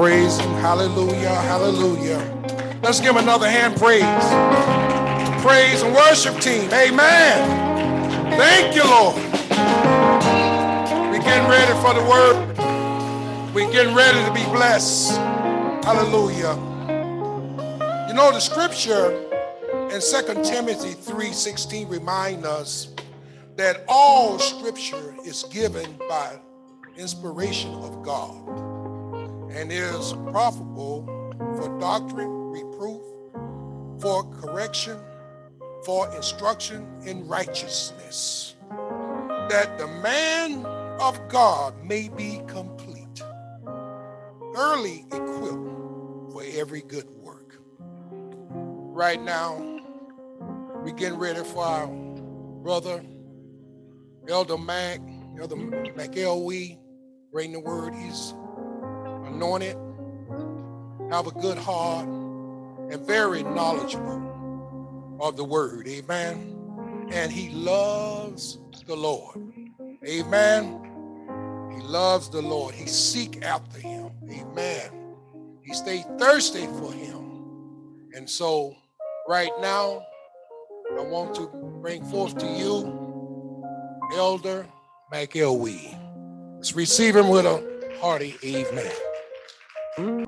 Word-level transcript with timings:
praise 0.00 0.38
him. 0.38 0.50
Hallelujah. 0.54 1.28
Hallelujah. 1.28 2.20
Let's 2.82 3.00
give 3.00 3.16
another 3.16 3.46
hand 3.46 3.76
praise. 3.76 4.00
Praise 5.44 5.82
and 5.82 5.94
worship 5.94 6.40
team. 6.40 6.70
Amen. 6.72 8.32
Thank 8.38 8.74
you, 8.74 8.82
Lord. 8.82 9.16
We're 11.12 11.20
getting 11.20 11.50
ready 11.50 11.74
for 11.82 11.92
the 11.92 12.02
word. 12.08 13.52
We're 13.54 13.70
getting 13.70 13.94
ready 13.94 14.24
to 14.24 14.32
be 14.32 14.42
blessed. 14.44 15.18
Hallelujah. 15.84 16.54
You 18.08 18.14
know, 18.14 18.32
the 18.32 18.40
scripture 18.40 19.12
in 19.92 20.00
2 20.00 20.42
Timothy 20.42 20.94
3:16 20.94 21.90
remind 21.90 22.46
us 22.46 22.88
that 23.56 23.84
all 23.86 24.38
scripture 24.38 25.14
is 25.26 25.42
given 25.52 25.98
by 26.08 26.38
inspiration 26.96 27.74
of 27.74 28.02
God 28.02 28.69
and 29.52 29.72
is 29.72 30.14
profitable 30.30 31.04
for 31.56 31.78
doctrine, 31.78 32.50
reproof, 32.50 33.02
for 34.00 34.24
correction, 34.30 34.98
for 35.84 36.14
instruction 36.14 36.86
in 37.04 37.26
righteousness, 37.26 38.54
that 39.48 39.76
the 39.78 39.86
man 40.02 40.64
of 41.00 41.28
God 41.28 41.74
may 41.84 42.08
be 42.08 42.40
complete, 42.46 43.22
early 44.54 45.04
equipped 45.12 46.32
for 46.32 46.42
every 46.54 46.82
good 46.82 47.08
work. 47.22 47.58
Right 48.50 49.20
now, 49.20 49.56
we're 50.84 50.92
getting 50.92 51.18
ready 51.18 51.42
for 51.42 51.64
our 51.64 51.86
brother, 52.62 53.02
Elder 54.28 54.58
Mac, 54.58 55.00
Elder 55.40 55.56
McElwee, 55.56 56.78
bring 57.32 57.52
the 57.52 57.60
word. 57.60 57.94
He's 57.94 58.34
anointed, 59.32 59.76
have 61.10 61.26
a 61.26 61.30
good 61.32 61.58
heart, 61.58 62.06
and 62.06 63.00
very 63.06 63.42
knowledgeable 63.42 65.18
of 65.20 65.36
the 65.36 65.44
word. 65.44 65.86
Amen. 65.88 66.56
And 67.12 67.32
he 67.32 67.50
loves 67.50 68.58
the 68.86 68.96
Lord. 68.96 69.36
Amen. 70.06 70.80
He 71.74 71.82
loves 71.82 72.28
the 72.28 72.42
Lord. 72.42 72.74
He 72.74 72.86
seek 72.86 73.42
after 73.44 73.80
him. 73.80 74.10
Amen. 74.30 74.90
He 75.62 75.74
stay 75.74 76.04
thirsty 76.18 76.66
for 76.66 76.92
him. 76.92 78.08
And 78.14 78.28
so 78.28 78.74
right 79.28 79.52
now, 79.60 80.02
I 80.98 81.02
want 81.02 81.34
to 81.36 81.46
bring 81.80 82.04
forth 82.04 82.36
to 82.38 82.46
you 82.46 83.64
Elder 84.14 84.66
McElwee. 85.12 85.96
Let's 86.56 86.74
receive 86.74 87.14
him 87.14 87.28
with 87.28 87.46
a 87.46 87.98
hearty 88.00 88.36
amen. 88.44 88.92
Mm. 89.98 90.24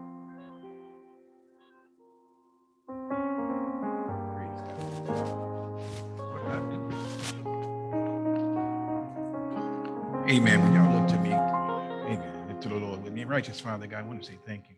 Amen. 10.28 10.62
When 10.62 10.72
y'all 10.72 10.98
look 10.98 11.08
to 11.08 11.18
me, 11.18 11.32
amen. 11.32 12.48
Look 12.48 12.60
to 12.62 12.68
the 12.68 12.76
Lord 12.76 13.02
with 13.02 13.12
me. 13.12 13.24
Righteous 13.24 13.60
Father 13.60 13.86
God, 13.86 14.00
I 14.00 14.02
want 14.02 14.22
to 14.22 14.26
say 14.26 14.38
thank 14.46 14.64
you. 14.70 14.76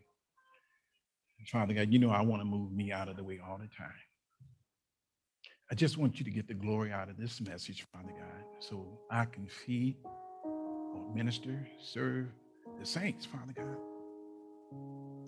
Father 1.51 1.73
God, 1.73 1.93
you 1.93 1.99
know 1.99 2.09
I 2.09 2.21
want 2.21 2.41
to 2.41 2.45
move 2.45 2.71
me 2.71 2.91
out 2.91 3.07
of 3.07 3.17
the 3.17 3.23
way 3.23 3.39
all 3.45 3.57
the 3.57 3.69
time. 3.77 3.93
I 5.71 5.75
just 5.75 5.97
want 5.97 6.19
you 6.19 6.25
to 6.25 6.31
get 6.31 6.47
the 6.47 6.53
glory 6.53 6.91
out 6.91 7.09
of 7.09 7.17
this 7.17 7.41
message, 7.41 7.85
Father 7.93 8.13
God, 8.17 8.45
so 8.59 8.99
I 9.11 9.25
can 9.25 9.47
feed 9.47 9.95
or 10.43 11.15
minister, 11.15 11.67
serve 11.81 12.27
the 12.79 12.85
saints, 12.85 13.25
Father 13.25 13.53
God. 13.55 13.94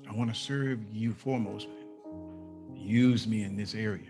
I 0.09 0.13
want 0.13 0.33
to 0.33 0.39
serve 0.39 0.79
you 0.91 1.13
foremost. 1.13 1.67
Use 2.73 3.27
me 3.27 3.43
in 3.43 3.57
this 3.57 3.75
area. 3.75 4.09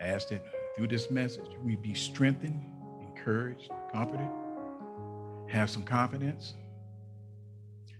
I 0.00 0.04
ask 0.04 0.28
that 0.28 0.44
through 0.76 0.88
this 0.88 1.10
message, 1.10 1.50
we 1.62 1.76
be 1.76 1.94
strengthened, 1.94 2.62
encouraged, 3.00 3.70
comforted, 3.92 4.28
have 5.48 5.68
some 5.70 5.82
confidence 5.82 6.54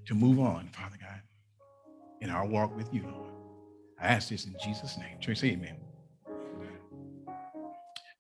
to 0.07 0.15
move 0.15 0.41
on, 0.41 0.69
Father 0.73 0.97
God, 1.01 1.21
in 2.21 2.31
our 2.31 2.47
walk 2.47 2.77
with 2.77 2.93
you, 2.93 3.03
Lord. 3.03 3.33
I 4.01 4.09
ask 4.09 4.31
this 4.31 4.47
in 4.47 4.57
Jesus' 4.65 4.97
name. 4.99 5.21
Church, 5.21 5.39
say 5.39 5.49
amen. 5.51 5.77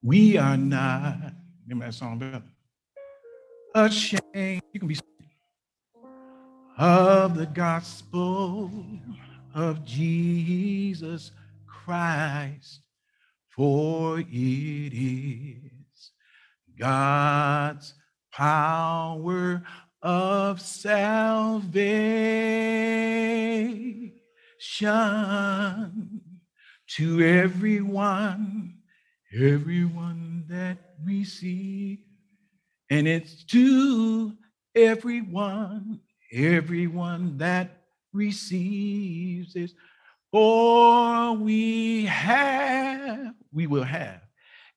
We 0.02 0.36
are 0.36 0.56
not, 0.56 1.32
remember 1.66 1.86
that 1.86 1.94
song, 1.94 2.18
brother? 2.18 2.42
Ashamed. 3.74 4.62
You 4.72 4.80
can 4.80 4.88
be 4.88 4.98
of 6.80 7.36
the 7.36 7.44
gospel 7.44 8.70
of 9.54 9.84
Jesus 9.84 11.30
Christ, 11.66 12.80
for 13.50 14.20
it 14.20 14.24
is 14.26 16.12
God's 16.78 17.92
power 18.32 19.62
of 20.00 20.58
salvation 20.58 21.70
to 26.86 27.20
everyone, 27.22 28.78
everyone 29.38 30.44
that 30.48 30.78
we 31.04 31.24
see, 31.24 32.06
And 32.88 33.06
it's 33.06 33.44
to 33.44 34.32
everyone, 34.74 36.00
everyone 36.32 37.38
that 37.38 37.80
receives 38.12 39.56
it. 39.56 39.72
For 40.32 41.34
we 41.34 42.04
have, 42.06 43.34
we 43.52 43.66
will 43.66 43.82
have 43.82 44.20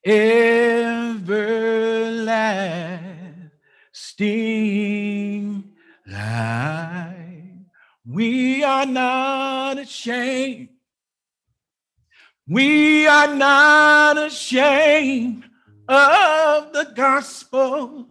everlasting 0.06 2.14
life. 6.08 7.14
We 8.06 8.62
are 8.64 8.86
not 8.86 9.78
ashamed. 9.78 10.70
We 12.48 13.08
are 13.08 13.34
not 13.34 14.18
ashamed 14.18 15.46
of 15.88 16.74
the 16.74 16.92
gospel 16.96 18.08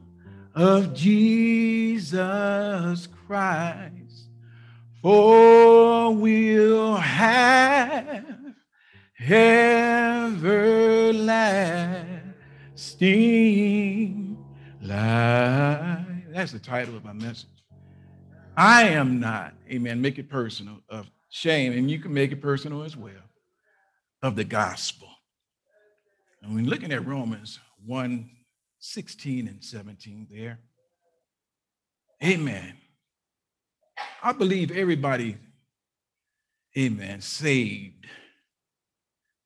of 0.54 0.94
Jesus 0.94 3.08
Christ, 3.26 4.28
for 5.00 6.14
we'll 6.14 6.96
have 6.96 8.24
everlasting 9.20 9.76
life. 14.80 16.06
That's 16.30 16.52
the 16.52 16.58
title 16.58 16.96
of 16.96 17.04
my 17.04 17.12
message. 17.12 17.48
I 18.56 18.88
am 18.88 19.20
not, 19.20 19.54
amen, 19.70 20.00
make 20.00 20.18
it 20.18 20.28
personal, 20.28 20.80
of 20.88 21.10
shame, 21.30 21.72
and 21.72 21.90
you 21.90 21.98
can 21.98 22.12
make 22.12 22.32
it 22.32 22.42
personal 22.42 22.82
as 22.82 22.96
well, 22.96 23.12
of 24.22 24.36
the 24.36 24.44
gospel. 24.44 25.08
And 26.42 26.54
when 26.54 26.66
looking 26.66 26.92
at 26.92 27.06
Romans 27.06 27.58
1 27.86 28.30
16 28.84 29.46
and 29.46 29.62
17 29.62 30.26
there, 30.28 30.58
amen. 32.22 32.81
I 34.24 34.30
believe 34.30 34.70
everybody, 34.70 35.36
amen, 36.78 37.20
saved 37.20 38.06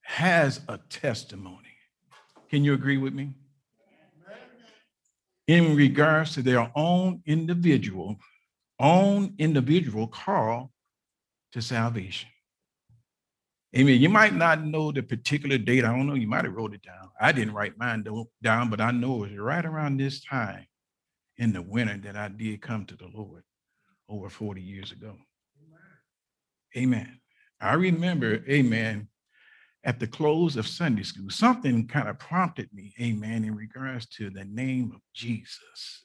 has 0.02 0.60
a 0.68 0.78
testimony. 0.90 1.56
Can 2.50 2.62
you 2.62 2.74
agree 2.74 2.98
with 2.98 3.14
me? 3.14 3.32
In 5.46 5.74
regards 5.74 6.34
to 6.34 6.42
their 6.42 6.70
own 6.74 7.22
individual, 7.24 8.16
own 8.78 9.34
individual 9.38 10.08
call 10.08 10.72
to 11.52 11.62
salvation. 11.62 12.28
Amen. 13.74 13.98
You 13.98 14.10
might 14.10 14.34
not 14.34 14.62
know 14.62 14.92
the 14.92 15.02
particular 15.02 15.56
date. 15.56 15.84
I 15.84 15.96
don't 15.96 16.06
know. 16.06 16.14
You 16.14 16.28
might 16.28 16.44
have 16.44 16.54
wrote 16.54 16.74
it 16.74 16.82
down. 16.82 17.10
I 17.18 17.32
didn't 17.32 17.54
write 17.54 17.78
mine 17.78 18.04
down, 18.42 18.68
but 18.68 18.80
I 18.82 18.90
know 18.90 19.24
it 19.24 19.30
was 19.30 19.38
right 19.38 19.64
around 19.64 19.96
this 19.96 20.22
time 20.22 20.66
in 21.38 21.54
the 21.54 21.62
winter 21.62 21.96
that 21.98 22.16
I 22.16 22.28
did 22.28 22.60
come 22.60 22.84
to 22.86 22.96
the 22.96 23.08
Lord 23.14 23.42
over 24.08 24.28
40 24.28 24.60
years 24.60 24.92
ago. 24.92 25.16
Amen. 26.76 27.20
I 27.60 27.74
remember, 27.74 28.44
amen, 28.48 29.08
at 29.84 30.00
the 30.00 30.06
close 30.06 30.56
of 30.56 30.66
Sunday 30.66 31.04
school, 31.04 31.30
something 31.30 31.86
kind 31.86 32.08
of 32.08 32.18
prompted 32.18 32.68
me, 32.74 32.92
amen, 33.00 33.44
in 33.44 33.54
regards 33.54 34.06
to 34.06 34.30
the 34.30 34.44
name 34.44 34.92
of 34.94 35.00
Jesus. 35.14 36.04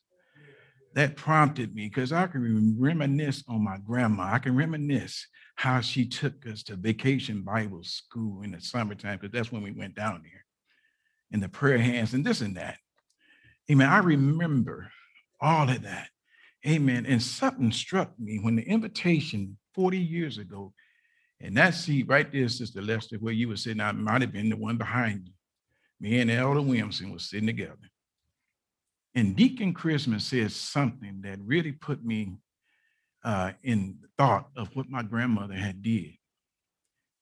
That 0.94 1.16
prompted 1.16 1.74
me 1.74 1.88
because 1.88 2.12
I 2.12 2.28
can 2.28 2.76
reminisce 2.80 3.44
on 3.48 3.64
my 3.64 3.78
grandma. 3.78 4.34
I 4.34 4.40
can 4.40 4.56
reminisce 4.56 5.26
how 5.56 5.82
she 5.82 6.08
took 6.08 6.46
us 6.48 6.64
to 6.64 6.76
vacation 6.76 7.44
Bible 7.44 7.84
school 7.84 8.42
in 8.44 8.52
the 8.52 8.62
summertime, 8.62 9.18
because 9.20 9.34
that's 9.34 9.52
when 9.52 9.64
we 9.64 9.72
went 9.72 9.96
down 9.96 10.22
there, 10.24 10.46
and 11.32 11.42
the 11.42 11.50
prayer 11.50 11.78
hands 11.78 12.14
and 12.14 12.26
this 12.26 12.42
and 12.42 12.58
that. 12.58 12.78
Amen. 13.70 13.88
I 13.88 14.00
remember 14.00 14.92
all 15.40 15.70
of 15.70 15.82
that. 15.84 16.10
Amen. 16.68 17.06
And 17.06 17.22
something 17.22 17.72
struck 17.72 18.18
me 18.20 18.38
when 18.38 18.56
the 18.56 18.64
invitation 18.64 19.58
40 19.74 19.98
years 19.98 20.38
ago, 20.38 20.74
and 21.40 21.58
that 21.58 21.74
seat 21.74 22.08
right 22.08 22.32
there, 22.32 22.48
Sister 22.48 22.82
Lester, 22.82 23.18
where 23.18 23.34
you 23.34 23.48
were 23.48 23.56
sitting, 23.56 23.82
I 23.82 23.92
might 23.92 24.22
have 24.22 24.32
been 24.32 24.50
the 24.50 24.58
one 24.58 24.78
behind 24.78 25.26
you. 25.26 25.34
Me 26.00 26.20
and 26.20 26.30
Elder 26.30 26.62
Williamson 26.62 27.12
was 27.12 27.30
sitting 27.30 27.48
together. 27.48 27.78
And 29.16 29.36
Deacon 29.36 29.74
Christmas 29.74 30.26
said 30.26 30.52
something 30.52 31.22
that 31.24 31.40
really 31.44 31.72
put 31.72 32.04
me 32.06 32.38
uh, 33.24 33.52
in 33.64 33.98
thought 34.18 34.50
of 34.56 34.76
what 34.76 34.90
my 34.90 35.04
grandmother 35.04 35.56
had 35.56 35.82
did. 35.82 36.14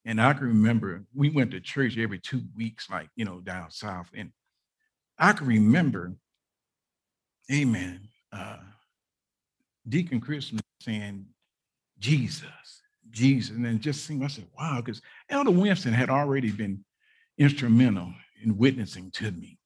And 0.06 0.22
I 0.22 0.34
can 0.34 0.48
remember 0.48 1.04
we 1.14 1.30
went 1.30 1.52
to 1.52 1.60
church 1.60 1.98
every 1.98 2.20
two 2.20 2.42
weeks, 2.56 2.90
like, 2.90 3.10
you 3.16 3.26
know, 3.26 3.40
down 3.40 3.72
south. 3.72 4.10
And 4.14 4.32
I 5.18 5.34
can 5.34 5.48
remember, 5.48 6.16
amen, 7.52 8.08
uh, 8.32 8.58
Deacon 9.88 10.20
Christmas 10.20 10.62
saying, 10.82 11.26
Jesus, 12.00 12.82
Jesus. 13.10 13.56
And 13.56 13.66
then 13.66 13.80
just 13.80 14.06
seemed, 14.06 14.24
I 14.24 14.28
said, 14.28 14.48
wow, 14.58 14.82
because 14.84 15.02
Elder 15.30 15.52
Winston 15.52 15.94
had 15.94 16.10
already 16.10 16.52
been 16.52 16.84
instrumental 17.38 18.14
in 18.44 18.58
witnessing 18.58 19.12
to 19.12 19.32
me. 19.32 19.58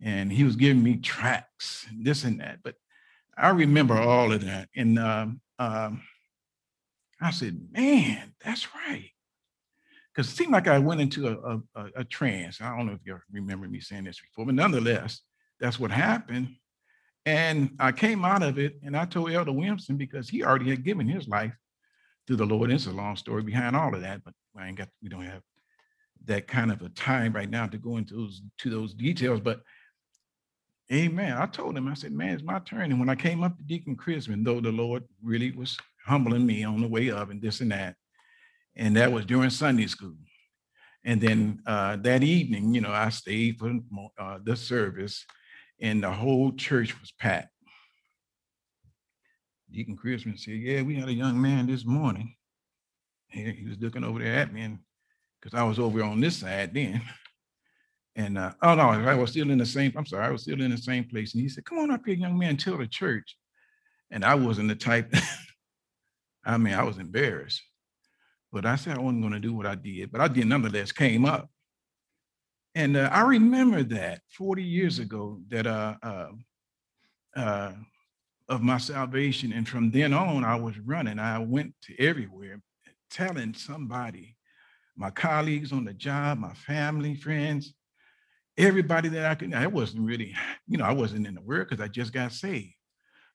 And 0.00 0.30
he 0.30 0.44
was 0.44 0.56
giving 0.56 0.82
me 0.82 0.96
tracks, 0.96 1.86
and 1.88 2.04
this 2.04 2.24
and 2.24 2.40
that. 2.40 2.58
But 2.62 2.74
I 3.36 3.50
remember 3.50 3.96
all 3.96 4.32
of 4.32 4.44
that. 4.44 4.68
And 4.76 4.98
um, 4.98 5.40
um, 5.58 6.02
I 7.20 7.30
said, 7.30 7.58
man, 7.72 8.34
that's 8.44 8.68
right. 8.74 9.10
Because 10.12 10.30
it 10.30 10.36
seemed 10.36 10.52
like 10.52 10.68
I 10.68 10.78
went 10.78 11.00
into 11.00 11.28
a, 11.28 11.60
a, 11.74 11.86
a, 11.96 12.04
trance. 12.04 12.60
I 12.60 12.74
don't 12.74 12.86
know 12.86 12.94
if 12.94 13.00
you 13.04 13.18
remember 13.30 13.68
me 13.68 13.80
saying 13.80 14.04
this 14.04 14.20
before, 14.20 14.46
but 14.46 14.54
nonetheless, 14.54 15.20
that's 15.60 15.78
what 15.78 15.90
happened. 15.90 16.56
And 17.26 17.72
I 17.78 17.92
came 17.92 18.24
out 18.24 18.42
of 18.42 18.58
it 18.58 18.78
and 18.82 18.96
I 18.96 19.04
told 19.04 19.32
Elder 19.32 19.52
Williamson 19.52 19.96
because 19.96 20.28
he 20.28 20.42
already 20.42 20.70
had 20.70 20.84
given 20.84 21.08
his 21.08 21.28
life 21.28 21.52
to 22.28 22.36
the 22.36 22.46
Lord. 22.46 22.70
It's 22.70 22.86
a 22.86 22.92
long 22.92 23.16
story 23.16 23.42
behind 23.42 23.76
all 23.76 23.94
of 23.94 24.00
that, 24.00 24.24
but 24.24 24.32
I 24.56 24.68
ain't 24.68 24.78
got, 24.78 24.88
we 25.02 25.08
don't 25.08 25.24
have 25.24 25.42
that 26.24 26.46
kind 26.46 26.72
of 26.72 26.80
a 26.82 26.88
time 26.88 27.32
right 27.32 27.50
now 27.50 27.66
to 27.66 27.78
go 27.78 27.98
into 27.98 28.14
those 28.14 28.42
to 28.58 28.70
those 28.70 28.94
details. 28.94 29.40
But 29.40 29.60
Amen. 30.92 31.36
I 31.36 31.46
told 31.46 31.76
him, 31.76 31.88
I 31.88 31.94
said, 31.94 32.12
man, 32.12 32.34
it's 32.34 32.44
my 32.44 32.60
turn. 32.60 32.92
And 32.92 33.00
when 33.00 33.08
I 33.08 33.16
came 33.16 33.42
up 33.42 33.56
to 33.58 33.64
Deacon 33.64 33.96
Chrisman, 33.96 34.44
though 34.44 34.60
the 34.60 34.70
Lord 34.70 35.02
really 35.22 35.50
was 35.50 35.76
humbling 36.04 36.46
me 36.46 36.62
on 36.62 36.80
the 36.80 36.86
way 36.86 37.10
up 37.10 37.30
and 37.30 37.42
this 37.42 37.60
and 37.60 37.72
that, 37.72 37.96
and 38.76 38.94
that 38.96 39.10
was 39.10 39.26
during 39.26 39.50
Sunday 39.50 39.88
school. 39.88 40.14
And 41.04 41.20
then 41.20 41.60
uh, 41.66 41.96
that 41.96 42.22
evening, 42.22 42.72
you 42.72 42.80
know, 42.80 42.92
I 42.92 43.08
stayed 43.08 43.58
for 43.58 43.72
uh, 44.18 44.38
the 44.44 44.54
service, 44.54 45.24
and 45.80 46.02
the 46.02 46.10
whole 46.10 46.52
church 46.52 46.98
was 47.00 47.12
packed. 47.12 47.48
Deacon 49.70 49.96
Chrisman 49.96 50.38
said, 50.38 50.54
"Yeah, 50.54 50.82
we 50.82 50.96
had 50.96 51.08
a 51.08 51.12
young 51.12 51.40
man 51.40 51.66
this 51.66 51.84
morning. 51.84 52.34
He, 53.28 53.50
he 53.50 53.66
was 53.66 53.78
looking 53.78 54.04
over 54.04 54.20
there 54.20 54.34
at 54.34 54.52
me, 54.52 54.78
because 55.40 55.58
I 55.58 55.64
was 55.64 55.78
over 55.78 56.02
on 56.02 56.20
this 56.20 56.38
side 56.38 56.72
then." 56.72 57.02
And 58.14 58.38
uh, 58.38 58.52
oh 58.62 58.74
no, 58.74 58.88
I 58.88 59.14
was 59.14 59.30
still 59.30 59.50
in 59.50 59.58
the 59.58 59.66
same. 59.66 59.92
I'm 59.94 60.06
sorry, 60.06 60.24
I 60.24 60.30
was 60.30 60.42
still 60.42 60.60
in 60.60 60.70
the 60.70 60.78
same 60.78 61.04
place. 61.04 61.34
And 61.34 61.42
he 61.42 61.48
said, 61.48 61.64
"Come 61.64 61.78
on 61.78 61.90
up 61.90 62.06
here, 62.06 62.14
young 62.14 62.38
man, 62.38 62.56
tell 62.56 62.78
the 62.78 62.86
church." 62.86 63.36
And 64.10 64.24
I 64.24 64.34
wasn't 64.34 64.68
the 64.68 64.76
type. 64.76 65.12
I 66.44 66.56
mean, 66.56 66.74
I 66.74 66.84
was 66.84 66.98
embarrassed, 66.98 67.60
but 68.52 68.64
I 68.64 68.76
said 68.76 68.96
I 68.96 69.00
wasn't 69.00 69.22
going 69.22 69.34
to 69.34 69.40
do 69.40 69.52
what 69.52 69.66
I 69.66 69.74
did. 69.74 70.10
But 70.10 70.22
I 70.22 70.28
did 70.28 70.46
nonetheless. 70.46 70.92
Came 70.92 71.26
up, 71.26 71.50
and 72.76 72.96
uh, 72.96 73.08
I 73.12 73.22
remember 73.22 73.82
that 73.82 74.20
40 74.30 74.62
years 74.62 75.00
ago 75.00 75.40
that 75.48 75.66
uh, 75.66 75.94
uh, 76.02 76.28
uh, 77.34 77.72
of 78.48 78.62
my 78.62 78.78
salvation, 78.78 79.52
and 79.52 79.68
from 79.68 79.90
then 79.90 80.12
on, 80.12 80.44
I 80.44 80.54
was 80.54 80.78
running. 80.78 81.18
I 81.18 81.38
went 81.40 81.74
to 81.82 82.00
everywhere, 82.00 82.60
telling 83.10 83.54
somebody, 83.54 84.36
my 84.96 85.10
colleagues 85.10 85.72
on 85.72 85.84
the 85.84 85.92
job, 85.92 86.38
my 86.38 86.54
family, 86.54 87.16
friends 87.16 87.74
everybody 88.56 89.08
that 89.10 89.26
I 89.26 89.34
could, 89.34 89.52
I 89.54 89.66
wasn't 89.66 90.06
really, 90.06 90.34
you 90.66 90.78
know, 90.78 90.84
I 90.84 90.92
wasn't 90.92 91.26
in 91.26 91.34
the 91.34 91.40
world 91.40 91.68
because 91.68 91.82
I 91.82 91.88
just 91.88 92.12
got 92.12 92.32
saved. 92.32 92.72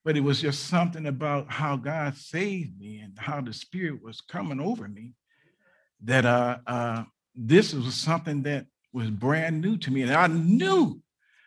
But 0.03 0.17
it 0.17 0.21
was 0.21 0.41
just 0.41 0.67
something 0.67 1.05
about 1.05 1.51
how 1.51 1.75
God 1.75 2.15
saved 2.15 2.79
me 2.79 2.99
and 2.99 3.17
how 3.17 3.39
the 3.41 3.53
Spirit 3.53 4.03
was 4.03 4.19
coming 4.19 4.59
over 4.59 4.87
me 4.87 5.13
that 6.03 6.25
uh, 6.25 6.57
uh, 6.65 7.03
this 7.35 7.73
was 7.73 7.93
something 7.93 8.41
that 8.43 8.65
was 8.93 9.09
brand 9.09 9.61
new 9.61 9.77
to 9.77 9.91
me. 9.91 10.01
And 10.01 10.11
I 10.11 10.27
knew 10.27 11.01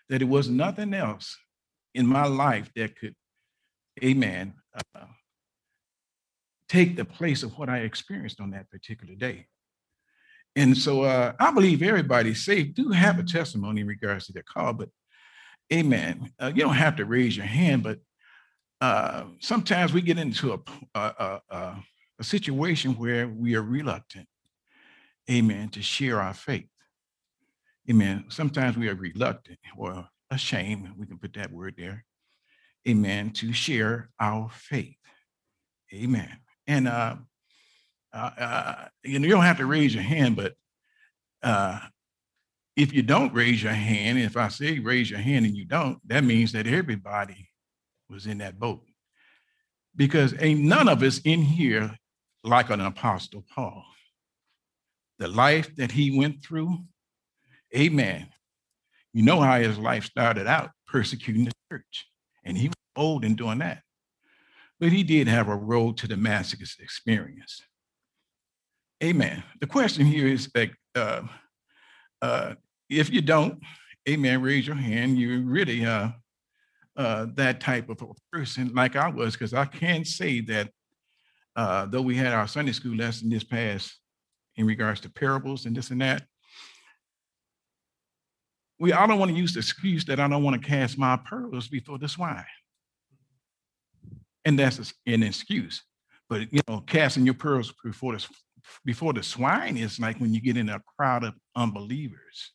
that 0.09 0.23
it 0.23 0.29
was 0.29 0.49
nothing 0.49 0.95
else 0.95 1.37
in 1.95 2.07
my 2.07 2.27
life 2.27 2.71
that 2.77 2.99
could, 2.99 3.15
amen, 4.03 4.55
uh, 4.95 5.05
take 6.69 6.97
the 6.97 7.05
place 7.05 7.43
of 7.43 7.57
what 7.59 7.69
I 7.69 7.79
experienced 7.79 8.41
on 8.41 8.51
that 8.51 8.71
particular 8.71 9.15
day. 9.15 9.47
And 10.57 10.77
so 10.77 11.03
uh, 11.03 11.33
I 11.39 11.51
believe 11.51 11.83
everybody 11.83 12.35
saved 12.35 12.75
do 12.75 12.91
have 12.91 13.19
a 13.19 13.25
testimony 13.25 13.81
in 13.81 13.87
regards 13.87 14.27
to 14.27 14.33
their 14.33 14.45
call, 14.45 14.73
but 14.73 14.89
amen. 15.73 16.31
Uh, 16.39 16.53
you 16.55 16.63
don't 16.63 16.75
have 16.75 16.97
to 16.97 17.05
raise 17.05 17.37
your 17.37 17.47
hand, 17.47 17.83
but 17.83 17.99
uh, 18.81 19.25
sometimes 19.41 19.93
we 19.93 20.01
get 20.01 20.19
into 20.19 20.53
a, 20.53 20.61
a, 20.95 21.41
a, 21.51 21.77
a 22.19 22.25
situation 22.25 22.93
where 22.93 23.27
we 23.27 23.57
are 23.57 23.63
reluctant, 23.63 24.29
amen, 25.31 25.71
to 25.71 25.83
share 25.83 26.21
our 26.21 26.35
faith. 26.35 26.69
Amen. 27.91 28.25
Sometimes 28.29 28.77
we 28.77 28.89
are 28.89 28.95
reluctant 28.95 29.59
or 29.77 30.07
ashamed, 30.31 30.89
we 30.97 31.07
can 31.07 31.19
put 31.19 31.35
that 31.35 31.53
word 31.53 31.75
there, 31.77 32.05
amen, 32.89 33.31
to 33.31 33.53
share 33.53 34.11
our 34.19 34.49
faith. 34.51 34.97
Amen. 35.93 36.31
And 36.67 36.89
uh, 36.89 37.17
uh, 38.13 38.31
uh, 38.39 38.75
you 39.03 39.19
know, 39.19 39.27
you 39.27 39.33
don't 39.33 39.45
have 39.45 39.59
to 39.59 39.67
raise 39.67 39.95
your 39.95 40.03
hand, 40.03 40.37
but 40.37 40.55
uh, 41.43 41.79
if 42.77 42.93
you 42.93 43.03
don't 43.03 43.35
raise 43.35 43.63
your 43.63 43.73
hand, 43.73 44.19
if 44.19 44.37
I 44.37 44.49
say 44.49 44.79
raise 44.79 45.11
your 45.11 45.21
hand 45.21 45.47
and 45.47 45.57
you 45.57 45.65
don't, 45.65 45.99
that 46.09 46.25
means 46.25 46.53
that 46.53 46.67
everybody 46.67 47.51
was 48.09 48.27
in 48.27 48.39
that 48.39 48.59
boat. 48.59 48.83
Because 49.97 50.35
ain't 50.41 50.61
none 50.61 50.89
of 50.89 51.03
us 51.03 51.21
in 51.25 51.43
here 51.43 51.97
like 52.43 52.71
an 52.71 52.81
apostle 52.81 53.45
Paul. 53.55 53.85
The 55.19 55.29
life 55.29 55.75
that 55.77 55.93
he 55.93 56.17
went 56.17 56.45
through, 56.45 56.79
amen. 57.75 58.29
You 59.13 59.23
know 59.23 59.41
how 59.41 59.59
his 59.59 59.79
life 59.79 60.05
started 60.05 60.47
out 60.47 60.71
persecuting 60.87 61.45
the 61.45 61.53
church, 61.71 62.07
and 62.45 62.57
he 62.57 62.69
was 62.69 62.77
old 62.97 63.25
in 63.25 63.35
doing 63.35 63.59
that. 63.59 63.83
But 64.81 64.91
he 64.91 65.03
did 65.03 65.29
have 65.29 65.49
a 65.49 65.57
road 65.57 65.97
to 65.99 66.09
Damascus 66.09 66.77
experience. 66.81 67.63
Amen. 69.03 69.43
The 69.61 69.67
question 69.67 70.07
here 70.07 70.27
is 70.27 70.49
that 70.55 70.71
uh, 70.95 71.23
uh, 72.23 72.55
if 72.89 73.11
you 73.11 73.21
don't, 73.21 73.61
amen, 74.09 74.43
raise 74.43 74.67
your 74.67 74.77
hand. 74.77 75.19
You're 75.19 75.41
really 75.41 75.85
uh, 75.85 76.11
uh, 76.97 77.27
that 77.35 77.61
type 77.61 77.89
of 77.89 78.03
a 78.03 78.07
person 78.33 78.73
like 78.75 78.97
I 78.97 79.09
was, 79.09 79.35
because 79.35 79.55
I 79.55 79.65
can 79.65 80.05
say 80.05 80.41
that 80.43 80.71
uh, 81.57 81.87
though 81.87 82.03
we 82.03 82.17
had 82.17 82.33
our 82.33 82.49
Sunday 82.49 82.73
school 82.73 82.97
lesson 82.97 83.29
this 83.29 83.45
past 83.45 83.97
in 84.57 84.67
regards 84.67 85.01
to 85.01 85.11
parables 85.11 85.67
and 85.67 85.77
this 85.77 85.91
and 85.91 86.01
that, 86.01 86.25
we 88.79 88.93
I 88.93 89.07
don't 89.07 89.19
want 89.19 89.31
to 89.31 89.37
use 89.37 89.55
the 89.55 89.61
excuse 89.61 90.05
that 90.07 90.21
I 90.21 90.29
don't 90.29 90.43
want 90.43 90.61
to 90.61 90.69
cast 90.69 90.99
my 90.99 91.17
pearls 91.17 91.69
before 91.69 91.99
the 91.99 92.09
swine. 92.09 92.45
And 94.45 94.59
that's 94.59 94.93
an 95.07 95.23
excuse. 95.23 95.83
But 96.29 96.53
you 96.53 96.61
know, 96.69 96.81
casting 96.81 97.25
your 97.25 97.35
pearls 97.35 97.73
before 97.85 98.17
the 98.17 98.27
before 98.85 99.13
the 99.13 99.23
swine 99.23 99.77
is 99.77 100.01
like 100.01 100.19
when 100.19 100.33
you 100.33 100.41
get 100.41 100.57
in 100.57 100.69
a 100.69 100.81
crowd 100.97 101.25
of 101.25 101.35
unbelievers. 101.55 102.53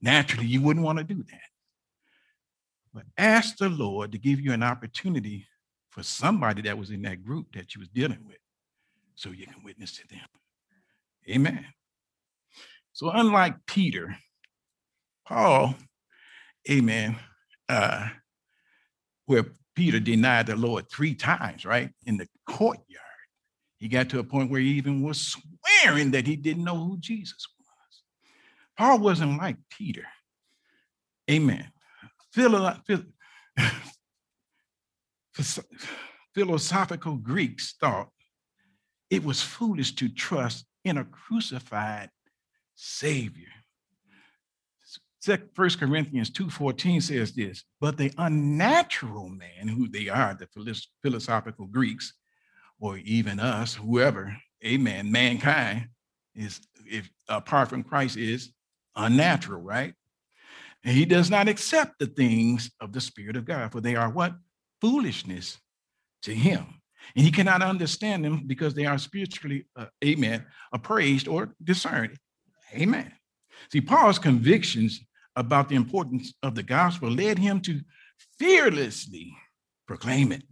Naturally, 0.00 0.46
you 0.46 0.60
wouldn't 0.60 0.84
want 0.84 0.98
to 0.98 1.04
do 1.04 1.22
that. 1.30 1.40
But 2.92 3.04
ask 3.18 3.56
the 3.56 3.68
Lord 3.68 4.12
to 4.12 4.18
give 4.18 4.40
you 4.40 4.52
an 4.52 4.62
opportunity 4.62 5.46
for 5.90 6.02
somebody 6.02 6.62
that 6.62 6.78
was 6.78 6.90
in 6.90 7.02
that 7.02 7.24
group 7.24 7.46
that 7.54 7.74
you 7.74 7.78
was 7.80 7.88
dealing 7.88 8.20
with 8.26 8.36
so 9.14 9.30
you 9.30 9.46
can 9.46 9.62
witness 9.64 9.92
to 9.96 10.08
them. 10.08 10.26
Amen. 11.28 11.64
So 12.92 13.10
unlike 13.10 13.54
Peter, 13.66 14.16
Paul, 15.26 15.74
amen, 16.70 17.16
uh, 17.68 18.08
where 19.26 19.46
Peter 19.74 20.00
denied 20.00 20.46
the 20.46 20.56
Lord 20.56 20.88
three 20.90 21.14
times, 21.14 21.64
right, 21.64 21.90
in 22.06 22.16
the 22.16 22.28
courtyard. 22.46 22.86
He 23.78 23.88
got 23.88 24.08
to 24.10 24.20
a 24.20 24.24
point 24.24 24.50
where 24.50 24.60
he 24.60 24.70
even 24.70 25.02
was 25.02 25.20
swearing 25.20 26.12
that 26.12 26.26
he 26.26 26.36
didn't 26.36 26.64
know 26.64 26.76
who 26.76 26.96
Jesus 26.98 27.46
was. 27.58 28.02
Paul 28.78 29.00
wasn't 29.00 29.38
like 29.38 29.56
Peter. 29.70 30.06
Amen. 31.30 31.70
Philosophical 36.34 37.16
Greeks 37.16 37.74
thought 37.80 38.08
it 39.10 39.24
was 39.24 39.42
foolish 39.42 39.94
to 39.96 40.08
trust 40.08 40.66
in 40.84 40.98
a 40.98 41.04
crucified 41.04 42.10
Savior. 42.74 43.48
First 45.54 45.78
Corinthians 45.78 46.30
2:14 46.30 47.02
says 47.02 47.32
this, 47.32 47.64
but 47.80 47.96
the 47.96 48.12
unnatural 48.18 49.28
man, 49.28 49.68
who 49.68 49.88
they 49.88 50.08
are, 50.08 50.34
the 50.34 50.48
philosophical 51.02 51.66
Greeks, 51.66 52.14
or 52.78 52.98
even 52.98 53.40
us, 53.40 53.74
whoever, 53.74 54.36
amen, 54.64 55.10
mankind 55.10 55.88
is 56.34 56.60
if 56.88 57.10
apart 57.28 57.68
from 57.68 57.82
Christ 57.82 58.16
is 58.16 58.52
unnatural, 58.94 59.62
right? 59.62 59.94
And 60.84 60.96
he 60.96 61.04
does 61.04 61.30
not 61.30 61.48
accept 61.48 61.98
the 61.98 62.06
things 62.06 62.70
of 62.80 62.92
the 62.92 63.00
Spirit 63.00 63.36
of 63.36 63.44
God, 63.44 63.72
for 63.72 63.80
they 63.80 63.96
are 63.96 64.10
what? 64.10 64.34
Foolishness 64.80 65.58
to 66.22 66.34
him. 66.34 66.80
And 67.14 67.24
he 67.24 67.30
cannot 67.30 67.62
understand 67.62 68.24
them 68.24 68.46
because 68.46 68.74
they 68.74 68.86
are 68.86 68.98
spiritually, 68.98 69.66
uh, 69.76 69.86
amen, 70.04 70.44
appraised 70.72 71.28
or 71.28 71.54
discerned. 71.62 72.18
Amen. 72.74 73.12
See, 73.72 73.80
Paul's 73.80 74.18
convictions 74.18 75.00
about 75.36 75.68
the 75.68 75.76
importance 75.76 76.34
of 76.42 76.54
the 76.54 76.62
gospel 76.62 77.10
led 77.10 77.38
him 77.38 77.60
to 77.60 77.80
fearlessly 78.38 79.34
proclaim 79.86 80.32
it. 80.32 80.42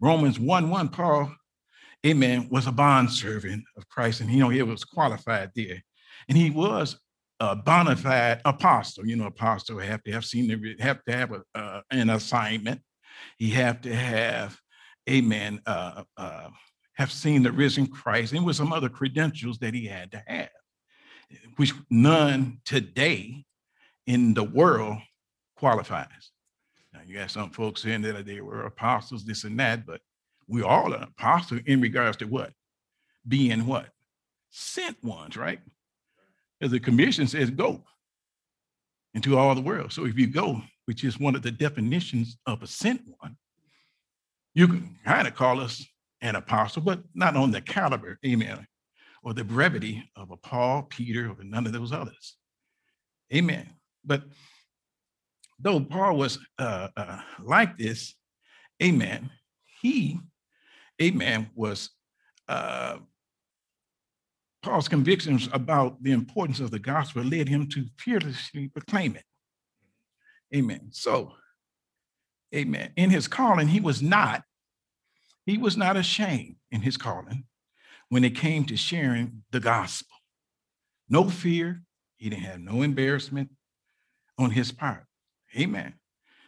Romans 0.00 0.38
1 0.38 0.70
1, 0.70 0.88
Paul, 0.88 1.34
amen, 2.06 2.48
was 2.50 2.66
a 2.66 2.72
bondservant 2.72 3.64
of 3.76 3.88
Christ, 3.88 4.20
and 4.20 4.30
you 4.30 4.38
know, 4.38 4.48
he 4.48 4.62
was 4.62 4.84
qualified 4.84 5.50
there. 5.54 5.82
And 6.28 6.38
he 6.38 6.50
was 6.50 6.98
a 7.40 7.56
bona 7.56 7.96
fide 7.96 8.40
apostle. 8.44 9.06
You 9.06 9.16
know, 9.16 9.26
apostle 9.26 9.78
have 9.78 10.02
to 10.04 10.12
have 10.12 10.24
seen 10.24 10.76
have 10.80 11.04
to 11.04 11.12
have 11.12 11.32
a, 11.32 11.42
uh, 11.54 11.80
an 11.90 12.10
assignment. 12.10 12.80
He 13.36 13.50
have 13.50 13.80
to 13.82 13.94
have, 13.94 14.58
amen, 15.08 15.60
uh, 15.66 16.04
uh, 16.16 16.48
have 16.94 17.12
seen 17.12 17.42
the 17.42 17.52
risen 17.52 17.86
Christ. 17.86 18.32
And 18.32 18.44
with 18.44 18.56
some 18.56 18.72
other 18.72 18.88
credentials 18.88 19.58
that 19.58 19.74
he 19.74 19.86
had 19.86 20.12
to 20.12 20.22
have, 20.26 20.50
which 21.56 21.72
none 21.90 22.60
today 22.64 23.44
in 24.08 24.32
the 24.32 24.42
world 24.42 24.96
qualifies. 25.56 26.32
Now, 26.94 27.00
you 27.06 27.18
got 27.18 27.30
some 27.30 27.50
folks 27.50 27.82
saying 27.82 28.02
that 28.02 28.24
they 28.24 28.40
were 28.40 28.62
apostles, 28.62 29.24
this 29.24 29.44
and 29.44 29.60
that, 29.60 29.86
but 29.86 30.00
we 30.48 30.62
all 30.62 30.94
are 30.94 31.02
apostles 31.02 31.60
in 31.66 31.82
regards 31.82 32.16
to 32.16 32.24
what? 32.26 32.52
Being 33.28 33.66
what? 33.66 33.90
Sent 34.50 34.96
ones, 35.04 35.36
right? 35.36 35.60
As 36.62 36.70
the 36.70 36.80
commission 36.80 37.26
says, 37.26 37.50
go 37.50 37.84
into 39.12 39.36
all 39.36 39.54
the 39.54 39.60
world. 39.60 39.92
So 39.92 40.06
if 40.06 40.18
you 40.18 40.26
go, 40.26 40.62
which 40.86 41.04
is 41.04 41.20
one 41.20 41.36
of 41.36 41.42
the 41.42 41.50
definitions 41.50 42.38
of 42.46 42.62
a 42.62 42.66
sent 42.66 43.02
one, 43.18 43.36
you 44.54 44.66
can 44.66 44.96
kind 45.04 45.28
of 45.28 45.34
call 45.34 45.60
us 45.60 45.86
an 46.22 46.34
apostle, 46.34 46.80
but 46.80 47.02
not 47.14 47.36
on 47.36 47.50
the 47.50 47.60
caliber, 47.60 48.18
amen, 48.24 48.66
or 49.22 49.34
the 49.34 49.44
brevity 49.44 50.10
of 50.16 50.30
a 50.30 50.36
Paul, 50.38 50.84
Peter, 50.84 51.28
or 51.28 51.44
none 51.44 51.66
of 51.66 51.74
those 51.74 51.92
others. 51.92 52.36
Amen. 53.34 53.68
But 54.04 54.24
though 55.58 55.80
Paul 55.80 56.16
was 56.16 56.38
uh, 56.58 56.88
uh, 56.96 57.20
like 57.42 57.76
this, 57.76 58.14
amen, 58.82 59.30
he, 59.80 60.18
amen, 61.02 61.50
was 61.54 61.90
uh, 62.48 62.98
Paul's 64.62 64.88
convictions 64.88 65.48
about 65.52 66.02
the 66.02 66.12
importance 66.12 66.60
of 66.60 66.70
the 66.70 66.78
gospel 66.78 67.22
led 67.22 67.48
him 67.48 67.68
to 67.68 67.86
fearlessly 67.98 68.68
proclaim 68.68 69.16
it. 69.16 69.24
Amen. 70.54 70.88
So, 70.90 71.32
amen. 72.54 72.92
In 72.96 73.10
his 73.10 73.28
calling, 73.28 73.68
he 73.68 73.80
was 73.80 74.02
not, 74.02 74.42
he 75.46 75.58
was 75.58 75.76
not 75.76 75.96
ashamed 75.96 76.56
in 76.70 76.80
his 76.82 76.96
calling 76.96 77.44
when 78.08 78.24
it 78.24 78.36
came 78.36 78.64
to 78.64 78.76
sharing 78.76 79.42
the 79.50 79.60
gospel. 79.60 80.14
No 81.08 81.28
fear. 81.28 81.82
He 82.16 82.30
didn't 82.30 82.44
have 82.44 82.60
no 82.60 82.82
embarrassment 82.82 83.50
on 84.38 84.50
his 84.50 84.72
part. 84.72 85.04
Amen. 85.56 85.94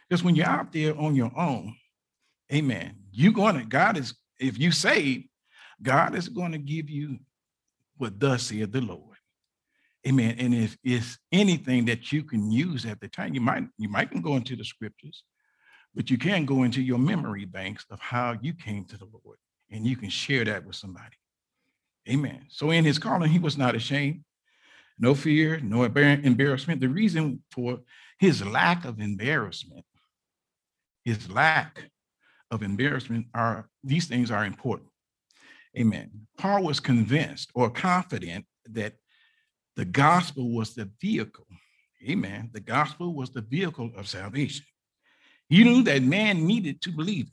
Because 0.07 0.23
when 0.23 0.35
you're 0.35 0.47
out 0.47 0.71
there 0.71 0.97
on 0.97 1.15
your 1.15 1.31
own, 1.37 1.75
amen, 2.51 2.95
you're 3.11 3.31
going 3.31 3.57
to, 3.57 3.65
God 3.65 3.97
is, 3.97 4.13
if 4.39 4.57
you 4.57 4.71
say, 4.71 5.27
God 5.81 6.15
is 6.15 6.29
going 6.29 6.51
to 6.51 6.57
give 6.57 6.89
you 6.89 7.19
what 7.97 8.19
thus 8.19 8.43
saith 8.43 8.71
the 8.71 8.81
Lord. 8.81 9.17
Amen. 10.07 10.35
And 10.39 10.53
if 10.53 10.77
it's 10.83 11.17
anything 11.31 11.85
that 11.85 12.11
you 12.11 12.23
can 12.23 12.51
use 12.51 12.85
at 12.85 12.99
the 12.99 13.07
time, 13.07 13.35
you 13.35 13.41
might 13.41 13.67
you 13.77 13.87
might 13.87 14.09
can 14.09 14.21
go 14.21 14.35
into 14.35 14.55
the 14.55 14.65
scriptures, 14.65 15.23
but 15.93 16.09
you 16.09 16.17
can 16.17 16.45
go 16.45 16.63
into 16.63 16.81
your 16.81 16.97
memory 16.97 17.45
banks 17.45 17.85
of 17.91 17.99
how 17.99 18.35
you 18.41 18.53
came 18.53 18.85
to 18.85 18.97
the 18.97 19.05
Lord, 19.05 19.37
and 19.69 19.85
you 19.85 19.95
can 19.95 20.09
share 20.09 20.43
that 20.45 20.65
with 20.65 20.75
somebody. 20.75 21.17
Amen. 22.09 22.45
So 22.49 22.71
in 22.71 22.83
his 22.83 22.97
calling, 22.97 23.29
he 23.29 23.37
was 23.37 23.59
not 23.59 23.75
ashamed, 23.75 24.23
no 25.01 25.15
fear, 25.15 25.59
no 25.61 25.83
embarrassment. 25.83 26.79
The 26.79 26.87
reason 26.87 27.41
for 27.51 27.79
his 28.19 28.45
lack 28.45 28.85
of 28.85 28.99
embarrassment, 28.99 29.83
his 31.03 31.29
lack 31.29 31.89
of 32.51 32.61
embarrassment 32.61 33.25
are 33.33 33.67
these 33.83 34.05
things 34.05 34.29
are 34.29 34.45
important. 34.45 34.89
Amen. 35.77 36.11
Paul 36.37 36.63
was 36.63 36.79
convinced 36.79 37.49
or 37.55 37.71
confident 37.71 38.45
that 38.65 38.93
the 39.75 39.85
gospel 39.85 40.53
was 40.53 40.75
the 40.75 40.89
vehicle. 41.01 41.47
Amen. 42.07 42.51
The 42.53 42.59
gospel 42.59 43.15
was 43.15 43.31
the 43.31 43.41
vehicle 43.41 43.91
of 43.97 44.07
salvation. 44.07 44.65
He 45.49 45.63
knew 45.63 45.81
that 45.83 46.03
man 46.03 46.45
needed 46.45 46.79
to 46.83 46.91
believe. 46.91 47.31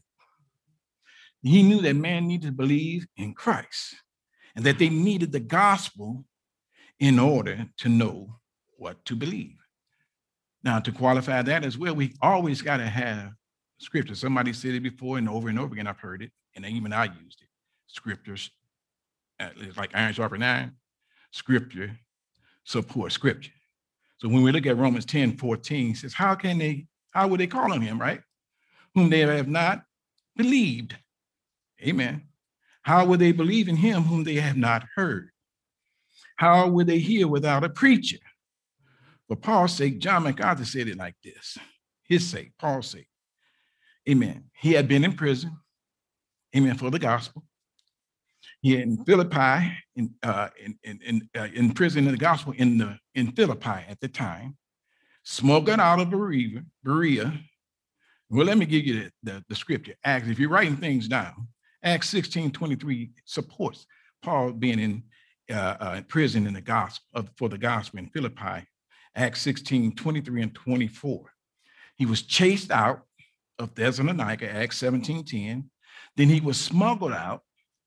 He 1.43 1.63
knew 1.63 1.83
that 1.83 1.97
man 1.97 2.27
needed 2.27 2.47
to 2.47 2.53
believe 2.53 3.07
in 3.17 3.35
Christ 3.35 3.95
and 4.57 4.65
that 4.65 4.79
they 4.79 4.89
needed 4.89 5.33
the 5.33 5.41
gospel 5.41 6.25
in 7.01 7.19
order 7.19 7.67
to 7.79 7.89
know 7.89 8.37
what 8.77 9.05
to 9.05 9.17
believe. 9.17 9.57
Now, 10.65 10.81
to 10.81 10.93
qualify 10.93 11.43
that 11.43 11.65
as 11.65 11.79
well, 11.79 11.95
we 11.95 12.15
always 12.21 12.63
got 12.63 12.79
to 12.79 12.87
have 12.87 13.33
scripture. 13.79 14.15
Somebody 14.15 14.53
said 14.53 14.75
it 14.75 14.83
before 14.83 15.19
and 15.19 15.29
over 15.29 15.49
and 15.49 15.59
over 15.59 15.75
again. 15.75 15.87
I've 15.87 15.99
heard 15.99 16.23
it, 16.23 16.33
and 16.57 16.65
even 16.67 16.93
I 16.93 17.05
used 17.05 17.41
it 17.43 17.49
scriptures, 17.89 18.51
uh, 19.41 19.49
like 19.77 19.95
iron 19.95 20.13
sharper 20.13 20.39
nine, 20.39 20.73
scripture 21.31 21.99
support 22.65 23.13
scripture. 23.13 23.53
So 24.19 24.29
when 24.29 24.43
we 24.43 24.53
look 24.53 24.67
at 24.67 24.77
Romans 24.77 25.07
10, 25.07 25.37
14, 25.37 25.95
says, 25.95 26.13
How 26.13 26.35
can 26.35 26.59
they, 26.59 26.87
how 27.13 27.29
would 27.29 27.41
they 27.41 27.47
call 27.47 27.73
on 27.73 27.81
him, 27.81 27.99
right? 27.99 28.21
Whom 28.95 29.11
they 29.11 29.21
have 29.21 29.49
not 29.49 29.85
believed. 30.37 30.97
Amen. 31.83 32.23
How 32.83 33.05
would 33.07 33.21
they 33.21 33.33
believe 33.33 33.69
in 33.69 33.77
him 33.77 34.03
whom 34.03 34.25
they 34.25 34.35
have 34.35 34.57
not 34.57 34.85
heard? 34.95 35.31
How 36.39 36.69
would 36.69 36.87
they 36.87 36.99
hear 36.99 37.29
without 37.29 37.65
a 37.65 37.69
preacher? 37.69 38.19
For 39.29 39.37
Paul's 39.37 39.75
sake, 39.75 39.99
John 39.99 40.23
MacArthur 40.23 40.65
said 40.65 40.89
it 40.89 40.97
like 40.97 41.17
this 41.23 41.59
his 42.05 42.27
sake, 42.27 42.53
Paul's 42.59 42.89
sake. 42.89 43.09
Amen. 44.09 44.45
He 44.55 44.73
had 44.73 44.89
been 44.89 45.05
in 45.05 45.13
prison, 45.13 45.55
amen, 46.57 46.79
for 46.79 46.91
the 46.91 46.99
gospel 46.99 47.45
here 48.61 48.81
in 48.81 49.05
Philippi, 49.05 49.73
in 49.97 50.15
uh, 50.23 50.49
in 50.63 50.79
in 50.83 51.01
in, 51.05 51.29
uh, 51.37 51.49
in 51.55 51.73
prison 51.73 52.07
in 52.07 52.13
the 52.13 52.19
gospel 52.19 52.53
in 52.57 52.79
the 52.79 52.99
in 53.15 53.33
Philippi 53.33 53.85
at 53.89 54.01
the 54.01 54.09
time, 54.09 54.57
smoking 55.25 55.81
out 55.81 56.01
of 56.01 56.11
Berea. 56.11 56.63
Berea. 56.83 57.33
Well, 58.31 58.47
let 58.47 58.59
me 58.59 58.67
give 58.67 58.87
you 58.87 59.05
the, 59.05 59.11
the, 59.23 59.45
the 59.49 59.55
scripture. 59.55 59.95
Acts, 60.05 60.29
if 60.29 60.39
you're 60.39 60.51
writing 60.51 60.77
things 60.77 61.09
down, 61.09 61.49
Acts 61.83 62.11
16, 62.11 62.51
23 62.51 63.11
supports 63.25 63.87
Paul 64.23 64.53
being 64.53 64.79
in 64.79 65.03
uh, 65.51 65.77
uh, 65.81 66.01
prison 66.09 66.47
in 66.47 66.55
the 66.55 66.61
gospel 66.61 67.29
for 67.37 67.49
the 67.49 67.59
gospel 67.59 67.99
in 67.99 68.09
Philippi. 68.09 68.67
Acts 69.15 69.43
16, 69.43 69.95
23 69.97 70.43
and 70.43 70.55
24. 70.55 71.33
He 71.97 72.07
was 72.07 72.23
chased 72.23 72.71
out 72.71 73.03
of 73.59 73.75
Thessalonica, 73.75 74.49
Acts 74.51 74.79
17, 74.79 75.25
10. 75.25 75.71
Then 76.17 76.29
he 76.29 76.41
was 76.41 76.61
smuggled 76.61 77.13
out 77.13 77.43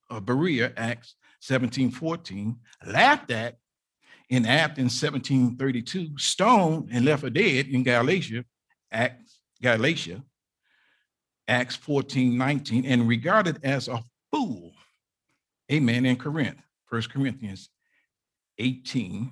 of 0.09 0.25
Berea, 0.25 0.73
Acts 0.75 1.15
17 1.41 1.91
14, 1.91 2.55
laughed 2.85 3.31
at 3.31 3.57
in 4.29 4.45
Athens 4.45 5.01
1732, 5.01 6.17
stoned 6.17 6.89
and 6.91 7.03
left 7.03 7.21
for 7.21 7.29
dead 7.29 7.67
in 7.67 7.83
Galatia, 7.83 8.45
Acts, 8.91 9.39
Galatia, 9.61 10.23
Acts 11.47 11.75
14 11.75 12.37
19, 12.37 12.85
and 12.85 13.07
regarded 13.07 13.59
as 13.63 13.87
a 13.87 14.01
fool, 14.31 14.71
amen, 15.71 16.05
in 16.05 16.15
Corinth, 16.15 16.59
1 16.91 17.03
Corinthians 17.03 17.69
18, 18.59 19.31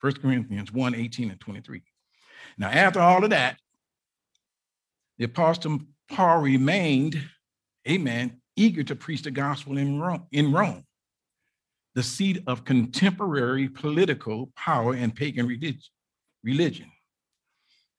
1 0.00 0.12
Corinthians 0.14 0.72
1 0.72 0.94
18 0.94 1.30
and 1.30 1.40
23. 1.40 1.82
Now, 2.58 2.68
after 2.68 3.00
all 3.00 3.22
of 3.22 3.30
that, 3.30 3.58
the 5.16 5.24
apostle 5.26 5.80
Paul 6.10 6.38
remained, 6.38 7.22
amen, 7.88 8.40
eager 8.56 8.82
to 8.82 8.96
preach 8.96 9.22
the 9.22 9.30
gospel 9.30 9.78
in 9.78 10.00
Rome, 10.00 10.26
in 10.32 10.52
Rome, 10.52 10.84
the 11.94 12.02
seat 12.02 12.42
of 12.48 12.64
contemporary 12.64 13.68
political 13.68 14.50
power 14.56 14.94
and 14.94 15.14
pagan 15.14 15.46
religion. 16.42 16.90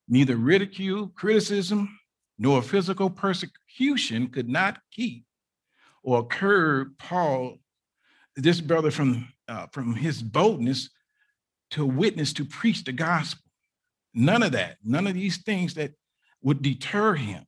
Neither 0.09 0.35
ridicule, 0.35 1.07
criticism, 1.15 1.97
nor 2.37 2.61
physical 2.61 3.09
persecution 3.09 4.27
could 4.27 4.49
not 4.49 4.79
keep 4.91 5.23
or 6.03 6.27
curb 6.27 6.97
Paul, 6.97 7.57
this 8.35 8.61
brother 8.61 8.91
from, 8.91 9.27
uh, 9.47 9.67
from 9.71 9.95
his 9.95 10.21
boldness 10.21 10.89
to 11.71 11.85
witness 11.85 12.33
to 12.33 12.45
preach 12.45 12.83
the 12.83 12.91
gospel. 12.91 13.43
None 14.13 14.43
of 14.43 14.51
that. 14.53 14.77
None 14.83 15.07
of 15.07 15.13
these 15.13 15.37
things 15.37 15.73
that 15.75 15.91
would 16.41 16.61
deter 16.61 17.15
him. 17.15 17.45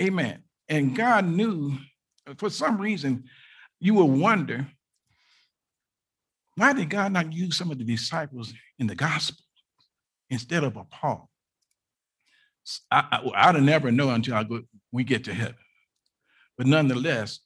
Amen. 0.00 0.42
And 0.68 0.96
God 0.96 1.26
knew 1.26 1.76
for 2.38 2.50
some 2.50 2.78
reason 2.78 3.24
you 3.80 3.94
will 3.94 4.08
wonder 4.08 4.66
why 6.56 6.72
did 6.72 6.90
God 6.90 7.12
not 7.12 7.32
use 7.32 7.56
some 7.56 7.70
of 7.70 7.78
the 7.78 7.84
disciples 7.84 8.52
in 8.78 8.86
the 8.86 8.94
gospel 8.94 9.42
instead 10.30 10.64
of 10.64 10.76
a 10.76 10.84
Paul? 10.84 11.30
I, 12.90 13.20
I, 13.34 13.50
would 13.50 13.62
never 13.62 13.90
know 13.90 14.10
until 14.10 14.34
I 14.34 14.44
go, 14.44 14.62
we 14.92 15.02
get 15.02 15.24
to 15.24 15.34
heaven. 15.34 15.56
But 16.56 16.66
nonetheless, 16.66 17.40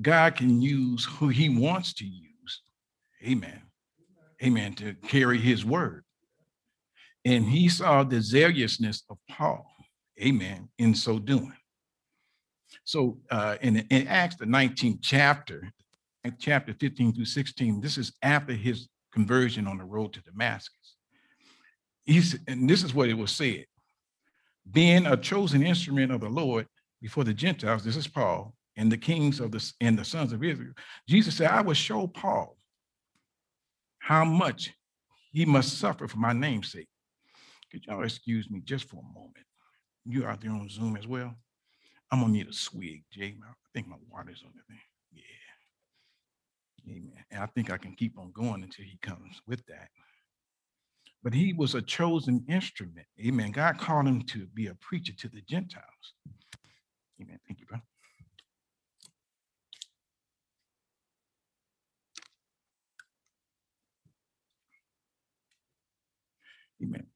God 0.00 0.36
can 0.36 0.60
use 0.60 1.04
who 1.04 1.28
he 1.28 1.48
wants 1.48 1.92
to 1.94 2.04
use. 2.04 2.62
Amen. 3.24 3.62
Amen. 4.42 4.74
To 4.74 4.94
carry 4.94 5.38
his 5.38 5.64
word. 5.64 6.04
And 7.24 7.44
he 7.44 7.68
saw 7.68 8.04
the 8.04 8.20
zealousness 8.20 9.02
of 9.10 9.18
Paul. 9.28 9.66
Amen. 10.20 10.68
In 10.78 10.94
so 10.94 11.18
doing. 11.18 11.52
So 12.84 13.18
uh, 13.30 13.56
in, 13.60 13.78
in 13.90 14.06
Acts, 14.06 14.36
the 14.36 14.46
19th 14.46 15.00
chapter, 15.02 15.72
chapter 16.38 16.74
15 16.78 17.14
through 17.14 17.24
16, 17.24 17.80
this 17.80 17.98
is 17.98 18.12
after 18.22 18.52
his 18.52 18.88
conversion 19.12 19.66
on 19.66 19.78
the 19.78 19.84
road 19.84 20.12
to 20.12 20.20
Damascus. 20.20 20.96
He's, 22.04 22.38
and 22.46 22.68
this 22.68 22.82
is 22.82 22.94
what 22.94 23.08
it 23.08 23.14
was 23.14 23.32
said 23.32 23.64
being 24.70 25.06
a 25.06 25.16
chosen 25.16 25.62
instrument 25.62 26.12
of 26.12 26.20
the 26.20 26.28
Lord 26.28 26.66
before 27.00 27.24
the 27.24 27.34
Gentiles, 27.34 27.84
this 27.84 27.96
is 27.96 28.06
Paul, 28.06 28.54
and 28.78 28.90
the 28.90 28.96
kings 28.96 29.40
of 29.40 29.50
the 29.50 29.72
and 29.80 29.98
the 29.98 30.04
sons 30.04 30.32
of 30.32 30.42
Israel. 30.42 30.72
Jesus 31.06 31.36
said, 31.36 31.50
I 31.50 31.60
will 31.60 31.74
show 31.74 32.06
Paul 32.06 32.56
how 33.98 34.24
much 34.24 34.72
he 35.32 35.44
must 35.44 35.78
suffer 35.78 36.06
for 36.06 36.18
my 36.18 36.32
name's 36.32 36.72
sake. 36.72 36.88
Could 37.70 37.84
y'all 37.84 38.04
excuse 38.04 38.48
me 38.48 38.62
just 38.64 38.88
for 38.88 38.96
a 39.00 39.12
moment? 39.12 39.44
You 40.06 40.24
out 40.24 40.40
there 40.40 40.52
on 40.52 40.68
Zoom 40.70 40.96
as 40.96 41.06
well? 41.06 41.34
I'm 42.10 42.20
gonna 42.20 42.32
need 42.32 42.48
a 42.48 42.52
swig, 42.52 43.02
Jay. 43.12 43.36
I 43.42 43.52
think 43.74 43.88
my 43.88 43.96
water's 44.10 44.42
on 44.46 44.52
the 44.54 44.62
thing. 44.72 44.80
Yeah. 45.12 45.22
Amen. 46.94 47.24
And 47.32 47.42
I 47.42 47.46
think 47.46 47.70
I 47.70 47.76
can 47.76 47.94
keep 47.94 48.16
on 48.16 48.30
going 48.32 48.62
until 48.62 48.86
he 48.86 48.98
comes 49.02 49.42
with 49.46 49.66
that. 49.66 49.88
But 51.22 51.34
he 51.34 51.52
was 51.52 51.74
a 51.74 51.82
chosen 51.82 52.44
instrument. 52.48 53.08
Amen. 53.20 53.50
God 53.50 53.76
called 53.76 54.06
him 54.06 54.22
to 54.28 54.46
be 54.54 54.68
a 54.68 54.74
preacher 54.76 55.12
to 55.18 55.28
the 55.28 55.42
Gentiles. 55.42 56.14
Amen. 57.20 57.40
Thank 57.46 57.58
you, 57.60 57.66
brother. 57.66 57.82
Amen. 66.82 67.06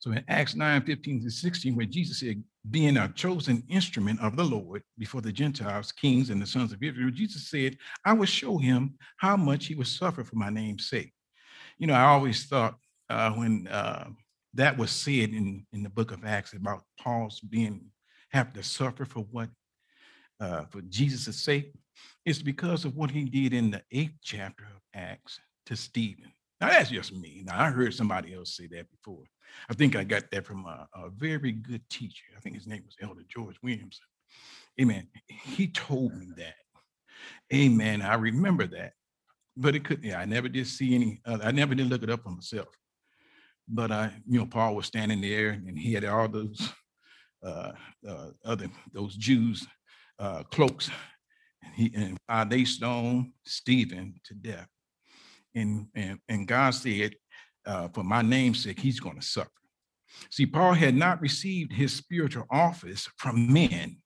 So 0.00 0.12
in 0.12 0.24
Acts 0.28 0.54
9, 0.54 0.82
15 0.82 1.24
to 1.24 1.30
16, 1.30 1.74
where 1.74 1.86
Jesus 1.86 2.20
said, 2.20 2.42
being 2.70 2.96
a 2.98 3.08
chosen 3.08 3.64
instrument 3.68 4.20
of 4.20 4.36
the 4.36 4.44
Lord 4.44 4.82
before 4.96 5.20
the 5.20 5.32
Gentiles, 5.32 5.90
kings, 5.90 6.30
and 6.30 6.40
the 6.40 6.46
sons 6.46 6.72
of 6.72 6.82
Israel, 6.82 7.10
Jesus 7.10 7.50
said, 7.50 7.76
I 8.04 8.12
will 8.12 8.26
show 8.26 8.58
him 8.58 8.94
how 9.16 9.36
much 9.36 9.66
he 9.66 9.74
will 9.74 9.84
suffer 9.84 10.22
for 10.22 10.36
my 10.36 10.50
name's 10.50 10.88
sake. 10.88 11.12
You 11.78 11.86
know, 11.86 11.94
I 11.94 12.04
always 12.04 12.44
thought 12.44 12.76
uh, 13.10 13.32
when 13.32 13.66
uh, 13.68 14.08
that 14.54 14.76
was 14.76 14.90
said 14.90 15.30
in, 15.30 15.66
in 15.72 15.82
the 15.82 15.90
book 15.90 16.12
of 16.12 16.24
Acts 16.24 16.52
about 16.52 16.82
Paul's 17.00 17.40
being 17.40 17.86
have 18.30 18.52
to 18.52 18.62
suffer 18.62 19.04
for 19.04 19.20
what 19.30 19.48
uh, 20.40 20.64
for 20.70 20.80
Jesus' 20.82 21.42
sake, 21.42 21.72
it's 22.24 22.42
because 22.42 22.84
of 22.84 22.96
what 22.96 23.10
he 23.10 23.24
did 23.24 23.52
in 23.52 23.72
the 23.72 23.82
eighth 23.90 24.18
chapter 24.22 24.64
of 24.64 24.80
Acts 24.94 25.40
to 25.66 25.74
Stephen. 25.74 26.32
Now 26.60 26.68
that's 26.70 26.90
just 26.90 27.14
me. 27.14 27.42
Now 27.44 27.60
I 27.60 27.70
heard 27.70 27.94
somebody 27.94 28.34
else 28.34 28.56
say 28.56 28.66
that 28.68 28.90
before. 28.90 29.24
I 29.70 29.74
think 29.74 29.96
I 29.96 30.04
got 30.04 30.30
that 30.30 30.44
from 30.44 30.66
a, 30.66 30.88
a 30.94 31.10
very 31.10 31.52
good 31.52 31.88
teacher. 31.88 32.24
I 32.36 32.40
think 32.40 32.56
his 32.56 32.66
name 32.66 32.82
was 32.84 32.96
Elder 33.00 33.22
George 33.28 33.56
Williamson. 33.62 34.04
Amen. 34.80 35.08
He 35.26 35.68
told 35.68 36.14
me 36.16 36.28
that. 36.36 36.54
Amen. 37.52 38.02
I 38.02 38.14
remember 38.14 38.66
that, 38.68 38.92
but 39.56 39.74
it 39.74 39.84
could. 39.84 40.04
Yeah, 40.04 40.20
I 40.20 40.24
never 40.24 40.48
did 40.48 40.66
see 40.66 40.94
any. 40.94 41.20
Uh, 41.24 41.38
I 41.42 41.50
never 41.50 41.74
did 41.74 41.88
look 41.88 42.02
it 42.02 42.10
up 42.10 42.22
for 42.22 42.30
myself. 42.30 42.68
But 43.68 43.90
I, 43.90 44.12
you 44.26 44.38
know, 44.38 44.46
Paul 44.46 44.76
was 44.76 44.86
standing 44.86 45.20
there, 45.20 45.50
and 45.50 45.78
he 45.78 45.92
had 45.92 46.04
all 46.04 46.28
those 46.28 46.72
uh, 47.44 47.72
uh, 48.08 48.28
other 48.44 48.68
those 48.92 49.16
Jews 49.16 49.66
uh, 50.18 50.42
cloaks, 50.44 50.90
and 51.64 51.74
he 51.74 51.92
and 51.94 52.18
uh, 52.28 52.44
they 52.44 52.64
stoned 52.64 53.32
Stephen 53.44 54.14
to 54.24 54.34
death. 54.34 54.68
And 55.58 55.86
and 55.94 56.18
and 56.28 56.46
God 56.46 56.70
said, 56.70 57.14
uh, 57.66 57.88
for 57.88 58.02
my 58.02 58.22
name's 58.22 58.62
sake, 58.62 58.80
he's 58.80 59.00
going 59.00 59.20
to 59.20 59.26
suffer. 59.26 59.50
See, 60.30 60.46
Paul 60.46 60.72
had 60.72 60.94
not 60.94 61.20
received 61.20 61.72
his 61.72 61.92
spiritual 61.92 62.46
office 62.50 63.08
from 63.16 63.52
men, 63.52 63.98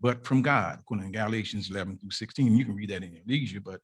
but 0.00 0.26
from 0.26 0.42
God, 0.42 0.80
according 0.80 1.12
to 1.12 1.18
Galatians 1.18 1.70
11 1.70 1.98
through 1.98 2.10
16. 2.10 2.56
You 2.56 2.64
can 2.64 2.74
read 2.74 2.90
that 2.90 3.04
in 3.04 3.12
your 3.12 3.22
leisure, 3.26 3.60
but 3.60 3.80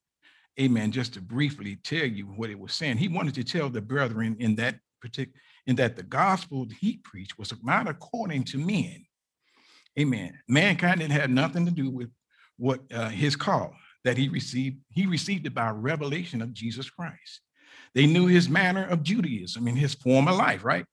amen, 0.60 0.90
just 0.90 1.14
to 1.14 1.20
briefly 1.20 1.76
tell 1.84 2.04
you 2.04 2.24
what 2.24 2.50
it 2.50 2.58
was 2.58 2.72
saying. 2.72 2.96
He 2.96 3.08
wanted 3.08 3.34
to 3.34 3.44
tell 3.44 3.70
the 3.70 3.80
brethren 3.80 4.36
in 4.40 4.56
that 4.56 4.76
particular, 5.00 5.38
in 5.66 5.76
that 5.76 5.96
the 5.96 6.02
gospel 6.02 6.66
he 6.80 6.98
preached 7.04 7.38
was 7.38 7.52
not 7.62 7.88
according 7.88 8.44
to 8.44 8.58
men. 8.58 9.06
Amen. 9.98 10.38
Mankind 10.48 11.00
didn't 11.00 11.12
have 11.12 11.30
nothing 11.30 11.66
to 11.66 11.72
do 11.72 11.90
with 11.90 12.10
what 12.56 12.80
uh, 12.92 13.10
his 13.10 13.36
call 13.36 13.74
that 14.04 14.18
he 14.18 14.28
received. 14.28 14.78
He 14.90 15.06
received 15.06 15.46
it 15.46 15.54
by 15.54 15.70
revelation 15.70 16.42
of 16.42 16.52
Jesus 16.52 16.90
Christ. 16.90 17.40
They 17.94 18.06
knew 18.06 18.26
his 18.26 18.48
manner 18.48 18.86
of 18.86 19.02
Judaism 19.02 19.68
in 19.68 19.76
his 19.76 19.94
former 19.94 20.32
life, 20.32 20.64
right? 20.64 20.84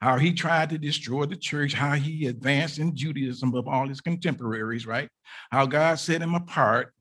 How 0.00 0.18
he 0.18 0.32
tried 0.32 0.70
to 0.70 0.78
destroy 0.78 1.24
the 1.24 1.36
church, 1.36 1.72
how 1.72 1.94
he 1.94 2.26
advanced 2.26 2.78
in 2.78 2.94
Judaism 2.96 3.48
above 3.48 3.68
all 3.68 3.88
his 3.88 4.00
contemporaries, 4.00 4.86
right? 4.86 5.08
How 5.50 5.66
God 5.66 5.98
set 5.98 6.22
him 6.22 6.34
apart 6.34 6.92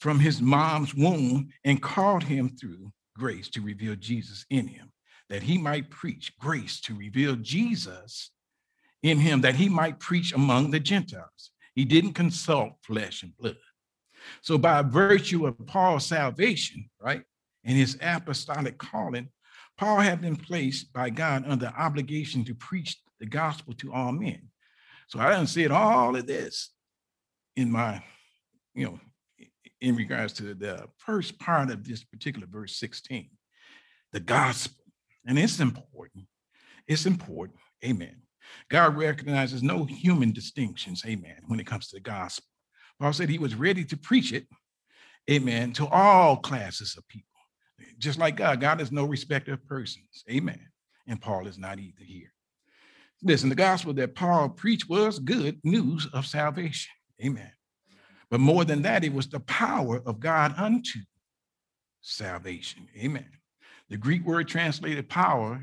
from 0.00 0.20
his 0.20 0.40
mom's 0.40 0.94
womb 0.94 1.48
and 1.64 1.82
called 1.82 2.24
him 2.24 2.50
through 2.50 2.92
grace 3.16 3.48
to 3.50 3.60
reveal 3.60 3.96
Jesus 3.96 4.44
in 4.50 4.68
him, 4.68 4.92
that 5.28 5.42
he 5.42 5.58
might 5.58 5.90
preach 5.90 6.32
grace 6.38 6.80
to 6.82 6.94
reveal 6.94 7.36
Jesus 7.36 8.30
in 9.02 9.18
him, 9.18 9.40
that 9.40 9.54
he 9.54 9.68
might 9.68 9.98
preach 9.98 10.32
among 10.32 10.70
the 10.70 10.80
Gentiles. 10.80 11.50
He 11.74 11.84
didn't 11.84 12.14
consult 12.14 12.72
flesh 12.82 13.22
and 13.22 13.36
blood. 13.36 13.56
So, 14.42 14.58
by 14.58 14.82
virtue 14.82 15.46
of 15.46 15.66
Paul's 15.66 16.06
salvation, 16.06 16.88
right, 17.00 17.22
and 17.64 17.76
his 17.76 17.98
apostolic 18.00 18.78
calling, 18.78 19.28
Paul 19.76 20.00
had 20.00 20.20
been 20.20 20.36
placed 20.36 20.92
by 20.92 21.10
God 21.10 21.44
under 21.46 21.72
obligation 21.76 22.44
to 22.44 22.54
preach 22.54 22.98
the 23.20 23.26
gospel 23.26 23.74
to 23.74 23.92
all 23.92 24.12
men. 24.12 24.48
So 25.08 25.20
I 25.20 25.30
done 25.30 25.46
said 25.46 25.70
all 25.70 26.16
of 26.16 26.26
this 26.26 26.70
in 27.56 27.70
my, 27.70 28.02
you 28.74 28.86
know, 28.86 29.00
in 29.80 29.94
regards 29.94 30.32
to 30.34 30.54
the 30.54 30.86
first 30.98 31.38
part 31.38 31.70
of 31.70 31.84
this 31.84 32.02
particular 32.04 32.46
verse 32.50 32.76
16, 32.76 33.28
the 34.12 34.20
gospel. 34.20 34.84
And 35.26 35.38
it's 35.38 35.60
important. 35.60 36.24
It's 36.88 37.06
important. 37.06 37.58
Amen. 37.84 38.22
God 38.70 38.96
recognizes 38.96 39.62
no 39.62 39.84
human 39.84 40.32
distinctions. 40.32 41.02
Amen. 41.04 41.38
When 41.46 41.60
it 41.60 41.66
comes 41.66 41.88
to 41.88 41.96
the 41.96 42.00
gospel. 42.00 42.46
Paul 43.00 43.12
said 43.12 43.28
he 43.28 43.38
was 43.38 43.54
ready 43.54 43.84
to 43.84 43.96
preach 43.96 44.32
it. 44.32 44.46
Amen. 45.30 45.72
To 45.74 45.86
all 45.88 46.36
classes 46.36 46.96
of 46.96 47.06
people. 47.08 47.26
Just 47.98 48.18
like 48.18 48.36
God, 48.36 48.60
God 48.60 48.80
is 48.80 48.92
no 48.92 49.04
respecter 49.04 49.54
of 49.54 49.66
persons. 49.66 50.24
Amen. 50.30 50.60
And 51.06 51.20
Paul 51.20 51.46
is 51.46 51.58
not 51.58 51.78
either 51.78 52.04
here. 52.04 52.32
Listen, 53.22 53.48
the 53.48 53.54
gospel 53.54 53.92
that 53.94 54.14
Paul 54.14 54.48
preached 54.50 54.88
was 54.88 55.18
good 55.18 55.58
news 55.64 56.06
of 56.12 56.26
salvation. 56.26 56.92
Amen. 57.24 57.50
But 58.30 58.40
more 58.40 58.64
than 58.64 58.82
that, 58.82 59.04
it 59.04 59.12
was 59.12 59.28
the 59.28 59.40
power 59.40 60.02
of 60.04 60.20
God 60.20 60.54
unto 60.56 61.00
salvation. 62.02 62.88
Amen. 62.96 63.28
The 63.88 63.96
Greek 63.96 64.24
word 64.24 64.48
translated 64.48 65.08
power 65.08 65.62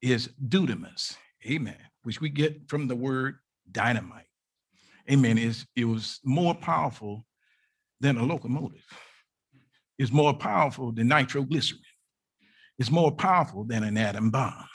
is 0.00 0.30
dunamis. 0.48 1.16
Amen. 1.46 1.76
Which 2.02 2.20
we 2.20 2.28
get 2.28 2.68
from 2.68 2.88
the 2.88 2.96
word 2.96 3.38
dynamite. 3.70 4.26
Amen. 5.10 5.38
It's, 5.38 5.66
it 5.76 5.84
was 5.84 6.20
more 6.24 6.54
powerful 6.54 7.24
than 8.00 8.16
a 8.16 8.24
locomotive. 8.24 8.84
It's 9.98 10.12
more 10.12 10.34
powerful 10.34 10.92
than 10.92 11.08
nitroglycerin. 11.08 11.80
It's 12.78 12.90
more 12.90 13.12
powerful 13.12 13.64
than 13.64 13.84
an 13.84 13.96
atom 13.96 14.30
bomb. 14.30 14.68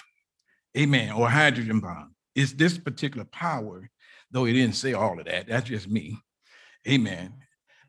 Amen. 0.77 1.11
Or 1.11 1.29
hydrogen 1.29 1.79
bomb. 1.79 2.15
It's 2.35 2.53
this 2.53 2.77
particular 2.77 3.25
power, 3.25 3.89
though 4.31 4.45
he 4.45 4.53
didn't 4.53 4.75
say 4.75 4.93
all 4.93 5.19
of 5.19 5.25
that. 5.25 5.47
That's 5.47 5.67
just 5.67 5.89
me. 5.89 6.17
Amen. 6.87 7.33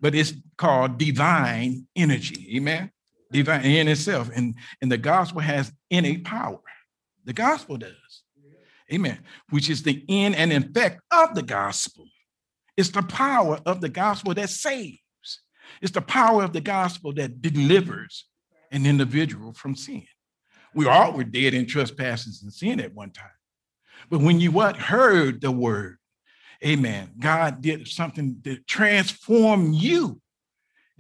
But 0.01 0.15
it's 0.15 0.35
called 0.59 0.99
divine 0.99 1.87
energy. 1.97 2.57
Amen. 2.57 2.91
Divine 3.31 3.65
in 3.65 3.89
itself. 3.89 4.31
And, 4.35 4.57
and 4.83 4.93
the 4.93 4.99
gospel 4.99 5.41
has 5.41 5.73
innate 5.91 6.25
power. 6.25 6.61
The 7.25 7.33
gospel 7.33 7.79
does. 7.79 8.25
Amen. 8.93 9.21
Which 9.49 9.71
is 9.71 9.83
the 9.83 10.05
end 10.09 10.35
and 10.35 10.53
effect 10.53 11.01
of 11.11 11.35
the 11.35 11.43
gospel. 11.43 12.05
It's 12.77 12.91
the 12.91 13.03
power 13.03 13.61
of 13.67 13.81
the 13.81 13.89
gospel 13.89 14.35
that 14.35 14.51
saves. 14.51 14.99
It's 15.81 15.93
the 15.93 16.01
power 16.01 16.43
of 16.43 16.53
the 16.53 16.61
gospel 16.61 17.13
that 17.15 17.43
delivers 17.43 18.27
an 18.71 18.87
individual 18.87 19.53
from 19.53 19.75
sin. 19.75 20.05
We 20.75 20.87
all 20.87 21.13
were 21.13 21.25
dead 21.25 21.55
in 21.55 21.67
trespasses 21.67 22.43
and 22.43 22.53
sin 22.53 22.81
at 22.81 22.95
one 22.95 23.11
time. 23.11 23.29
But 24.11 24.21
when 24.21 24.41
you 24.41 24.51
what 24.51 24.77
heard 24.77 25.41
the 25.41 25.51
word, 25.51 25.99
amen, 26.65 27.13
God 27.19 27.61
did 27.61 27.87
something 27.89 28.41
to 28.45 28.57
transform 28.67 29.73
you, 29.73 30.21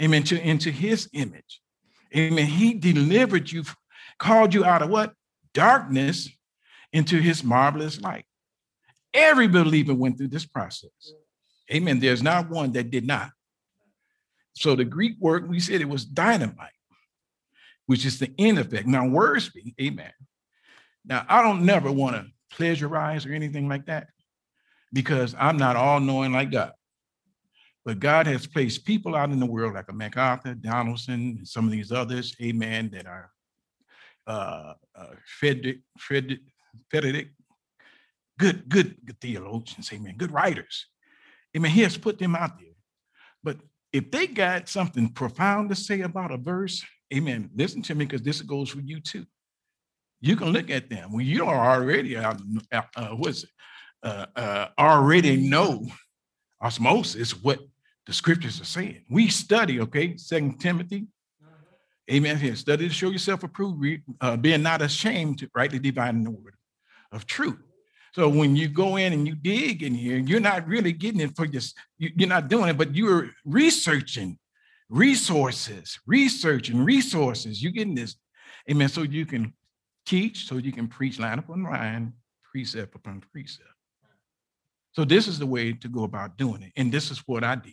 amen, 0.01 0.25
to, 0.25 0.41
into 0.41 0.71
his 0.71 1.09
image. 1.13 1.61
Amen. 2.15 2.47
He 2.47 2.75
delivered 2.75 3.51
you, 3.51 3.65
called 4.19 4.53
you 4.53 4.65
out 4.65 4.83
of 4.83 4.91
what? 4.91 5.15
Darkness 5.55 6.29
into 6.93 7.19
his 7.21 7.43
marvelous 7.43 8.01
light. 8.01 8.27
Every 9.15 9.49
believer 9.49 9.95
went 9.95 10.19
through 10.19 10.29
this 10.29 10.47
process. 10.47 10.91
Amen. 11.73 12.01
There's 12.01 12.23
not 12.23 12.51
one 12.51 12.73
that 12.73 12.91
did 12.91 13.07
not. 13.07 13.31
So 14.55 14.77
the 14.77 14.85
Greek 14.85 15.15
word, 15.19 15.49
we 15.49 15.61
said 15.61 15.81
it 15.81 15.89
was 15.89 16.05
dynamite, 16.05 16.71
which 17.87 18.05
is 18.05 18.19
the 18.19 18.33
end 18.39 18.59
effect. 18.59 18.87
Now, 18.87 19.05
Wiersbe, 19.05 19.75
amen. 19.81 20.13
Now, 21.05 21.25
I 21.29 21.43
don't 21.43 21.65
never 21.65 21.91
want 21.91 22.17
to 22.17 22.27
pleasurize 22.57 23.29
or 23.29 23.33
anything 23.33 23.69
like 23.69 23.87
that 23.87 24.09
because 24.93 25.35
I'm 25.39 25.57
not 25.57 25.77
all 25.77 26.01
knowing 26.01 26.33
like 26.33 26.51
God. 26.51 26.73
But 27.85 27.99
God 27.99 28.27
has 28.27 28.47
placed 28.47 28.85
people 28.85 29.17
out 29.17 29.31
in 29.31 29.41
the 29.41 29.47
world 29.47 29.75
like 29.75 29.89
a 29.89 29.93
MacArthur, 29.93 30.55
Donaldson, 30.55 31.39
and 31.39 31.49
some 31.49 31.65
of 31.65 31.73
these 31.73 31.91
others, 31.91 32.37
amen, 32.41 32.91
that 32.93 33.07
are 33.07 33.31
uh, 34.27 34.75
uh, 34.95 35.07
Frederick, 35.27 35.79
Frederick, 35.99 36.41
Frederick, 36.89 37.31
good, 38.39 38.69
good 38.69 38.97
theologians, 39.21 39.91
amen, 39.93 40.15
good 40.17 40.31
writers. 40.31 40.87
Amen. 41.57 41.71
He 41.71 41.83
has 41.83 41.97
put 41.97 42.19
them 42.19 42.35
out 42.35 42.59
there. 42.59 42.69
But 43.43 43.59
if 43.93 44.11
they 44.11 44.27
got 44.27 44.69
something 44.69 45.09
profound 45.09 45.69
to 45.71 45.75
say 45.75 46.01
about 46.01 46.31
a 46.31 46.39
verse, 46.39 46.85
amen, 47.13 47.51
listen 47.55 47.83
to 47.83 47.95
me 47.95 48.07
because 48.07 48.23
this 48.23 48.41
goes 48.41 48.71
for 48.71 48.81
you 48.81 49.01
too. 49.01 49.27
You 50.21 50.37
can 50.37 50.49
look 50.49 50.71
at 50.71 50.89
them. 50.89 51.13
Well, 51.13 51.21
you 51.21 51.47
are 51.47 51.81
already, 51.81 52.17
uh, 52.17 52.35
uh, 52.73 53.09
what's 53.09 53.45
it, 53.45 53.51
uh, 54.03 54.27
uh, 54.35 54.69
already 54.79 55.37
know 55.37 55.87
osmosis 56.61 57.43
what 57.43 57.61
the 58.07 58.13
scriptures 58.13 58.61
are 58.61 58.65
saying. 58.65 59.05
We 59.11 59.29
study, 59.29 59.81
okay, 59.81 60.17
Second 60.17 60.59
Timothy. 60.61 61.07
Amen. 62.11 62.37
Here, 62.37 62.57
study 62.57 62.89
to 62.89 62.95
show 62.95 63.11
yourself 63.11 63.45
approved, 63.45 64.03
uh, 64.21 64.37
being 64.37 64.63
not 64.63 64.83
ashamed 64.83 65.39
to 65.39 65.51
rightly 65.55 65.79
dividing 65.79 66.25
the 66.25 66.31
word 66.31 66.55
of 67.13 67.27
truth. 67.27 67.59
So 68.15 68.29
when 68.29 68.57
you 68.57 68.69
go 68.69 68.97
in 68.97 69.13
and 69.15 69.27
you 69.27 69.35
dig 69.35 69.83
in 69.83 69.95
here, 69.95 70.19
you're 70.19 70.41
not 70.41 70.69
really 70.69 70.93
getting 70.93 71.21
it 71.21 71.35
for 71.35 71.47
just 71.47 71.77
you're 71.97 72.29
not 72.29 72.49
doing 72.49 72.69
it, 72.69 72.77
but 72.77 72.95
you're 72.95 73.31
researching 73.45 74.39
resources, 74.91 75.99
researching 76.07 76.85
resources. 76.85 77.63
You're 77.63 77.73
getting 77.73 77.95
this, 77.95 78.17
amen. 78.71 78.91
So 78.91 79.03
you 79.03 79.25
can 79.25 79.55
teach, 80.05 80.47
so 80.47 80.59
you 80.59 80.73
can 80.73 80.89
preach 80.89 81.19
line 81.19 81.39
upon 81.39 81.63
line, 81.63 82.13
precept 82.51 82.95
upon 82.95 83.23
precept. 83.33 83.69
So 84.93 85.07
this 85.07 85.27
is 85.27 85.39
the 85.39 85.47
way 85.47 85.73
to 85.73 85.89
go 85.89 86.05
about 86.05 86.37
doing 86.37 86.63
it. 86.63 86.73
And 86.77 86.93
this 86.93 87.11
is 87.11 87.23
what 87.27 87.43
I 87.43 87.55
did. 87.55 87.73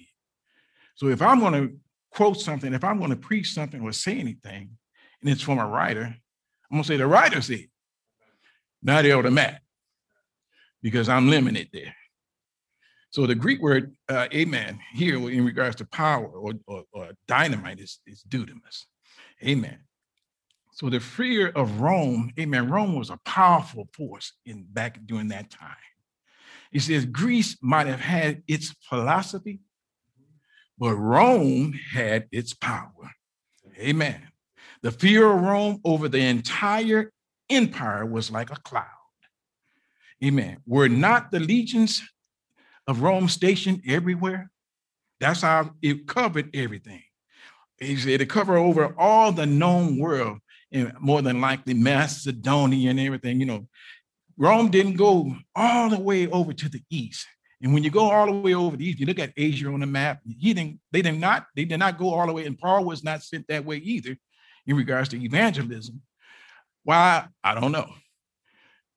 So 0.95 1.07
if 1.07 1.21
I'm 1.21 1.41
going 1.41 1.53
to 1.53 1.75
quote 2.11 2.39
something, 2.39 2.73
if 2.73 2.85
I'm 2.85 2.97
going 2.97 3.09
to 3.09 3.17
preach 3.17 3.53
something 3.53 3.81
or 3.81 3.91
say 3.91 4.17
anything, 4.17 4.69
and 5.21 5.29
it's 5.29 5.41
from 5.41 5.59
a 5.59 5.67
writer, 5.67 6.05
I'm 6.05 6.77
going 6.77 6.83
to 6.83 6.87
say 6.87 6.95
the 6.95 7.07
writer 7.07 7.41
said, 7.41 7.65
not 8.81 9.05
Elder 9.05 9.31
Matt 9.31 9.61
because 10.81 11.09
I'm 11.09 11.29
limited 11.29 11.69
there. 11.73 11.95
So 13.11 13.25
the 13.25 13.35
Greek 13.35 13.61
word 13.61 13.95
uh, 14.07 14.27
amen 14.33 14.79
here 14.93 15.15
in 15.15 15.43
regards 15.43 15.75
to 15.77 15.85
power 15.85 16.27
or, 16.27 16.53
or, 16.67 16.83
or 16.91 17.09
dynamite 17.27 17.79
is, 17.79 17.99
is 18.05 18.23
dunamis. 18.27 18.85
Amen. 19.43 19.79
So 20.73 20.89
the 20.89 20.99
fear 20.99 21.49
of 21.49 21.81
Rome, 21.81 22.31
amen, 22.39 22.69
Rome 22.69 22.95
was 22.95 23.09
a 23.09 23.19
powerful 23.25 23.89
force 23.93 24.33
in 24.45 24.65
back 24.69 24.99
during 25.05 25.29
that 25.29 25.49
time. 25.49 25.75
He 26.71 26.79
says 26.79 27.05
Greece 27.05 27.57
might 27.61 27.87
have 27.87 27.99
had 27.99 28.43
its 28.47 28.75
philosophy, 28.87 29.59
but 30.77 30.95
Rome 30.95 31.73
had 31.91 32.27
its 32.31 32.53
power. 32.53 33.11
Amen. 33.77 34.21
The 34.81 34.91
fear 34.91 35.29
of 35.29 35.41
Rome 35.41 35.81
over 35.83 36.07
the 36.07 36.21
entire 36.21 37.11
empire 37.49 38.05
was 38.05 38.31
like 38.31 38.51
a 38.51 38.55
cloud. 38.55 38.85
Amen. 40.23 40.57
Were 40.65 40.89
not 40.89 41.31
the 41.31 41.39
legions 41.39 42.01
of 42.87 43.01
Rome 43.01 43.29
stationed 43.29 43.83
everywhere? 43.87 44.51
That's 45.19 45.41
how 45.41 45.71
it 45.81 46.07
covered 46.07 46.49
everything. 46.55 47.03
He 47.79 47.95
said 47.95 48.21
it 48.21 48.29
covered 48.29 48.57
over 48.57 48.93
all 48.97 49.31
the 49.31 49.45
known 49.45 49.97
world, 49.97 50.39
and 50.71 50.93
more 50.99 51.21
than 51.21 51.39
likely 51.39 51.73
Macedonia 51.73 52.89
and 52.89 52.99
everything. 52.99 53.39
You 53.39 53.45
know, 53.45 53.67
Rome 54.37 54.69
didn't 54.69 54.97
go 54.97 55.35
all 55.55 55.89
the 55.89 55.99
way 55.99 56.27
over 56.27 56.53
to 56.53 56.69
the 56.69 56.81
east. 56.89 57.25
And 57.61 57.73
when 57.73 57.83
you 57.83 57.89
go 57.89 58.09
all 58.09 58.25
the 58.25 58.31
way 58.31 58.53
over 58.53 58.77
the 58.77 58.85
east, 58.85 58.99
you 58.99 59.05
look 59.05 59.19
at 59.19 59.33
Asia 59.35 59.67
on 59.67 59.81
the 59.81 59.85
map. 59.85 60.21
He 60.25 60.53
didn't. 60.53 60.79
They 60.91 61.01
did 61.01 61.19
not. 61.19 61.47
They 61.55 61.65
did 61.65 61.77
not 61.77 61.97
go 61.97 62.13
all 62.13 62.27
the 62.27 62.33
way. 62.33 62.45
And 62.45 62.57
Paul 62.57 62.85
was 62.85 63.03
not 63.03 63.23
sent 63.23 63.47
that 63.47 63.65
way 63.65 63.77
either, 63.77 64.17
in 64.65 64.75
regards 64.75 65.09
to 65.09 65.21
evangelism. 65.21 66.01
Why? 66.83 67.27
I 67.43 67.55
don't 67.55 67.71
know. 67.71 67.89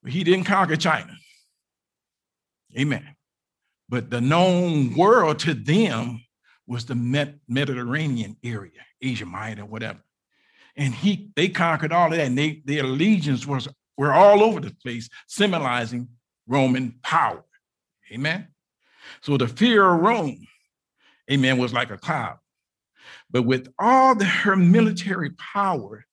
He 0.06 0.24
didn't 0.24 0.44
conquer 0.44 0.76
China. 0.76 1.12
Amen. 2.76 3.16
But 3.88 4.10
the 4.10 4.20
known 4.20 4.94
world 4.96 5.38
to 5.40 5.54
them 5.54 6.24
was 6.66 6.86
the 6.86 6.94
Mediterranean 7.48 8.36
area, 8.42 8.80
Asia 9.00 9.26
Minor, 9.26 9.66
whatever. 9.66 10.00
And 10.76 10.94
he 10.94 11.30
they 11.36 11.48
conquered 11.48 11.92
all 11.92 12.06
of 12.06 12.12
that, 12.12 12.26
and 12.26 12.38
they, 12.38 12.62
their 12.64 12.84
legions 12.84 13.46
was 13.46 13.68
were 13.98 14.12
all 14.12 14.42
over 14.42 14.60
the 14.60 14.74
place, 14.82 15.08
symbolizing 15.26 16.08
Roman 16.46 16.98
power. 17.02 17.44
Amen. 18.10 18.48
So 19.20 19.36
the 19.36 19.48
fear 19.48 19.86
of 19.86 20.00
Rome, 20.00 20.46
amen, 21.30 21.58
was 21.58 21.72
like 21.72 21.90
a 21.90 21.98
cloud. 21.98 22.38
But 23.30 23.42
with 23.42 23.68
all 23.78 24.14
the, 24.14 24.24
her 24.24 24.56
military 24.56 25.30
power, 25.30 26.06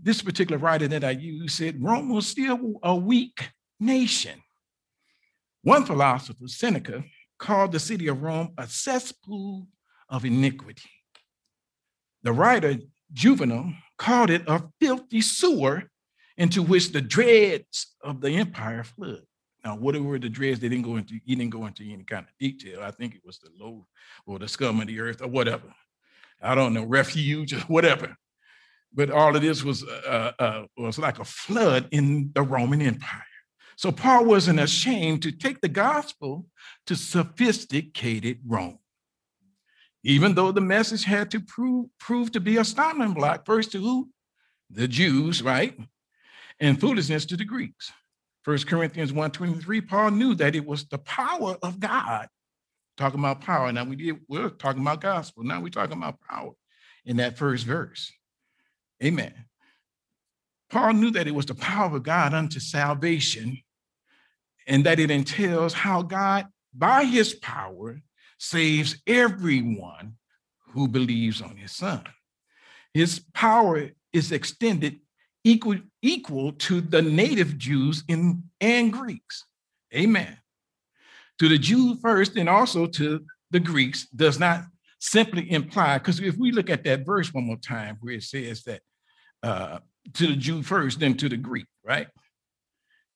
this 0.00 0.22
particular 0.22 0.58
writer 0.58 0.88
that 0.88 1.04
I 1.04 1.10
use 1.10 1.54
said 1.54 1.82
Rome 1.82 2.10
was 2.10 2.26
still 2.26 2.78
a 2.82 2.94
weak 2.94 3.50
nation. 3.80 4.40
One 5.62 5.84
philosopher, 5.84 6.46
Seneca, 6.46 7.04
called 7.38 7.72
the 7.72 7.80
city 7.80 8.08
of 8.08 8.22
Rome 8.22 8.52
a 8.56 8.66
cesspool 8.66 9.66
of 10.08 10.24
iniquity. 10.24 10.90
The 12.22 12.32
writer 12.32 12.78
Juvenal 13.12 13.72
called 13.96 14.30
it 14.30 14.42
a 14.46 14.64
filthy 14.80 15.20
sewer 15.20 15.84
into 16.36 16.62
which 16.62 16.92
the 16.92 17.00
dregs 17.00 17.94
of 18.02 18.20
the 18.20 18.30
empire 18.30 18.84
flood. 18.84 19.22
Now, 19.64 19.76
what 19.76 20.00
were 20.00 20.18
the 20.18 20.28
dregs? 20.28 20.60
They 20.60 20.68
didn't 20.68 20.84
go 20.84 20.96
into, 20.96 21.18
he 21.24 21.34
didn't 21.34 21.50
go 21.50 21.66
into 21.66 21.84
any 21.84 22.04
kind 22.04 22.24
of 22.24 22.32
detail. 22.38 22.80
I 22.82 22.90
think 22.90 23.14
it 23.14 23.22
was 23.24 23.38
the 23.38 23.50
low 23.58 23.86
or 24.26 24.38
the 24.38 24.46
scum 24.46 24.80
of 24.80 24.86
the 24.86 25.00
earth 25.00 25.20
or 25.20 25.28
whatever. 25.28 25.74
I 26.40 26.54
don't 26.54 26.74
know, 26.74 26.84
refuge 26.84 27.52
or 27.52 27.60
whatever 27.60 28.16
but 28.92 29.10
all 29.10 29.34
of 29.34 29.42
this 29.42 29.62
was 29.62 29.84
uh, 29.84 30.32
uh, 30.38 30.64
was 30.76 30.98
like 30.98 31.18
a 31.18 31.24
flood 31.24 31.88
in 31.90 32.30
the 32.34 32.42
Roman 32.42 32.82
Empire. 32.82 33.22
So 33.76 33.92
Paul 33.92 34.24
wasn't 34.24 34.58
ashamed 34.58 35.22
to 35.22 35.30
take 35.30 35.60
the 35.60 35.68
gospel 35.68 36.46
to 36.86 36.96
sophisticated 36.96 38.40
Rome, 38.44 38.80
even 40.02 40.34
though 40.34 40.50
the 40.50 40.60
message 40.60 41.04
had 41.04 41.30
to 41.30 41.40
prove 41.40 41.86
prove 42.00 42.32
to 42.32 42.40
be 42.40 42.56
a 42.56 42.64
stumbling 42.64 43.14
block 43.14 43.46
first 43.46 43.72
to 43.72 43.80
who, 43.80 44.10
the 44.70 44.88
Jews, 44.88 45.42
right, 45.42 45.78
and 46.58 46.80
foolishness 46.80 47.24
to 47.26 47.36
the 47.36 47.44
Greeks. 47.44 47.92
First 48.42 48.66
Corinthians 48.66 49.12
1:23, 49.12 49.86
Paul 49.86 50.10
knew 50.12 50.34
that 50.36 50.56
it 50.56 50.64
was 50.64 50.86
the 50.86 50.98
power 50.98 51.56
of 51.62 51.78
God. 51.78 52.28
Talking 52.96 53.20
about 53.20 53.42
power. 53.42 53.70
Now 53.70 53.84
we 53.84 53.94
did, 53.94 54.20
we're 54.26 54.50
talking 54.50 54.82
about 54.82 55.00
gospel. 55.00 55.44
Now 55.44 55.60
we're 55.60 55.68
talking 55.68 55.98
about 55.98 56.20
power 56.20 56.52
in 57.04 57.18
that 57.18 57.38
first 57.38 57.64
verse. 57.64 58.10
Amen. 59.02 59.32
Paul 60.70 60.94
knew 60.94 61.10
that 61.12 61.26
it 61.26 61.34
was 61.34 61.46
the 61.46 61.54
power 61.54 61.96
of 61.96 62.02
God 62.02 62.34
unto 62.34 62.60
salvation 62.60 63.58
and 64.66 64.84
that 64.84 65.00
it 65.00 65.10
entails 65.10 65.72
how 65.72 66.02
God, 66.02 66.46
by 66.74 67.04
his 67.04 67.34
power, 67.34 68.00
saves 68.38 69.00
everyone 69.06 70.16
who 70.72 70.86
believes 70.86 71.40
on 71.40 71.56
his 71.56 71.72
son. 71.72 72.04
His 72.92 73.20
power 73.32 73.90
is 74.12 74.32
extended 74.32 75.00
equal, 75.42 75.78
equal 76.02 76.52
to 76.52 76.80
the 76.80 77.00
native 77.00 77.56
Jews 77.56 78.04
in, 78.08 78.44
and 78.60 78.92
Greeks. 78.92 79.44
Amen. 79.94 80.36
To 81.38 81.48
the 81.48 81.58
Jew 81.58 81.96
first 81.96 82.36
and 82.36 82.48
also 82.48 82.86
to 82.86 83.24
the 83.50 83.60
Greeks 83.60 84.06
does 84.08 84.38
not 84.38 84.64
simply 85.00 85.50
imply, 85.50 85.98
because 85.98 86.20
if 86.20 86.36
we 86.36 86.52
look 86.52 86.68
at 86.68 86.84
that 86.84 87.06
verse 87.06 87.32
one 87.32 87.44
more 87.44 87.56
time 87.56 87.96
where 88.00 88.14
it 88.14 88.24
says 88.24 88.64
that 88.64 88.82
uh, 89.42 89.78
to 90.14 90.26
the 90.26 90.36
Jew 90.36 90.62
first, 90.62 91.00
then 91.00 91.16
to 91.16 91.28
the 91.28 91.36
Greek, 91.36 91.66
right? 91.84 92.08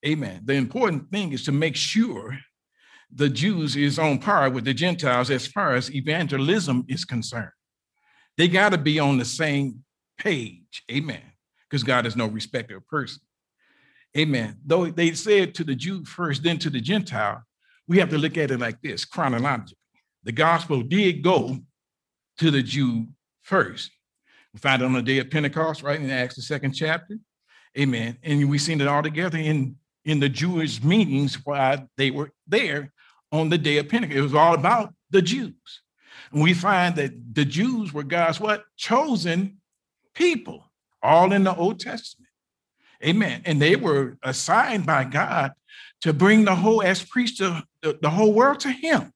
Amen. 0.06 0.42
The 0.44 0.54
important 0.54 1.10
thing 1.10 1.32
is 1.32 1.44
to 1.44 1.52
make 1.52 1.76
sure 1.76 2.38
the 3.14 3.28
Jews 3.28 3.76
is 3.76 3.98
on 3.98 4.18
par 4.18 4.50
with 4.50 4.64
the 4.64 4.74
Gentiles 4.74 5.30
as 5.30 5.46
far 5.46 5.74
as 5.74 5.94
evangelism 5.94 6.84
is 6.88 7.04
concerned. 7.04 7.50
They 8.38 8.48
got 8.48 8.70
to 8.70 8.78
be 8.78 8.98
on 8.98 9.18
the 9.18 9.24
same 9.24 9.84
page. 10.18 10.82
Amen. 10.90 11.22
because 11.68 11.82
God 11.82 12.04
is 12.04 12.16
no 12.16 12.26
respecter 12.26 12.76
of 12.76 12.86
person. 12.86 13.20
Amen. 14.16 14.58
Though 14.66 14.90
they 14.90 15.12
said 15.12 15.54
to 15.54 15.64
the 15.64 15.74
Jew 15.74 16.04
first, 16.04 16.42
then 16.42 16.58
to 16.58 16.68
the 16.68 16.80
Gentile, 16.80 17.42
we 17.88 17.98
have 17.98 18.10
to 18.10 18.18
look 18.18 18.36
at 18.36 18.50
it 18.50 18.60
like 18.60 18.80
this 18.82 19.06
chronologically. 19.06 19.78
The 20.24 20.32
gospel 20.32 20.82
did 20.82 21.22
go 21.22 21.58
to 22.38 22.50
the 22.50 22.62
Jew 22.62 23.06
first. 23.42 23.90
We 24.52 24.60
find 24.60 24.82
it 24.82 24.84
on 24.84 24.92
the 24.92 25.02
day 25.02 25.18
of 25.18 25.30
Pentecost, 25.30 25.82
right 25.82 26.00
in 26.00 26.10
Acts, 26.10 26.36
the 26.36 26.42
second 26.42 26.72
chapter. 26.72 27.18
Amen. 27.78 28.18
And 28.22 28.50
we 28.50 28.58
seen 28.58 28.80
it 28.80 28.86
all 28.86 29.02
together 29.02 29.38
in, 29.38 29.76
in 30.04 30.20
the 30.20 30.28
Jewish 30.28 30.82
meetings 30.82 31.36
while 31.44 31.88
they 31.96 32.10
were 32.10 32.30
there 32.46 32.92
on 33.30 33.48
the 33.48 33.58
day 33.58 33.78
of 33.78 33.88
Pentecost. 33.88 34.18
It 34.18 34.22
was 34.22 34.34
all 34.34 34.54
about 34.54 34.92
the 35.10 35.22
Jews. 35.22 35.82
And 36.32 36.42
we 36.42 36.52
find 36.54 36.96
that 36.96 37.12
the 37.34 37.44
Jews 37.44 37.92
were 37.92 38.02
God's 38.02 38.40
what? 38.40 38.64
Chosen 38.76 39.58
people, 40.14 40.70
all 41.02 41.32
in 41.32 41.44
the 41.44 41.54
Old 41.56 41.80
Testament. 41.80 42.28
Amen. 43.04 43.42
And 43.44 43.60
they 43.60 43.76
were 43.76 44.18
assigned 44.22 44.86
by 44.86 45.04
God 45.04 45.52
to 46.02 46.12
bring 46.12 46.44
the 46.44 46.54
whole, 46.54 46.82
as 46.82 47.02
priests, 47.02 47.38
the, 47.38 47.64
the 47.80 48.10
whole 48.10 48.32
world 48.32 48.60
to 48.60 48.70
Him. 48.70 49.12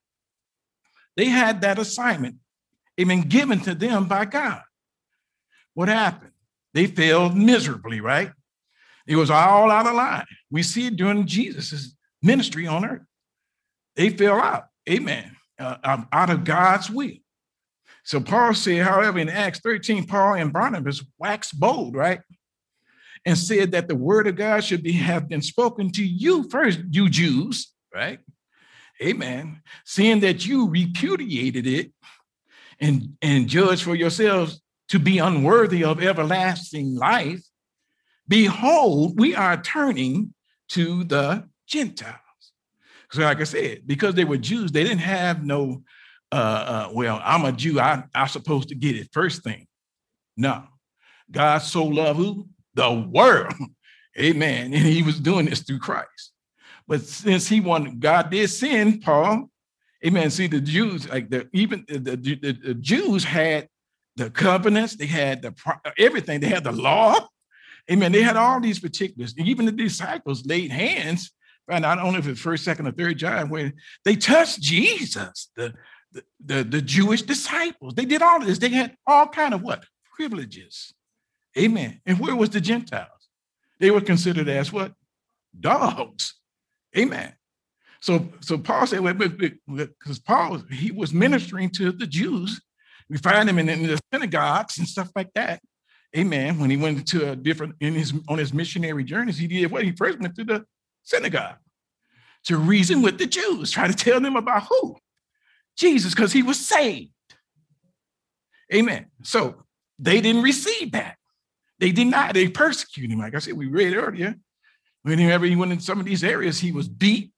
They 1.16 1.26
had 1.26 1.60
that 1.62 1.78
assignment, 1.78 2.36
amen, 3.00 3.22
given 3.22 3.60
to 3.60 3.74
them 3.74 4.06
by 4.06 4.24
God. 4.24 4.62
What 5.76 5.88
happened? 5.88 6.32
They 6.72 6.86
failed 6.86 7.36
miserably, 7.36 8.00
right? 8.00 8.32
It 9.06 9.16
was 9.16 9.30
all 9.30 9.70
out 9.70 9.86
of 9.86 9.94
line. 9.94 10.24
We 10.50 10.62
see 10.62 10.86
it 10.86 10.96
during 10.96 11.26
Jesus' 11.26 11.94
ministry 12.22 12.66
on 12.66 12.86
earth. 12.86 13.02
They 13.94 14.08
fell 14.08 14.40
out, 14.40 14.64
amen, 14.88 15.36
uh, 15.58 15.76
um, 15.84 16.08
out 16.10 16.30
of 16.30 16.44
God's 16.44 16.88
will. 16.88 17.18
So 18.04 18.20
Paul 18.20 18.54
said, 18.54 18.86
however, 18.86 19.18
in 19.18 19.28
Acts 19.28 19.60
13, 19.60 20.06
Paul 20.06 20.36
and 20.36 20.50
Barnabas 20.50 21.04
waxed 21.18 21.60
bold, 21.60 21.94
right? 21.94 22.20
And 23.26 23.36
said 23.36 23.72
that 23.72 23.86
the 23.86 23.96
word 23.96 24.26
of 24.26 24.36
God 24.36 24.64
should 24.64 24.82
be 24.82 24.92
have 24.92 25.28
been 25.28 25.42
spoken 25.42 25.92
to 25.92 26.04
you 26.04 26.48
first, 26.48 26.80
you 26.88 27.10
Jews, 27.10 27.70
right? 27.94 28.20
Amen. 29.02 29.60
Seeing 29.84 30.20
that 30.20 30.46
you 30.46 30.70
repudiated 30.70 31.66
it 31.66 31.92
and, 32.80 33.18
and 33.20 33.46
judged 33.46 33.82
for 33.82 33.94
yourselves 33.94 34.62
to 34.88 34.98
be 34.98 35.18
unworthy 35.18 35.84
of 35.84 36.02
everlasting 36.02 36.94
life, 36.94 37.42
behold, 38.28 39.18
we 39.18 39.34
are 39.34 39.60
turning 39.60 40.34
to 40.68 41.04
the 41.04 41.48
Gentiles. 41.66 42.20
So, 43.10 43.22
like 43.22 43.40
I 43.40 43.44
said, 43.44 43.86
because 43.86 44.14
they 44.14 44.24
were 44.24 44.36
Jews, 44.36 44.72
they 44.72 44.82
didn't 44.82 44.98
have 44.98 45.44
no, 45.44 45.82
uh, 46.32 46.34
uh, 46.34 46.88
well, 46.92 47.20
I'm 47.24 47.44
a 47.44 47.52
Jew, 47.52 47.78
I, 47.80 48.04
I'm 48.14 48.28
supposed 48.28 48.68
to 48.68 48.74
get 48.74 48.96
it 48.96 49.08
first 49.12 49.42
thing. 49.42 49.66
No. 50.36 50.64
God 51.30 51.58
so 51.58 51.84
loved 51.84 52.18
who? 52.18 52.48
The 52.74 52.92
world. 52.92 53.54
Amen. 54.18 54.72
And 54.72 54.86
he 54.86 55.02
was 55.02 55.20
doing 55.20 55.46
this 55.46 55.60
through 55.60 55.78
Christ. 55.78 56.32
But 56.88 57.02
since 57.02 57.48
he 57.48 57.60
wanted, 57.60 58.00
God 58.00 58.30
did 58.30 58.48
send 58.48 59.02
Paul. 59.02 59.50
Amen. 60.04 60.30
See, 60.30 60.46
the 60.46 60.60
Jews, 60.60 61.08
like 61.08 61.30
the 61.30 61.48
even 61.52 61.84
the, 61.88 61.98
the, 61.98 62.16
the, 62.16 62.52
the 62.52 62.74
Jews 62.74 63.24
had 63.24 63.68
the 64.16 64.30
covenants, 64.30 64.96
they 64.96 65.06
had 65.06 65.42
the 65.42 65.54
everything, 65.98 66.40
they 66.40 66.48
had 66.48 66.64
the 66.64 66.72
law. 66.72 67.28
Amen. 67.90 68.10
They 68.10 68.22
had 68.22 68.36
all 68.36 68.60
these 68.60 68.80
particulars. 68.80 69.34
Even 69.38 69.64
the 69.66 69.72
disciples 69.72 70.44
laid 70.44 70.72
hands 70.72 71.32
right? 71.68 71.84
I 71.84 71.94
don't 71.94 72.12
know 72.12 72.18
if 72.18 72.26
it's 72.26 72.40
first, 72.40 72.64
second, 72.64 72.86
or 72.86 72.92
third 72.92 73.18
John, 73.18 73.48
where 73.48 73.72
they 74.04 74.16
touched 74.16 74.60
Jesus, 74.60 75.50
the, 75.56 75.74
the, 76.12 76.24
the, 76.44 76.64
the 76.64 76.82
Jewish 76.82 77.22
disciples. 77.22 77.94
They 77.94 78.04
did 78.04 78.22
all 78.22 78.40
of 78.40 78.46
this. 78.46 78.58
They 78.58 78.68
had 78.68 78.96
all 79.06 79.26
kind 79.26 79.54
of 79.54 79.62
what? 79.62 79.84
Privileges. 80.14 80.94
Amen. 81.58 82.00
And 82.06 82.18
where 82.18 82.36
was 82.36 82.50
the 82.50 82.60
Gentiles? 82.60 83.28
They 83.80 83.90
were 83.90 84.00
considered 84.00 84.48
as 84.48 84.72
what? 84.72 84.92
Dogs. 85.58 86.34
Amen. 86.96 87.32
So, 88.00 88.28
so 88.40 88.58
Paul 88.58 88.86
said, 88.86 89.02
because 89.18 90.18
Paul, 90.18 90.62
he 90.70 90.92
was 90.92 91.12
ministering 91.12 91.70
to 91.70 91.92
the 91.92 92.06
Jews. 92.06 92.60
We 93.08 93.18
find 93.18 93.48
him 93.48 93.58
in, 93.58 93.68
in 93.68 93.86
the 93.86 93.98
synagogues 94.12 94.78
and 94.78 94.88
stuff 94.88 95.10
like 95.14 95.32
that. 95.34 95.60
Amen. 96.16 96.58
When 96.58 96.70
he 96.70 96.76
went 96.76 97.06
to 97.08 97.32
a 97.32 97.36
different 97.36 97.74
in 97.80 97.94
his 97.94 98.12
on 98.28 98.38
his 98.38 98.52
missionary 98.52 99.04
journeys, 99.04 99.38
he 99.38 99.46
did 99.46 99.70
what 99.70 99.84
he 99.84 99.92
first 99.92 100.18
went 100.18 100.34
to 100.36 100.44
the 100.44 100.64
synagogue 101.02 101.56
to 102.46 102.56
reason 102.56 103.02
with 103.02 103.18
the 103.18 103.26
Jews, 103.26 103.70
try 103.70 103.88
to 103.88 103.94
tell 103.94 104.20
them 104.20 104.36
about 104.36 104.66
who? 104.68 104.96
Jesus, 105.76 106.14
because 106.14 106.32
he 106.32 106.42
was 106.42 106.58
saved. 106.58 107.10
Amen. 108.72 109.06
So 109.22 109.64
they 109.98 110.20
didn't 110.20 110.42
receive 110.42 110.92
that. 110.92 111.16
They 111.78 111.92
denied, 111.92 112.34
they 112.34 112.48
persecuted 112.48 113.12
him. 113.12 113.18
Like 113.18 113.34
I 113.34 113.40
said, 113.40 113.54
we 113.54 113.66
read 113.66 113.94
earlier. 113.94 114.36
Whenever 115.02 115.44
he 115.44 115.56
went 115.56 115.72
in 115.72 115.80
some 115.80 116.00
of 116.00 116.06
these 116.06 116.24
areas, 116.24 116.58
he 116.58 116.72
was 116.72 116.88
beat. 116.88 117.32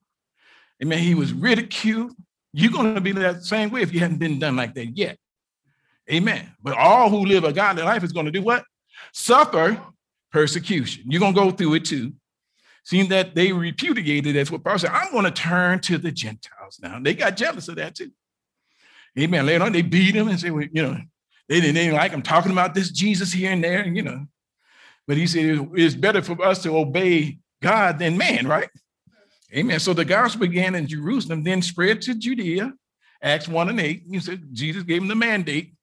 Amen. 0.83 0.98
He 0.98 1.14
was 1.14 1.33
ridiculed. 1.33 2.12
You're 2.52 2.72
going 2.72 2.94
to 2.94 3.00
be 3.00 3.12
that 3.12 3.44
same 3.44 3.70
way 3.70 3.83
if 3.83 3.92
you 3.92 4.00
hadn't 4.00 4.18
been 4.18 4.38
done 4.38 4.57
like 4.57 4.74
that 4.74 4.96
yet. 4.96 5.18
Amen. 6.11 6.55
But 6.62 6.77
all 6.77 7.11
who 7.11 7.27
live 7.27 7.44
a 7.44 7.53
godly 7.53 7.83
life 7.83 8.03
is 8.03 8.12
going 8.12 8.27
to 8.27 8.33
do 8.33 8.42
what? 8.42 8.64
Suffer 9.12 9.81
persecution. 10.33 11.05
You're 11.07 11.21
going 11.21 11.35
to 11.35 11.40
go 11.40 11.51
through 11.51 11.75
it 11.75 11.85
too 11.85 12.12
seeing 12.88 13.09
that 13.11 13.35
they 13.35 13.53
repudiated 13.53 14.35
as 14.35 14.51
what 14.51 14.64
Paul 14.64 14.79
said, 14.79 14.88
I'm 14.90 15.12
going 15.12 15.27
to 15.27 15.31
turn 15.31 15.79
to 15.81 15.99
the 15.99 16.11
Gentiles 16.11 16.79
now. 16.83 16.99
They 16.99 17.12
got 17.12 17.37
jealous 17.37 17.68
of 17.68 17.77
that 17.77 17.94
too. 17.94 18.11
Amen. 19.18 19.44
Later 19.44 19.64
on, 19.64 19.73
they 19.73 19.83
beat 19.83 20.14
him 20.14 20.29
and 20.29 20.40
say, 20.40 20.51
well, 20.51 20.64
you 20.73 20.83
know, 20.83 20.97
they 21.51 21.61
didn't, 21.61 21.75
they 21.75 21.85
didn't 21.85 21.97
like 21.97 22.12
him 22.12 22.23
talking 22.23 22.51
about 22.51 22.75
this 22.75 22.90
Jesus 22.90 23.31
here 23.31 23.53
and 23.53 23.62
there, 23.62 23.81
and 23.81 23.94
you 23.94 24.03
know. 24.03 24.27
But 25.07 25.18
he 25.18 25.27
said 25.27 25.68
it's 25.75 25.94
better 25.94 26.23
for 26.23 26.42
us 26.42 26.62
to 26.62 26.79
obey 26.79 27.40
God 27.61 27.99
than 27.99 28.16
man, 28.16 28.47
right? 28.47 28.71
Amen. 29.55 29.81
So 29.81 29.92
the 29.92 30.07
gospel 30.07 30.47
began 30.47 30.75
in 30.75 30.87
Jerusalem, 30.87 31.44
then 31.44 31.61
spread 31.61 32.01
to 32.03 32.14
Judea. 32.14 32.73
Acts 33.21 33.49
1 33.49 33.68
and 33.68 33.81
8. 33.81 34.03
He 34.11 34.21
said 34.21 34.44
Jesus 34.53 34.83
gave 34.85 35.03
him 35.03 35.09
the 35.09 35.14
mandate. 35.14 35.75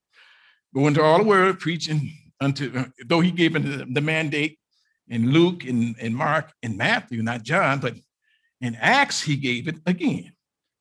Go 0.76 0.88
into 0.88 1.02
all 1.02 1.20
the 1.20 1.24
world, 1.24 1.60
preaching 1.60 2.12
unto, 2.42 2.86
though 3.06 3.22
he 3.22 3.32
gave 3.32 3.56
him 3.56 3.94
the, 3.94 4.02
mandate 4.02 4.60
in 5.08 5.32
Luke 5.32 5.64
and, 5.64 5.96
and 6.02 6.14
Mark 6.14 6.52
and 6.62 6.78
Matthew, 6.78 7.24
not 7.24 7.44
John, 7.44 7.80
but 7.80 7.96
in 8.60 8.76
Acts, 8.76 9.22
he 9.22 9.38
gave 9.38 9.68
it 9.70 9.76
again 9.86 10.34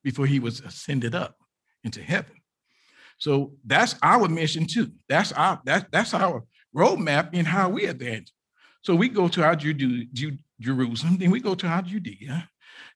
before 0.03 0.25
he 0.25 0.39
was 0.39 0.59
ascended 0.59 1.15
up 1.15 1.37
into 1.83 2.01
heaven. 2.01 2.35
So 3.17 3.53
that's 3.65 3.95
our 4.03 4.27
mission 4.27 4.65
too. 4.65 4.91
That's 5.07 5.31
our 5.31 5.61
that, 5.65 5.87
that's 5.91 6.13
our 6.13 6.43
roadmap 6.75 7.33
in 7.33 7.45
how 7.45 7.69
we 7.69 7.85
advance. 7.85 8.33
So 8.81 8.95
we 8.95 9.07
go 9.07 9.27
to 9.29 9.43
our 9.43 9.55
Jude, 9.55 10.13
Jude, 10.13 10.39
Jerusalem, 10.59 11.17
then 11.17 11.31
we 11.31 11.39
go 11.39 11.55
to 11.55 11.67
our 11.67 11.81
Judea, 11.81 12.49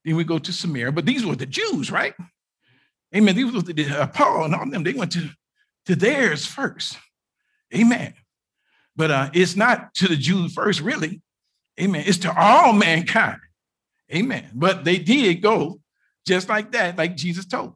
then 0.04 0.16
we 0.16 0.24
go 0.24 0.38
to 0.38 0.52
Samaria. 0.52 0.92
But 0.92 1.06
these 1.06 1.26
were 1.26 1.36
the 1.36 1.46
Jews, 1.46 1.92
right? 1.92 2.14
Amen. 3.16 3.36
These 3.36 3.54
were 3.54 3.62
the 3.62 4.02
uh, 4.02 4.08
Paul 4.08 4.46
and 4.46 4.56
all 4.56 4.70
them. 4.70 4.84
They 4.84 4.94
went 4.94 5.14
to, 5.14 5.30
to 5.90 5.96
theirs 5.96 6.46
first. 6.46 6.98
Amen. 7.76 8.14
But 8.96 9.12
uh, 9.12 9.30
it's 9.34 9.56
not 9.56 9.94
to 9.96 10.08
the 10.08 10.16
Jews 10.16 10.54
first, 10.54 10.82
really. 10.82 11.22
Amen. 11.82 12.04
It's 12.06 12.20
to 12.20 12.40
all 12.40 12.74
mankind. 12.74 13.40
Amen. 14.14 14.52
But 14.54 14.84
they 14.84 15.00
did 15.00 15.42
go 15.42 15.80
just 16.28 16.48
like 16.48 16.72
that, 16.74 16.96
like 16.96 17.18
Jesus 17.18 17.46
told. 17.48 17.74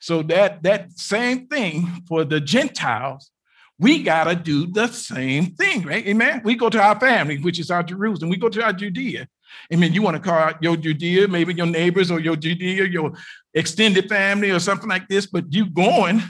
So 0.00 0.22
that 0.24 0.62
that 0.62 0.92
same 0.92 1.46
thing 1.46 1.86
for 2.08 2.24
the 2.24 2.40
Gentiles, 2.40 3.30
we 3.78 4.02
gotta 4.02 4.34
do 4.34 4.66
the 4.66 4.86
same 4.86 5.46
thing, 5.56 5.82
right? 5.82 6.06
Amen. 6.06 6.40
We 6.42 6.54
go 6.54 6.70
to 6.70 6.80
our 6.80 6.98
family, 6.98 7.36
which 7.36 7.58
is 7.58 7.70
our 7.70 7.82
Jerusalem. 7.82 8.30
We 8.30 8.38
go 8.38 8.48
to 8.48 8.62
our 8.62 8.72
Judea. 8.72 9.28
Amen. 9.72 9.92
You 9.92 10.00
want 10.00 10.16
to 10.16 10.22
call 10.22 10.38
out 10.38 10.62
your 10.62 10.76
Judea, 10.76 11.28
maybe 11.28 11.52
your 11.52 11.66
neighbors 11.66 12.10
or 12.10 12.18
your 12.18 12.36
Judea, 12.36 12.84
your 12.86 13.12
extended 13.52 14.08
family 14.08 14.50
or 14.50 14.58
something 14.58 14.88
like 14.88 15.08
this, 15.08 15.26
but 15.26 15.52
you 15.52 15.68
going, 15.68 16.22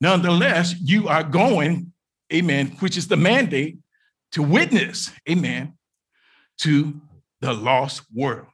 nonetheless, 0.00 0.74
you 0.80 1.08
are 1.08 1.22
going 1.22 1.92
amen, 2.32 2.76
which 2.80 2.96
is 2.96 3.08
the 3.08 3.16
mandate 3.16 3.78
to 4.32 4.42
witness, 4.42 5.10
amen, 5.28 5.74
to 6.58 7.00
the 7.40 7.52
lost 7.52 8.02
world. 8.12 8.46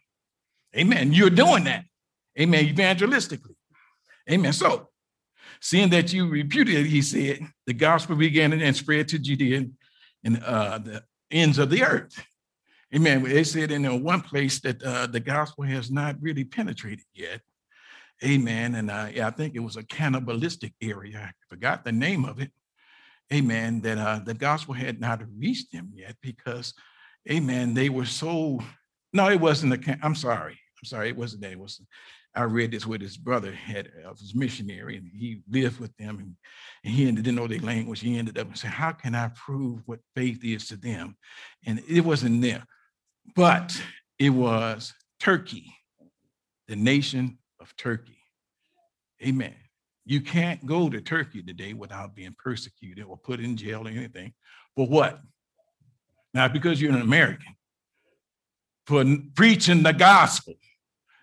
Amen. 0.76 1.12
You're 1.12 1.30
doing 1.30 1.64
that. 1.64 1.84
Amen. 2.38 2.66
Evangelistically. 2.66 3.54
Amen. 4.30 4.52
So, 4.52 4.88
seeing 5.60 5.90
that 5.90 6.12
you 6.12 6.28
repudiated, 6.28 6.86
he 6.86 7.02
said, 7.02 7.40
the 7.66 7.74
gospel 7.74 8.16
began 8.16 8.52
and 8.52 8.76
spread 8.76 9.08
to 9.08 9.18
Judea 9.18 9.66
and 10.24 10.42
uh, 10.44 10.78
the 10.78 11.02
ends 11.30 11.58
of 11.58 11.70
the 11.70 11.82
earth. 11.82 12.22
Amen. 12.94 13.22
They 13.22 13.44
said 13.44 13.70
in 13.70 14.02
one 14.02 14.20
place 14.20 14.60
that 14.60 14.82
uh, 14.82 15.06
the 15.06 15.20
gospel 15.20 15.64
has 15.64 15.90
not 15.90 16.16
really 16.20 16.44
penetrated 16.44 17.04
yet. 17.14 17.40
Amen. 18.24 18.74
And 18.76 18.88
yeah, 19.14 19.26
I 19.26 19.30
think 19.30 19.54
it 19.54 19.60
was 19.60 19.76
a 19.76 19.84
cannibalistic 19.84 20.72
area. 20.80 21.18
I 21.18 21.32
forgot 21.48 21.84
the 21.84 21.92
name 21.92 22.24
of 22.24 22.40
it 22.40 22.50
amen, 23.32 23.80
that 23.82 23.98
uh, 23.98 24.20
the 24.24 24.34
gospel 24.34 24.74
had 24.74 25.00
not 25.00 25.22
reached 25.38 25.72
them 25.72 25.90
yet 25.94 26.16
because, 26.22 26.74
amen, 27.30 27.74
they 27.74 27.88
were 27.88 28.04
so, 28.04 28.60
no, 29.12 29.28
it 29.28 29.40
wasn't, 29.40 29.72
the. 29.72 29.98
I'm 30.02 30.14
sorry, 30.14 30.52
I'm 30.52 30.84
sorry, 30.84 31.08
it 31.08 31.16
wasn't 31.16 31.42
that, 31.42 31.52
it 31.52 31.58
was 31.58 31.80
I 32.36 32.42
read 32.42 32.72
this 32.72 32.84
with 32.84 33.00
his 33.00 33.16
brother 33.16 33.52
had 33.52 33.92
uh, 34.04 34.10
was 34.10 34.34
missionary 34.34 34.96
and 34.96 35.06
he 35.06 35.42
lived 35.48 35.78
with 35.78 35.96
them 35.98 36.18
and, 36.18 36.34
and 36.82 36.92
he 36.92 37.04
didn't 37.12 37.36
know 37.36 37.46
their 37.46 37.60
language. 37.60 38.00
He 38.00 38.18
ended 38.18 38.38
up 38.38 38.56
saying, 38.56 38.74
How 38.74 38.90
can 38.90 39.14
I 39.14 39.28
prove 39.28 39.82
what 39.86 40.00
faith 40.16 40.42
is 40.42 40.66
to 40.68 40.76
them? 40.76 41.16
And 41.64 41.80
it 41.88 42.00
wasn't 42.00 42.42
there, 42.42 42.64
but 43.36 43.80
it 44.18 44.30
was 44.30 44.92
Turkey, 45.20 45.76
the 46.66 46.74
nation 46.74 47.38
of 47.64 47.74
Turkey. 47.76 48.18
Amen. 49.24 49.54
You 50.04 50.20
can't 50.20 50.64
go 50.66 50.90
to 50.90 51.00
Turkey 51.00 51.42
today 51.42 51.72
without 51.72 52.14
being 52.14 52.36
persecuted 52.38 53.04
or 53.04 53.16
put 53.16 53.40
in 53.40 53.56
jail 53.56 53.86
or 53.86 53.90
anything. 53.90 54.34
For 54.76 54.86
what? 54.86 55.18
Not 56.34 56.52
because 56.52 56.80
you're 56.80 56.92
an 56.92 57.00
American, 57.00 57.54
for 58.86 59.02
preaching 59.34 59.82
the 59.82 59.92
gospel. 59.92 60.54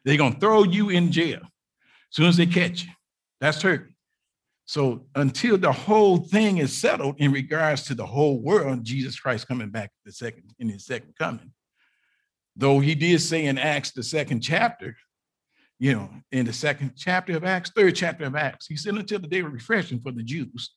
They're 0.04 0.18
going 0.18 0.34
to 0.34 0.40
throw 0.40 0.64
you 0.64 0.90
in 0.90 1.12
jail 1.12 1.42
as 1.42 1.50
soon 2.10 2.26
as 2.26 2.38
they 2.38 2.48
catch 2.48 2.86
you. 2.86 2.90
That's 3.40 3.62
Turkey. 3.62 3.94
So 4.66 5.06
until 5.14 5.58
the 5.58 5.72
whole 5.72 6.18
thing 6.18 6.58
is 6.58 6.76
settled 6.76 7.18
in 7.20 7.32
regards 7.32 7.84
to 7.84 7.94
the 7.94 8.06
whole 8.06 8.42
world, 8.42 8.84
Jesus 8.84 9.20
Christ 9.20 9.48
coming 9.48 9.70
back 9.70 9.92
the 10.06 10.12
second 10.12 10.44
in 10.58 10.70
his 10.70 10.86
second 10.86 11.14
coming. 11.20 11.52
Though 12.56 12.80
he 12.80 12.96
did 12.96 13.22
say 13.22 13.46
in 13.46 13.58
Acts, 13.60 13.92
the 13.92 14.02
second 14.02 14.42
chapter, 14.42 14.96
you 15.82 15.96
know, 15.96 16.12
in 16.32 16.46
the 16.46 16.54
second 16.54 16.94
chapter 16.96 17.36
of 17.36 17.44
Acts, 17.44 17.72
third 17.72 17.96
chapter 17.96 18.24
of 18.26 18.36
Acts, 18.36 18.68
he 18.68 18.76
said 18.76 18.94
until 18.94 19.18
the 19.18 19.28
day 19.28 19.40
of 19.40 19.52
refreshing 19.52 20.00
for 20.00 20.12
the 20.12 20.22
Jews, 20.22 20.76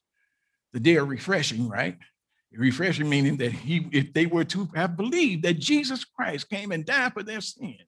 the 0.73 0.81
day 0.81 0.97
of 0.97 1.07
refreshing, 1.11 1.69
right? 1.69 1.99
Refreshing 2.51 3.11
meaning 3.11 3.37
that 3.37 3.53
he, 3.53 3.87
if 3.93 4.14
they 4.14 4.25
were 4.25 4.45
to 4.45 4.67
have 4.75 4.97
believed 4.97 5.43
that 5.43 5.59
Jesus 5.59 6.07
Christ 6.07 6.49
came 6.49 6.73
and 6.73 6.87
died 6.87 7.12
for 7.12 7.23
their 7.23 7.43
sins, 7.43 7.83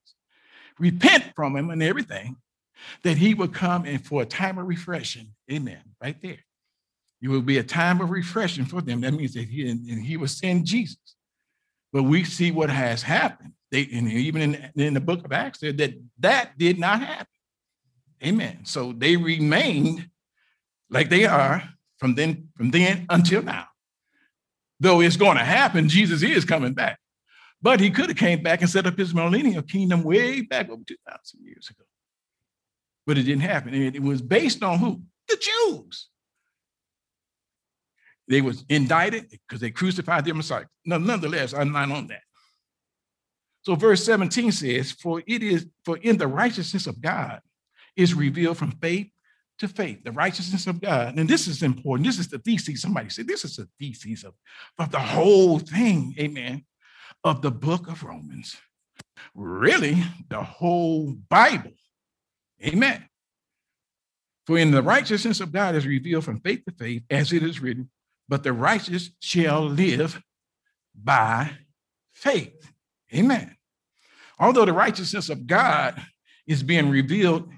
repent 0.79 1.25
from 1.35 1.57
him 1.57 1.71
and 1.71 1.83
everything, 1.83 2.37
that 3.03 3.17
he 3.17 3.33
would 3.33 3.55
come 3.55 3.87
and 3.87 4.05
for 4.05 4.21
a 4.21 4.27
time 4.27 4.59
of 4.59 4.67
refreshing. 4.67 5.33
Amen. 5.51 5.81
Right 6.03 6.21
there. 6.21 6.45
It 7.23 7.29
will 7.29 7.41
be 7.41 7.57
a 7.57 7.65
time 7.65 8.03
of 8.03 8.11
refreshing 8.11 8.67
for 8.67 8.83
them. 8.83 9.01
That 9.01 9.15
means 9.15 9.33
that 9.33 9.49
he 9.49 9.71
and 9.71 10.05
he 10.05 10.19
will 10.19 10.29
send 10.29 10.67
Jesus. 10.67 10.99
But 11.95 12.03
we 12.03 12.25
see 12.25 12.51
what 12.51 12.69
has 12.69 13.03
happened. 13.03 13.55
They 13.71 13.89
and 13.93 14.11
even 14.11 14.43
in, 14.43 14.71
in 14.77 14.95
the 14.95 15.01
book 15.01 15.25
of 15.25 15.33
Acts 15.33 15.61
said 15.61 15.79
that 15.79 15.95
that 16.21 16.57
did 16.57 16.79
not 16.79 17.01
happen. 17.01 17.27
Amen. 18.25 18.61
So 18.65 18.93
they 18.93 19.17
remained 19.17 20.09
like 20.89 21.11
they 21.11 21.27
are 21.27 21.63
from 21.99 22.15
then 22.15 22.49
from 22.57 22.71
then 22.71 23.07
until 23.09 23.43
now. 23.43 23.67
Though 24.79 25.01
it's 25.01 25.17
going 25.17 25.39
to 25.39 25.45
happen, 25.45 25.89
Jesus 25.89 26.23
is 26.23 26.45
coming 26.45 26.75
back. 26.75 26.99
But 27.63 27.81
he 27.81 27.91
could 27.91 28.09
have 28.09 28.19
came 28.19 28.43
back 28.43 28.61
and 28.61 28.71
set 28.71 28.87
up 28.87 28.99
his 28.99 29.15
millennial 29.15 29.63
kingdom 29.63 30.03
way 30.03 30.43
back 30.43 30.69
over 30.69 30.83
2,000 30.87 31.41
years 31.43 31.71
ago. 31.71 31.85
But 33.07 33.19
it 33.19 33.23
didn't 33.23 33.43
happen. 33.43 33.73
It 33.73 34.03
was 34.03 34.21
based 34.21 34.63
on 34.63 34.79
who? 34.79 35.01
The 35.29 35.37
Jews. 35.37 36.09
They 38.29 38.43
was 38.43 38.65
indicted 38.69 39.31
because 39.31 39.61
they 39.61 39.71
crucified 39.71 40.25
their 40.25 40.35
Messiah. 40.35 40.67
No, 40.85 40.99
nonetheless, 40.99 41.55
I'm 41.55 41.73
not 41.73 41.91
on 41.91 42.09
that. 42.09 42.23
So 43.67 43.75
verse 43.75 44.05
17 44.05 44.53
says, 44.53 44.93
For 44.93 45.23
it 45.27 45.43
is, 45.43 45.67
for 45.85 45.97
in 45.99 46.17
the 46.17 46.29
righteousness 46.29 46.87
of 46.87 47.01
God 47.01 47.41
is 47.97 48.15
revealed 48.15 48.59
from 48.59 48.71
faith 48.71 49.09
to 49.59 49.67
faith, 49.67 50.05
the 50.05 50.13
righteousness 50.13 50.67
of 50.67 50.81
God. 50.81 51.19
And 51.19 51.29
this 51.29 51.49
is 51.49 51.63
important. 51.63 52.07
This 52.07 52.21
is 52.21 52.29
the 52.29 52.39
thesis. 52.39 52.81
Somebody 52.81 53.09
said 53.09 53.27
this 53.27 53.45
is 53.45 53.57
the 53.57 53.69
thesis 53.79 54.23
of, 54.23 54.35
of 54.79 54.93
the 54.93 55.01
whole 55.01 55.59
thing. 55.59 56.15
Amen 56.19 56.65
of 57.27 57.43
the 57.43 57.51
book 57.51 57.89
of 57.89 58.05
Romans. 58.05 58.57
Really, 59.35 60.03
the 60.29 60.43
whole 60.43 61.13
Bible. 61.29 61.73
Amen. 62.65 63.05
For 64.47 64.57
in 64.57 64.71
the 64.71 64.83
righteousness 64.83 65.41
of 65.41 65.51
God 65.51 65.75
is 65.75 65.87
revealed 65.87 66.25
from 66.25 66.41
faith 66.41 66.65
to 66.67 66.73
faith, 66.73 67.03
as 67.11 67.33
it 67.33 67.43
is 67.43 67.61
written, 67.61 67.91
but 68.29 68.45
the 68.45 68.53
righteous 68.53 69.11
shall 69.19 69.65
live 69.65 70.23
by 70.95 71.51
faith. 72.15 72.71
Amen. 73.13 73.56
Although 74.39 74.65
the 74.65 74.73
righteousness 74.73 75.29
of 75.29 75.47
God 75.47 76.01
is 76.47 76.63
being 76.63 76.91
revealed, 76.91 77.51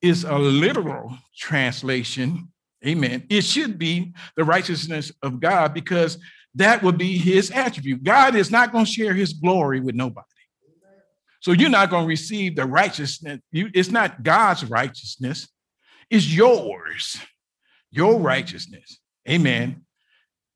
is 0.00 0.24
a 0.24 0.36
literal 0.36 1.16
translation. 1.36 2.48
Amen. 2.84 3.24
It 3.30 3.42
should 3.42 3.78
be 3.78 4.12
the 4.36 4.44
righteousness 4.44 5.12
of 5.22 5.40
God 5.40 5.72
because 5.72 6.18
that 6.56 6.82
would 6.82 6.98
be 6.98 7.16
his 7.16 7.50
attribute. 7.50 8.02
God 8.02 8.34
is 8.34 8.50
not 8.50 8.72
going 8.72 8.84
to 8.84 8.90
share 8.90 9.14
his 9.14 9.32
glory 9.32 9.80
with 9.80 9.94
nobody. 9.94 10.26
So 11.40 11.52
you're 11.52 11.70
not 11.70 11.90
going 11.90 12.04
to 12.04 12.08
receive 12.08 12.56
the 12.56 12.66
righteousness. 12.66 13.40
You, 13.50 13.68
it's 13.74 13.90
not 13.90 14.22
God's 14.22 14.64
righteousness, 14.64 15.48
it's 16.10 16.32
yours, 16.32 17.16
your 17.90 18.18
righteousness. 18.18 18.98
Amen. 19.28 19.84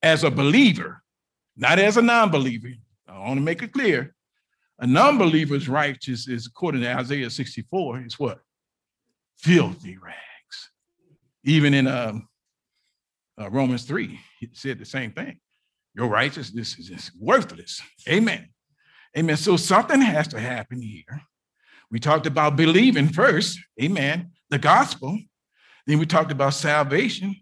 As 0.02 0.22
a 0.22 0.30
believer, 0.30 1.02
not 1.56 1.78
as 1.78 1.96
a 1.96 2.02
non 2.02 2.30
believer. 2.30 2.68
I 3.08 3.18
want 3.20 3.38
to 3.38 3.44
make 3.44 3.62
it 3.62 3.72
clear. 3.72 4.14
A 4.78 4.86
non 4.86 5.18
believer's 5.18 5.68
righteous 5.68 6.28
is, 6.28 6.46
according 6.46 6.82
to 6.82 6.94
Isaiah 6.94 7.30
64, 7.30 8.02
is 8.04 8.18
what? 8.18 8.40
Filthy 9.38 9.96
rags. 9.96 10.70
Even 11.44 11.72
in 11.72 11.86
um, 11.86 12.28
uh, 13.40 13.50
Romans 13.50 13.84
3, 13.84 14.18
he 14.40 14.48
said 14.52 14.78
the 14.78 14.84
same 14.84 15.12
thing. 15.12 15.38
Your 15.94 16.08
righteousness 16.08 16.78
is 16.78 16.88
just 16.88 17.12
worthless. 17.18 17.80
Amen. 18.08 18.50
Amen. 19.16 19.36
So 19.36 19.56
something 19.56 20.00
has 20.00 20.28
to 20.28 20.40
happen 20.40 20.82
here. 20.82 21.22
We 21.90 21.98
talked 21.98 22.26
about 22.26 22.56
believing 22.56 23.08
first. 23.08 23.58
Amen. 23.80 24.32
The 24.50 24.58
gospel. 24.58 25.18
Then 25.86 25.98
we 25.98 26.06
talked 26.06 26.32
about 26.32 26.52
salvation. 26.52 27.36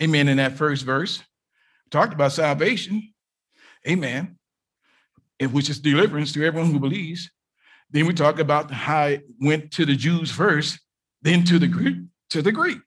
Amen. 0.00 0.28
In 0.28 0.36
that 0.36 0.52
first 0.52 0.84
verse, 0.84 1.18
we 1.18 1.90
talked 1.90 2.12
about 2.12 2.32
salvation. 2.32 3.12
Amen. 3.88 4.38
Which 5.50 5.70
is 5.70 5.80
deliverance 5.80 6.32
to 6.32 6.44
everyone 6.44 6.70
who 6.70 6.78
believes. 6.78 7.30
Then 7.90 8.06
we 8.06 8.14
talk 8.14 8.38
about 8.38 8.70
how 8.70 9.06
it 9.06 9.24
went 9.40 9.70
to 9.72 9.84
the 9.84 9.94
Jews 9.94 10.30
first, 10.30 10.80
then 11.20 11.44
to 11.44 11.58
the 11.58 11.66
Greek, 11.66 11.96
to 12.30 12.40
the 12.40 12.52
Greek. 12.52 12.78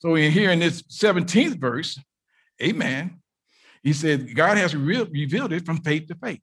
So 0.00 0.14
in 0.14 0.32
here 0.32 0.50
in 0.50 0.60
this 0.60 0.82
17th 0.82 1.58
verse, 1.58 1.98
amen, 2.62 3.20
he 3.82 3.92
said, 3.92 4.34
God 4.34 4.56
has 4.56 4.74
re- 4.74 5.08
revealed 5.10 5.52
it 5.52 5.64
from 5.64 5.78
faith 5.78 6.06
to 6.08 6.14
faith. 6.14 6.40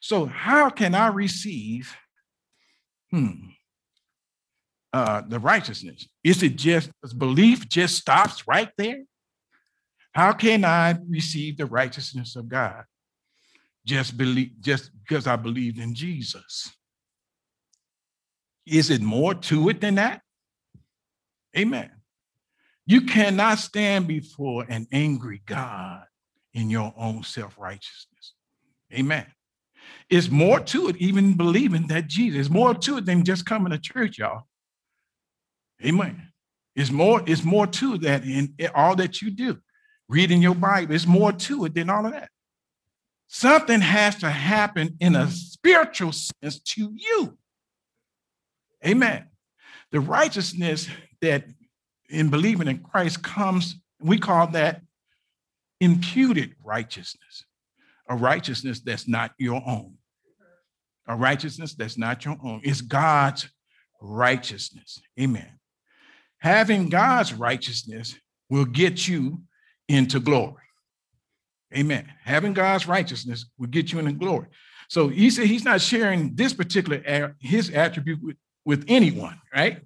So, 0.00 0.24
how 0.26 0.70
can 0.70 0.94
I 0.94 1.08
receive 1.08 1.94
hmm, 3.10 3.32
uh, 4.92 5.22
the 5.28 5.38
righteousness? 5.38 6.08
Is 6.24 6.42
it 6.42 6.56
just 6.56 6.90
belief 7.18 7.68
just 7.68 7.96
stops 7.96 8.46
right 8.48 8.70
there? 8.78 9.02
How 10.12 10.32
can 10.32 10.64
I 10.64 10.96
receive 11.08 11.58
the 11.58 11.66
righteousness 11.66 12.34
of 12.34 12.48
God? 12.48 12.84
Just 13.86 14.16
believe, 14.16 14.52
just 14.60 14.90
because 15.00 15.26
I 15.26 15.36
believed 15.36 15.78
in 15.78 15.94
Jesus. 15.94 16.70
Is 18.66 18.90
it 18.90 19.00
more 19.00 19.34
to 19.34 19.68
it 19.68 19.80
than 19.80 19.96
that? 19.96 20.22
Amen. 21.56 21.90
You 22.86 23.02
cannot 23.02 23.58
stand 23.58 24.06
before 24.06 24.64
an 24.68 24.86
angry 24.92 25.42
God 25.46 26.04
in 26.54 26.70
your 26.70 26.92
own 26.96 27.22
self 27.22 27.58
righteousness. 27.58 28.34
Amen. 28.92 29.26
It's 30.08 30.28
more 30.28 30.60
to 30.60 30.88
it, 30.88 30.96
even 30.96 31.36
believing 31.36 31.86
that 31.88 32.08
Jesus. 32.08 32.40
It's 32.40 32.50
more 32.50 32.74
to 32.74 32.98
it 32.98 33.06
than 33.06 33.24
just 33.24 33.46
coming 33.46 33.72
to 33.72 33.78
church, 33.78 34.18
y'all. 34.18 34.42
Amen. 35.84 36.28
It's 36.74 36.90
more, 36.90 37.22
it's 37.26 37.44
more 37.44 37.66
to 37.66 37.98
that 37.98 38.24
in 38.24 38.54
all 38.74 38.96
that 38.96 39.22
you 39.22 39.30
do. 39.30 39.58
Reading 40.08 40.42
your 40.42 40.54
Bible, 40.54 40.94
it's 40.94 41.06
more 41.06 41.32
to 41.32 41.64
it 41.64 41.74
than 41.74 41.90
all 41.90 42.06
of 42.06 42.12
that. 42.12 42.30
Something 43.32 43.80
has 43.80 44.16
to 44.16 44.28
happen 44.28 44.96
in 44.98 45.14
a 45.14 45.30
spiritual 45.30 46.10
sense 46.10 46.58
to 46.58 46.92
you. 46.92 47.38
Amen. 48.84 49.28
The 49.92 50.00
righteousness 50.00 50.88
that 51.22 51.44
in 52.08 52.28
believing 52.28 52.66
in 52.66 52.80
Christ 52.80 53.22
comes, 53.22 53.76
we 54.00 54.18
call 54.18 54.48
that 54.48 54.82
imputed 55.80 56.56
righteousness, 56.64 57.44
a 58.08 58.16
righteousness 58.16 58.80
that's 58.80 59.06
not 59.06 59.30
your 59.38 59.62
own. 59.64 59.94
A 61.06 61.14
righteousness 61.14 61.74
that's 61.74 61.96
not 61.96 62.24
your 62.24 62.36
own. 62.42 62.62
It's 62.64 62.80
God's 62.80 63.48
righteousness. 64.00 65.00
Amen. 65.20 65.60
Having 66.38 66.88
God's 66.88 67.32
righteousness 67.32 68.16
will 68.48 68.64
get 68.64 69.06
you 69.06 69.42
into 69.88 70.18
glory. 70.18 70.64
Amen. 71.76 72.12
Having 72.24 72.54
God's 72.54 72.88
righteousness 72.88 73.46
will 73.58 73.68
get 73.68 73.92
you 73.92 73.98
into 73.98 74.12
glory. 74.12 74.48
So 74.88 75.08
he 75.08 75.30
said 75.30 75.46
he's 75.46 75.64
not 75.64 75.80
sharing 75.80 76.34
this 76.34 76.52
particular 76.52 77.36
his 77.38 77.70
attribute 77.70 78.20
with, 78.22 78.36
with 78.64 78.84
anyone, 78.88 79.40
right? 79.54 79.80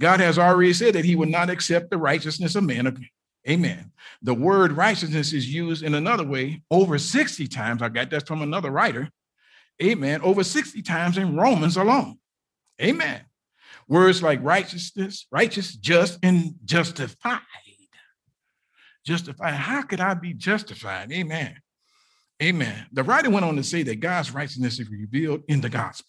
God 0.00 0.20
has 0.20 0.38
already 0.38 0.72
said 0.72 0.94
that 0.94 1.04
he 1.04 1.14
would 1.14 1.28
not 1.28 1.50
accept 1.50 1.90
the 1.90 1.98
righteousness 1.98 2.54
of 2.54 2.64
man 2.64 2.86
Amen. 3.48 3.90
The 4.22 4.34
word 4.34 4.72
righteousness 4.72 5.32
is 5.32 5.52
used 5.52 5.82
in 5.82 5.94
another 5.94 6.24
way 6.24 6.62
over 6.70 6.96
60 6.96 7.48
times. 7.48 7.82
I 7.82 7.88
got 7.88 8.10
that 8.10 8.26
from 8.26 8.40
another 8.40 8.70
writer. 8.70 9.10
Amen. 9.82 10.20
Over 10.22 10.44
60 10.44 10.80
times 10.82 11.18
in 11.18 11.36
Romans 11.36 11.76
alone. 11.76 12.18
Amen. 12.80 13.22
Words 13.88 14.22
like 14.22 14.42
righteousness, 14.42 15.26
righteous, 15.32 15.74
just, 15.74 16.18
and 16.22 16.54
justified. 16.64 17.40
Justified. 19.04 19.54
How 19.54 19.82
could 19.82 20.00
I 20.00 20.14
be 20.14 20.32
justified? 20.32 21.12
Amen. 21.12 21.56
Amen. 22.42 22.86
The 22.92 23.02
writer 23.02 23.30
went 23.30 23.44
on 23.44 23.56
to 23.56 23.62
say 23.62 23.82
that 23.84 24.00
God's 24.00 24.32
righteousness 24.32 24.78
is 24.78 24.90
revealed 24.90 25.42
in 25.48 25.60
the 25.60 25.68
gospel. 25.68 26.08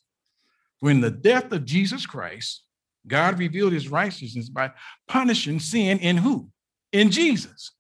When 0.79 1.01
the 1.01 1.11
death 1.11 1.51
of 1.51 1.65
Jesus 1.65 2.05
Christ, 2.05 2.63
God 3.07 3.39
revealed 3.39 3.73
his 3.73 3.89
righteousness 3.89 4.49
by 4.49 4.71
punishing 5.07 5.59
sin 5.59 5.99
in 5.99 6.17
who? 6.17 6.49
In 6.91 7.11
Jesus. 7.11 7.71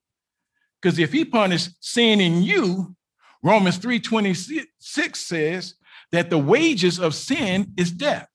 Because 0.81 0.99
if 0.99 1.11
he 1.11 1.25
punished 1.25 1.71
sin 1.79 2.19
in 2.19 2.43
you, 2.43 2.95
Romans 3.41 3.77
3:26 3.77 5.19
says 5.19 5.75
that 6.11 6.29
the 6.29 6.37
wages 6.37 6.99
of 6.99 7.15
sin 7.15 7.73
is 7.77 7.91
death. 7.91 8.27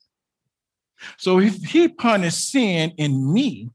So 1.17 1.41
if 1.41 1.57
he 1.57 1.89
punished 1.89 2.51
sin 2.51 2.93
in 2.99 3.33
me, 3.33 3.71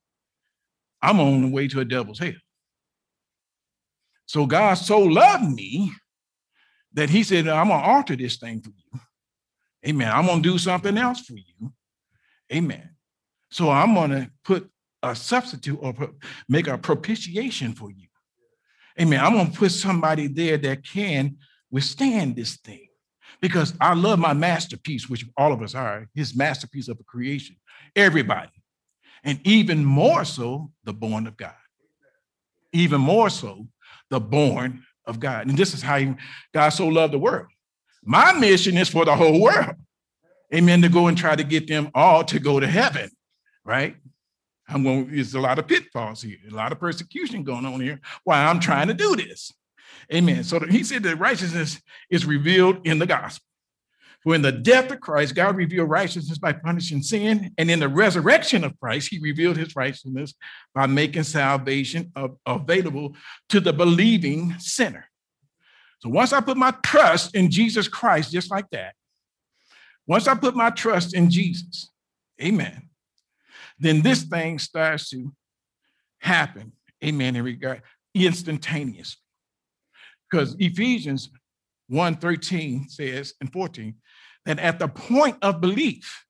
I'm 1.01 1.20
on 1.20 1.41
the 1.41 1.47
way 1.47 1.68
to 1.70 1.80
a 1.80 1.86
devil's 1.86 2.20
hell. 2.20 2.34
So 4.34 4.47
God 4.47 4.73
so 4.73 4.97
loved 4.99 5.43
me 5.43 5.93
that 6.93 7.11
he 7.11 7.21
said, 7.21 7.47
I'm 7.47 7.67
going 7.67 7.79
to 7.79 7.88
alter 7.88 8.15
this 8.15 8.38
thing 8.38 8.61
for 8.61 8.71
you. 8.71 8.99
Amen. 9.88 10.11
I'm 10.11 10.25
going 10.25 10.41
to 10.41 10.49
do 10.49 10.57
something 10.57 10.97
else 10.97 11.19
for 11.19 11.36
you. 11.36 11.71
Amen. 12.51 12.89
So 13.51 13.69
I'm 13.69 13.93
going 13.93 14.09
to 14.09 14.31
put 14.43 14.67
a 15.03 15.15
substitute 15.15 15.77
or 15.79 15.93
make 16.49 16.65
a 16.65 16.79
propitiation 16.79 17.73
for 17.73 17.91
you. 17.91 18.07
Amen. 18.99 19.19
I'm 19.19 19.34
going 19.34 19.51
to 19.51 19.57
put 19.59 19.71
somebody 19.71 20.25
there 20.25 20.57
that 20.57 20.84
can 20.84 21.38
withstand 21.69 22.36
this 22.36 22.55
thing 22.57 22.88
because 23.39 23.75
I 23.79 23.93
love 23.93 24.17
my 24.17 24.34
masterpiece, 24.34 25.07
which 25.07 25.27
all 25.38 25.53
of 25.53 25.61
us 25.61 25.75
are, 25.75 26.07
his 26.15 26.36
masterpiece 26.36 26.88
of 26.88 26.99
a 26.99 27.03
creation, 27.03 27.55
everybody. 27.95 28.63
And 29.23 29.39
even 29.43 29.86
more 29.86 30.25
so, 30.25 30.71
the 30.86 30.93
born 30.93 31.27
of 31.27 31.38
God. 31.38 31.53
Even 32.71 32.99
more 32.99 33.29
so, 33.29 33.67
the 34.10 34.20
born 34.20 34.84
of 35.06 35.20
God. 35.20 35.47
And 35.47 35.58
this 35.58 35.74
is 35.74 35.82
how 35.82 35.97
he, 35.97 36.14
God 36.54 36.70
so 36.70 36.88
loved 36.88 37.14
the 37.14 37.20
world. 37.20 37.47
My 38.04 38.34
mission 38.34 38.78
is 38.78 38.89
for 38.89 39.06
the 39.06 39.16
whole 39.16 39.41
world. 39.41 39.76
Amen. 40.54 40.82
To 40.82 40.89
go 40.89 41.08
and 41.08 41.18
try 41.18 41.36
to 41.36 41.43
get 41.43 41.68
them 41.68 41.89
all 41.95 42.24
to 42.26 42.39
go 42.39 42.60
to 42.60 42.68
heaven, 42.68 43.10
right? 43.66 43.95
I'm 44.68 44.84
going, 44.84 45.12
there's 45.12 45.34
a 45.34 45.39
lot 45.39 45.60
of 45.60 45.68
pitfalls 45.68 46.22
here, 46.22 46.38
a 46.49 46.54
lot 46.54 46.72
of 46.72 46.80
persecution 46.80 47.43
going 47.43 47.66
on 47.66 47.82
here 47.82 47.99
while 48.24 48.49
I'm 48.49 48.60
trying 48.60 48.88
to 48.88 48.93
do 48.93 49.16
this. 49.16 49.51
Amen. 50.14 50.43
So 50.43 50.60
he 50.60 50.84
said 50.84 51.04
that 51.04 51.18
righteousness 51.18 51.82
is 52.10 52.26
revealed 52.26 52.86
in 52.86 52.99
the 52.99 53.06
gospel. 53.06 53.45
For 54.24 54.36
in 54.36 54.41
the 54.41 54.53
death 54.53 54.89
of 54.89 55.01
Christ, 55.01 55.36
God 55.36 55.57
revealed 55.57 55.89
righteousness 55.89 56.38
by 56.38 56.53
punishing 56.53 57.03
sin. 57.03 57.53
And 57.57 57.69
in 57.69 57.80
the 57.80 57.89
resurrection 57.89 58.63
of 58.63 58.80
Christ, 58.80 59.09
he 59.09 59.19
revealed 59.19 59.57
his 59.57 59.76
righteousness 59.76 60.34
by 60.74 60.88
making 60.88 61.24
salvation 61.24 62.11
available 62.45 63.15
to 63.49 63.59
the 63.59 63.74
believing 63.74 64.55
sinner. 64.59 65.09
So 65.99 66.09
once 66.09 66.32
I 66.32 66.39
put 66.39 66.57
my 66.57 66.71
trust 66.84 67.36
in 67.36 67.51
Jesus 67.51 67.88
Christ, 67.88 68.32
just 68.32 68.49
like 68.49 68.69
that, 68.71 68.93
once 70.07 70.28
I 70.28 70.36
put 70.36 70.55
my 70.55 70.69
trust 70.69 71.15
in 71.15 71.30
Jesus, 71.30 71.89
amen, 72.41 72.89
then 73.80 74.01
this 74.01 74.24
thing 74.24 74.59
starts 74.59 75.09
to 75.09 75.34
happen, 76.19 76.71
amen, 77.03 77.36
in 77.36 77.43
regard 77.43 77.82
instantaneously. 78.13 79.19
Because 80.30 80.55
Ephesians 80.59 81.30
1 81.88 82.15
13 82.15 82.89
says, 82.89 83.34
and 83.39 83.51
14, 83.51 83.95
that 84.45 84.59
at 84.59 84.79
the 84.79 84.87
point 84.87 85.37
of 85.41 85.61
belief, 85.61 86.25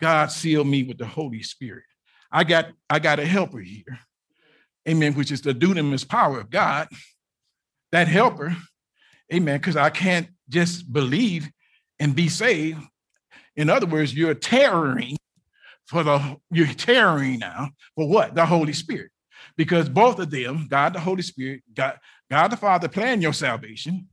God 0.00 0.30
sealed 0.30 0.66
me 0.66 0.82
with 0.82 0.98
the 0.98 1.06
Holy 1.06 1.42
Spirit. 1.42 1.84
I 2.30 2.44
got, 2.44 2.66
I 2.90 2.98
got 2.98 3.18
a 3.18 3.26
helper 3.26 3.60
here. 3.60 3.98
Amen, 4.88 5.14
which 5.14 5.32
is 5.32 5.42
the 5.42 5.54
dunamis 5.54 6.08
power 6.08 6.40
of 6.40 6.50
God. 6.50 6.88
That 7.92 8.08
helper, 8.08 8.56
amen, 9.32 9.58
because 9.58 9.76
I 9.76 9.90
can't 9.90 10.28
just 10.48 10.92
believe 10.92 11.48
and 11.98 12.14
be 12.14 12.28
saved. 12.28 12.80
In 13.56 13.70
other 13.70 13.86
words, 13.86 14.14
you're 14.14 14.34
terroring 14.34 15.16
for 15.86 16.02
the 16.02 16.36
you're 16.50 16.66
terroring 16.66 17.38
now 17.38 17.70
for 17.94 18.08
what? 18.08 18.34
The 18.34 18.44
Holy 18.44 18.72
Spirit. 18.72 19.10
Because 19.56 19.88
both 19.88 20.18
of 20.18 20.30
them, 20.30 20.66
God 20.68 20.92
the 20.92 21.00
Holy 21.00 21.22
Spirit, 21.22 21.62
God, 21.72 21.98
God 22.30 22.48
the 22.48 22.56
Father 22.56 22.88
planned 22.88 23.22
your 23.22 23.32
salvation. 23.32 24.08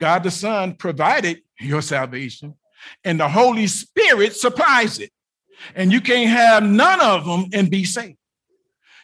God 0.00 0.22
the 0.22 0.30
Son 0.30 0.74
provided 0.74 1.42
your 1.60 1.82
salvation, 1.82 2.54
and 3.04 3.20
the 3.20 3.28
Holy 3.28 3.66
Spirit 3.66 4.34
supplies 4.34 4.98
it. 4.98 5.10
And 5.74 5.92
you 5.92 6.00
can't 6.00 6.30
have 6.30 6.62
none 6.62 7.00
of 7.00 7.26
them 7.26 7.46
and 7.52 7.70
be 7.70 7.84
saved. 7.84 8.16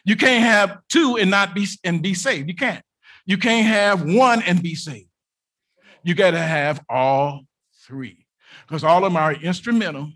You 0.03 0.15
can't 0.15 0.43
have 0.43 0.79
two 0.89 1.17
and 1.17 1.29
not 1.29 1.53
be 1.53 1.67
and 1.83 2.01
be 2.01 2.13
saved. 2.13 2.49
You 2.49 2.55
can't. 2.55 2.83
You 3.25 3.37
can't 3.37 3.67
have 3.67 4.03
one 4.03 4.41
and 4.41 4.63
be 4.63 4.73
saved. 4.73 5.09
You 6.03 6.15
got 6.15 6.31
to 6.31 6.39
have 6.39 6.83
all 6.89 7.41
three 7.85 8.25
because 8.65 8.83
all 8.83 8.97
of 8.97 9.03
them 9.03 9.17
are 9.17 9.33
instrumental 9.33 10.11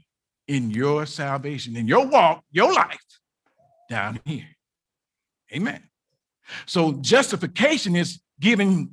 in 0.48 0.72
your 0.72 1.06
salvation, 1.06 1.76
in 1.76 1.88
your 1.88 2.08
walk, 2.08 2.44
your 2.52 2.74
life 2.74 3.00
down 3.90 4.20
here. 4.26 4.48
Amen. 5.54 5.84
So 6.66 6.94
justification 6.94 7.96
is 7.96 8.22
giving 8.40 8.92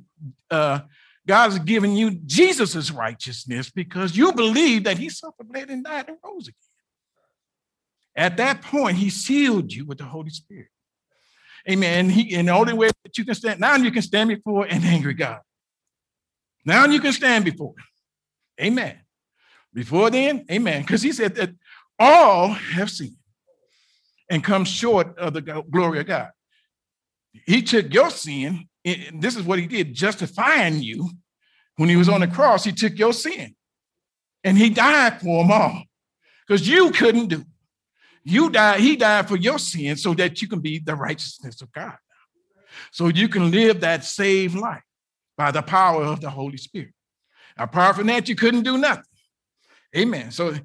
uh, 0.51 0.81
God 1.29 1.51
is 1.51 1.59
giving 1.59 1.95
you 1.95 2.09
Jesus's 2.09 2.91
righteousness 2.91 3.69
because 3.69 4.17
you 4.17 4.33
believe 4.33 4.85
that 4.85 4.97
he 4.97 5.09
suffered, 5.09 5.47
bled, 5.47 5.69
and 5.69 5.83
died 5.83 6.09
and 6.09 6.17
rose 6.25 6.47
again. 6.47 6.55
At 8.15 8.37
that 8.37 8.63
point, 8.63 8.97
he 8.97 9.11
sealed 9.11 9.71
you 9.71 9.85
with 9.85 9.99
the 9.99 10.05
Holy 10.05 10.31
Spirit. 10.31 10.69
Amen. 11.69 12.09
He, 12.09 12.33
and 12.33 12.47
the 12.47 12.53
only 12.53 12.73
way 12.73 12.89
that 13.03 13.15
you 13.15 13.25
can 13.25 13.35
stand, 13.35 13.59
now 13.59 13.75
you 13.75 13.91
can 13.91 14.01
stand 14.01 14.29
before 14.29 14.65
an 14.65 14.83
angry 14.83 15.13
God. 15.13 15.41
Now 16.65 16.85
you 16.85 16.99
can 16.99 17.13
stand 17.13 17.45
before. 17.45 17.75
Amen. 18.59 18.97
Before 19.71 20.09
then, 20.09 20.47
amen. 20.49 20.81
Because 20.81 21.03
he 21.03 21.11
said 21.11 21.35
that 21.35 21.51
all 21.99 22.47
have 22.47 22.89
sinned 22.89 23.17
and 24.31 24.43
come 24.43 24.65
short 24.65 25.15
of 25.19 25.33
the 25.33 25.41
glory 25.41 25.99
of 25.99 26.07
God. 26.07 26.29
He 27.45 27.61
took 27.61 27.93
your 27.93 28.09
sin 28.09 28.67
this 29.13 29.35
is 29.35 29.43
what 29.43 29.59
he 29.59 29.67
did, 29.67 29.93
justifying 29.93 30.81
you. 30.81 31.09
When 31.79 31.87
he 31.87 31.95
was 31.95 32.09
on 32.09 32.19
the 32.19 32.27
cross, 32.27 32.65
he 32.65 32.73
took 32.73 32.99
your 32.99 33.13
sin 33.13 33.55
and 34.43 34.57
he 34.57 34.69
died 34.69 35.21
for 35.21 35.41
them 35.41 35.49
all 35.49 35.83
because 36.45 36.67
you 36.67 36.91
couldn't 36.91 37.27
do. 37.27 37.39
it. 37.39 37.47
You 38.25 38.49
died, 38.49 38.81
he 38.81 38.97
died 38.97 39.29
for 39.29 39.37
your 39.37 39.57
sin 39.57 39.95
so 39.95 40.13
that 40.15 40.41
you 40.41 40.49
can 40.49 40.59
be 40.59 40.79
the 40.79 40.93
righteousness 40.93 41.61
of 41.61 41.71
God. 41.71 41.95
So 42.91 43.07
you 43.07 43.29
can 43.29 43.49
live 43.49 43.79
that 43.79 44.03
saved 44.03 44.55
life 44.55 44.83
by 45.37 45.51
the 45.51 45.61
power 45.61 46.03
of 46.03 46.19
the 46.19 46.29
Holy 46.29 46.57
Spirit. 46.57 46.93
Apart 47.55 47.95
from 47.95 48.07
that, 48.07 48.27
you 48.27 48.35
couldn't 48.35 48.63
do 48.63 48.77
nothing. 48.77 49.05
Amen. 49.95 50.31
So 50.31 50.55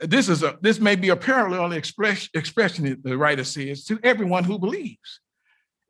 this 0.00 0.30
is 0.30 0.42
a 0.42 0.56
this 0.62 0.80
may 0.80 0.96
be 0.96 1.10
a 1.10 1.16
parallel 1.16 1.72
express, 1.72 2.30
expression 2.32 2.98
the 3.04 3.18
writer 3.18 3.44
says 3.44 3.84
to 3.84 4.00
everyone 4.02 4.44
who 4.44 4.58
believes. 4.58 5.20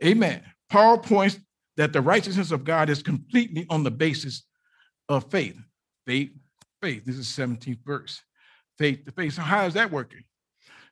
Amen. 0.04 0.42
Paul 0.68 0.98
points 0.98 1.38
that 1.76 1.92
the 1.92 2.00
righteousness 2.00 2.50
of 2.50 2.64
God 2.64 2.90
is 2.90 3.00
completely 3.00 3.64
on 3.70 3.84
the 3.84 3.92
basis 3.92 4.42
of 5.12 5.30
faith. 5.30 5.56
Faith, 6.06 6.30
faith. 6.80 7.04
This 7.04 7.16
is 7.16 7.26
17th 7.26 7.84
verse. 7.84 8.20
Faith 8.78 9.04
to 9.04 9.12
faith. 9.12 9.34
So 9.34 9.42
how 9.42 9.66
is 9.66 9.74
that 9.74 9.90
working? 9.90 10.24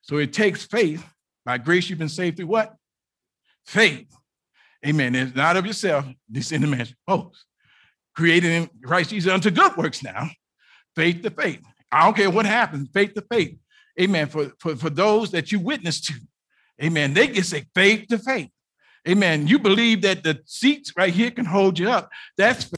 So 0.03 0.19
it 0.19 0.33
takes 0.33 0.65
faith. 0.65 1.05
By 1.45 1.59
grace, 1.59 1.89
you've 1.89 1.99
been 1.99 2.09
saved 2.09 2.37
through 2.37 2.47
what? 2.47 2.75
Faith. 3.67 4.15
Amen. 4.87 5.15
It's 5.15 5.35
not 5.35 5.57
of 5.57 5.67
yourself. 5.67 6.07
This 6.29 6.53
in 6.53 6.61
the 6.61 6.67
man 6.67 6.87
post. 7.09 7.45
Created 8.15 8.51
in 8.51 8.71
Christ 8.83 9.11
Jesus 9.11 9.33
unto 9.33 9.51
good 9.51 9.77
works 9.77 10.03
now. 10.03 10.29
Faith 10.97 11.23
to 11.23 11.31
faith. 11.31 11.63
I 11.93 12.05
don't 12.05 12.17
care 12.17 12.31
what 12.31 12.47
happens, 12.47 12.89
faith 12.93 13.15
to 13.15 13.25
faith. 13.31 13.57
Amen. 14.01 14.29
For, 14.29 14.53
for, 14.59 14.77
for 14.77 14.91
those 14.91 15.31
that 15.33 15.53
you 15.53 15.59
witness 15.59 16.01
to. 16.03 16.15
Amen. 16.83 17.15
They 17.15 17.29
can 17.29 17.45
say 17.45 17.67
faith 17.75 18.09
to 18.09 18.19
faith. 18.19 18.51
Amen. 19.09 19.47
You 19.47 19.59
believe 19.59 20.03
that 20.03 20.23
the 20.23 20.41
seats 20.45 20.93
right 20.97 21.13
here 21.13 21.31
can 21.31 21.45
hold 21.45 21.79
you 21.79 21.91
up. 21.91 22.11
That's 22.37 22.65
faith. 22.65 22.75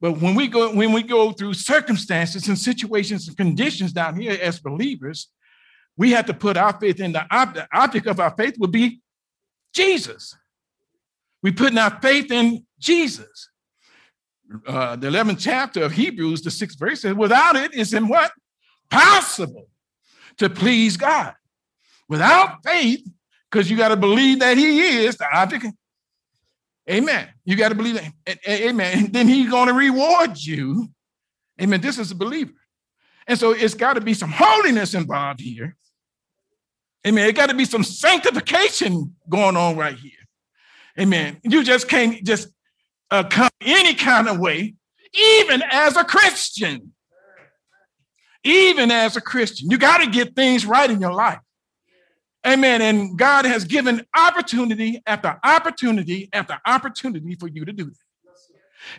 But 0.00 0.20
when 0.20 0.34
we 0.34 0.46
go 0.48 0.74
when 0.74 0.92
we 0.92 1.02
go 1.02 1.32
through 1.32 1.54
circumstances 1.54 2.48
and 2.48 2.58
situations 2.58 3.28
and 3.28 3.36
conditions 3.36 3.92
down 3.92 4.20
here 4.20 4.38
as 4.40 4.60
believers, 4.60 5.28
we 5.96 6.10
have 6.12 6.26
to 6.26 6.34
put 6.34 6.56
our 6.56 6.78
faith 6.78 7.00
in 7.00 7.12
the 7.12 7.26
object, 7.30 7.68
object 7.72 8.06
of 8.06 8.20
our 8.20 8.34
faith 8.36 8.56
would 8.58 8.72
be 8.72 9.00
Jesus. 9.72 10.36
We 11.42 11.52
putting 11.52 11.78
our 11.78 11.98
faith 12.00 12.30
in 12.30 12.66
Jesus. 12.78 13.48
Uh, 14.66 14.94
the 14.96 15.08
11th 15.08 15.38
chapter 15.40 15.82
of 15.82 15.92
Hebrews, 15.92 16.42
the 16.42 16.50
sixth 16.50 16.78
verse 16.78 17.00
says, 17.00 17.14
without 17.14 17.56
it 17.56 17.74
is 17.74 17.92
in 17.94 18.06
what? 18.06 18.32
Possible 18.90 19.68
to 20.38 20.48
please 20.48 20.96
God. 20.96 21.34
Without 22.08 22.58
faith, 22.64 23.08
because 23.50 23.70
you 23.70 23.76
got 23.76 23.88
to 23.88 23.96
believe 23.96 24.40
that 24.40 24.56
he 24.56 25.04
is 25.04 25.16
the 25.16 25.26
object. 25.32 25.66
Amen. 26.88 27.28
You 27.44 27.56
got 27.56 27.70
to 27.70 27.74
believe 27.74 27.96
that. 27.96 28.38
Amen. 28.48 28.98
And 28.98 29.12
then 29.12 29.28
he's 29.28 29.50
going 29.50 29.68
to 29.68 29.74
reward 29.74 30.38
you. 30.38 30.88
Amen. 31.60 31.80
This 31.80 31.98
is 31.98 32.10
a 32.10 32.14
believer. 32.14 32.52
And 33.26 33.38
so 33.38 33.52
it's 33.52 33.74
got 33.74 33.94
to 33.94 34.00
be 34.00 34.14
some 34.14 34.30
holiness 34.30 34.94
involved 34.94 35.40
here. 35.40 35.76
Amen. 37.06 37.28
It 37.28 37.34
got 37.34 37.48
to 37.48 37.54
be 37.54 37.64
some 37.64 37.82
sanctification 37.82 39.14
going 39.28 39.56
on 39.56 39.76
right 39.76 39.96
here. 39.96 40.12
Amen. 40.98 41.38
You 41.42 41.64
just 41.64 41.88
can't 41.88 42.24
just 42.24 42.48
uh, 43.10 43.24
come 43.24 43.50
any 43.60 43.94
kind 43.94 44.28
of 44.28 44.38
way, 44.38 44.74
even 45.12 45.62
as 45.70 45.96
a 45.96 46.04
Christian. 46.04 46.92
Even 48.44 48.92
as 48.92 49.16
a 49.16 49.20
Christian, 49.20 49.68
you 49.72 49.76
got 49.76 49.98
to 49.98 50.08
get 50.08 50.36
things 50.36 50.64
right 50.64 50.88
in 50.88 51.00
your 51.00 51.12
life. 51.12 51.40
Amen. 52.46 52.80
And 52.80 53.18
God 53.18 53.44
has 53.44 53.64
given 53.64 54.06
opportunity 54.16 55.02
after 55.06 55.38
opportunity 55.42 56.28
after 56.32 56.58
opportunity 56.64 57.34
for 57.34 57.48
you 57.48 57.64
to 57.64 57.72
do 57.72 57.86
that. 57.86 57.96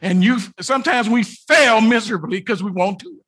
And 0.02 0.24
you 0.24 0.40
sometimes 0.60 1.08
we 1.08 1.24
fail 1.24 1.80
miserably 1.80 2.40
because 2.40 2.62
we 2.62 2.72
won't 2.72 3.00
do 3.00 3.10
it. 3.20 3.26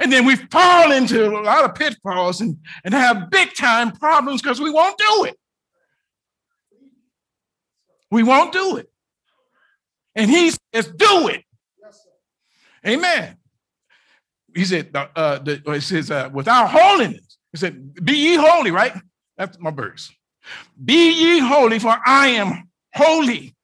And 0.00 0.12
then 0.12 0.26
we 0.26 0.36
fall 0.36 0.92
into 0.92 1.26
a 1.26 1.40
lot 1.40 1.64
of 1.64 1.74
pitfalls 1.74 2.40
and, 2.40 2.58
and 2.84 2.94
have 2.94 3.30
big 3.30 3.54
time 3.54 3.90
problems 3.92 4.42
because 4.42 4.60
we 4.60 4.70
won't 4.70 4.98
do 4.98 5.24
it. 5.24 5.36
We 8.10 8.22
won't 8.22 8.52
do 8.52 8.76
it. 8.76 8.88
And 10.14 10.30
he 10.30 10.50
says, 10.50 10.86
do 10.94 11.28
it. 11.28 11.42
Amen. 12.86 13.36
He 14.54 14.64
said, 14.64 14.90
uh, 14.94 15.38
the, 15.38 15.62
it 15.66 15.80
says, 15.82 16.10
uh, 16.10 16.30
without 16.32 16.70
holiness, 16.70 17.38
he 17.52 17.58
said, 17.58 17.94
be 18.04 18.14
ye 18.14 18.34
holy, 18.36 18.70
right? 18.70 18.94
That's 19.38 19.58
my 19.58 19.70
verse. 19.70 20.12
Be 20.84 21.12
ye 21.12 21.38
holy, 21.38 21.78
for 21.78 21.96
I 22.04 22.28
am 22.28 22.68
holy. 22.92 23.54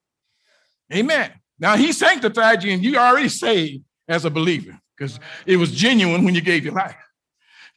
Amen. 0.93 1.33
Now 1.59 1.77
he 1.77 1.93
sanctified 1.93 2.63
you, 2.63 2.73
and 2.73 2.85
you 2.85 2.97
already 2.97 3.29
saved 3.29 3.85
as 4.09 4.25
a 4.25 4.31
believer 4.31 4.79
because 4.97 5.19
it 5.45 5.57
was 5.57 5.73
genuine 5.73 6.25
when 6.25 6.35
you 6.35 6.41
gave 6.41 6.65
your 6.65 6.75
life. 6.75 6.97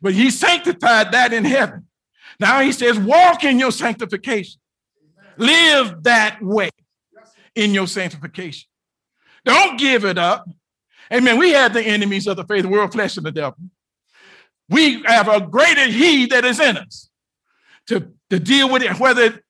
But 0.02 0.14
he 0.14 0.30
sanctified 0.30 1.12
that 1.12 1.34
in 1.34 1.44
heaven. 1.44 1.88
Now 2.40 2.62
he 2.62 2.72
says, 2.72 3.00
walk 3.00 3.44
in 3.44 3.58
your 3.58 3.72
sanctification. 3.72 4.60
Live 5.38 6.04
that 6.04 6.40
way 6.42 6.70
in 7.56 7.74
your 7.74 7.88
sanctification. 7.88 8.68
Don't 9.44 9.80
give 9.80 10.06
it 10.06 10.18
up. 10.20 10.48
Amen. 11.12 11.40
We 11.40 11.52
have 11.52 11.74
the 11.74 11.82
enemies 11.82 12.28
of 12.28 12.36
the 12.36 12.44
faith, 12.44 12.64
the 12.64 12.70
world, 12.70 12.92
flesh, 12.92 13.18
and 13.18 13.26
the 13.26 13.32
devil. 13.32 13.58
We 14.70 15.02
have 15.04 15.28
a 15.28 15.42
greater 15.42 15.88
he 15.88 16.26
that 16.28 16.44
is 16.46 16.60
in 16.60 16.78
us 16.78 17.10
to, 17.88 18.12
to 18.30 18.40
deal 18.40 18.72
with 18.72 18.84
it, 18.84 19.00
whether 19.00 19.42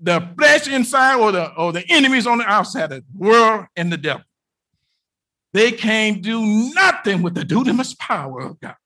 the 0.00 0.28
flesh 0.38 0.68
inside 0.68 1.16
or 1.16 1.32
the, 1.32 1.52
or 1.54 1.72
the 1.72 1.84
enemies 1.88 2.26
on 2.26 2.38
the 2.38 2.44
outside, 2.44 2.90
the 2.90 3.04
world 3.14 3.66
and 3.76 3.92
the 3.92 3.96
devil. 3.96 4.24
They 5.52 5.72
can't 5.72 6.22
do 6.22 6.40
nothing 6.74 7.22
with 7.22 7.34
the 7.34 7.42
dunamis 7.42 7.98
power 7.98 8.40
of 8.40 8.60
God. 8.60 8.76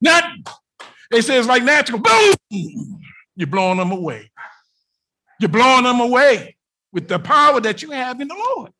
Nothing. 0.00 0.44
They 1.10 1.22
say 1.22 1.38
it's 1.38 1.48
like 1.48 1.62
natural. 1.62 2.00
Boom! 2.00 3.00
You're 3.34 3.46
blowing 3.46 3.78
them 3.78 3.92
away. 3.92 4.30
You're 5.40 5.48
blowing 5.48 5.84
them 5.84 6.00
away 6.00 6.56
with 6.92 7.08
the 7.08 7.18
power 7.18 7.60
that 7.60 7.82
you 7.82 7.92
have 7.92 8.20
in 8.20 8.28
the 8.28 8.34
Lord. 8.34 8.72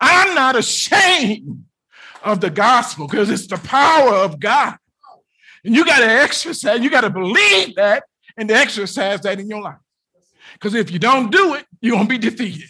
I'm 0.00 0.34
not 0.34 0.56
ashamed 0.56 1.64
of 2.22 2.40
the 2.40 2.50
gospel 2.50 3.06
because 3.06 3.30
it's 3.30 3.46
the 3.46 3.58
power 3.58 4.14
of 4.14 4.40
God. 4.40 4.76
And 5.64 5.74
you 5.74 5.84
got 5.84 6.00
to 6.00 6.08
exercise, 6.08 6.80
you 6.80 6.90
got 6.90 7.02
to 7.02 7.10
believe 7.10 7.74
that 7.76 8.04
and 8.36 8.50
exercise 8.50 9.20
that 9.22 9.40
in 9.40 9.48
your 9.48 9.62
life. 9.62 9.76
Because 10.54 10.74
if 10.74 10.90
you 10.90 10.98
don't 10.98 11.30
do 11.30 11.54
it, 11.54 11.66
you're 11.80 11.96
going 11.96 12.08
to 12.08 12.18
be 12.18 12.18
defeated. 12.18 12.68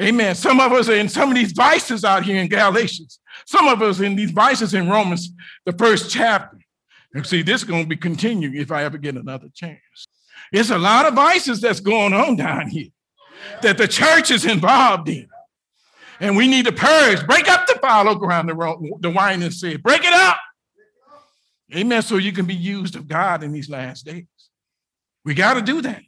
Amen. 0.00 0.34
Some 0.34 0.60
of 0.60 0.72
us 0.72 0.88
are 0.88 0.94
in 0.94 1.08
some 1.08 1.28
of 1.28 1.34
these 1.34 1.52
vices 1.52 2.04
out 2.04 2.24
here 2.24 2.40
in 2.40 2.48
Galatians. 2.48 3.18
Some 3.46 3.66
of 3.66 3.82
us 3.82 4.00
in 4.00 4.14
these 4.14 4.30
vices 4.30 4.74
in 4.74 4.88
Romans, 4.88 5.30
the 5.66 5.72
first 5.72 6.10
chapter. 6.10 6.58
And 7.14 7.26
see, 7.26 7.42
this 7.42 7.62
is 7.62 7.64
going 7.64 7.82
to 7.82 7.88
be 7.88 7.96
continuing 7.96 8.54
if 8.56 8.70
I 8.70 8.84
ever 8.84 8.98
get 8.98 9.16
another 9.16 9.48
chance. 9.52 10.08
It's 10.52 10.70
a 10.70 10.78
lot 10.78 11.06
of 11.06 11.14
vices 11.14 11.60
that's 11.60 11.80
going 11.80 12.12
on 12.12 12.36
down 12.36 12.68
here 12.68 12.90
that 13.62 13.76
the 13.76 13.88
church 13.88 14.30
is 14.30 14.44
involved 14.44 15.08
in. 15.08 15.28
And 16.20 16.36
we 16.36 16.48
need 16.48 16.66
to 16.66 16.72
purge, 16.72 17.26
break 17.26 17.48
up 17.48 17.66
the 17.66 17.74
fallow 17.74 18.14
ground, 18.14 18.48
the, 18.48 18.98
the 19.00 19.10
wine 19.10 19.42
and 19.42 19.54
say, 19.54 19.76
break 19.76 20.04
it 20.04 20.12
up. 20.12 20.38
Amen. 21.74 22.02
So 22.02 22.16
you 22.16 22.32
can 22.32 22.46
be 22.46 22.54
used 22.54 22.96
of 22.96 23.06
God 23.06 23.42
in 23.42 23.52
these 23.52 23.68
last 23.68 24.06
days. 24.06 24.24
We 25.24 25.34
got 25.34 25.54
to 25.54 25.62
do 25.62 25.82
that. 25.82 26.02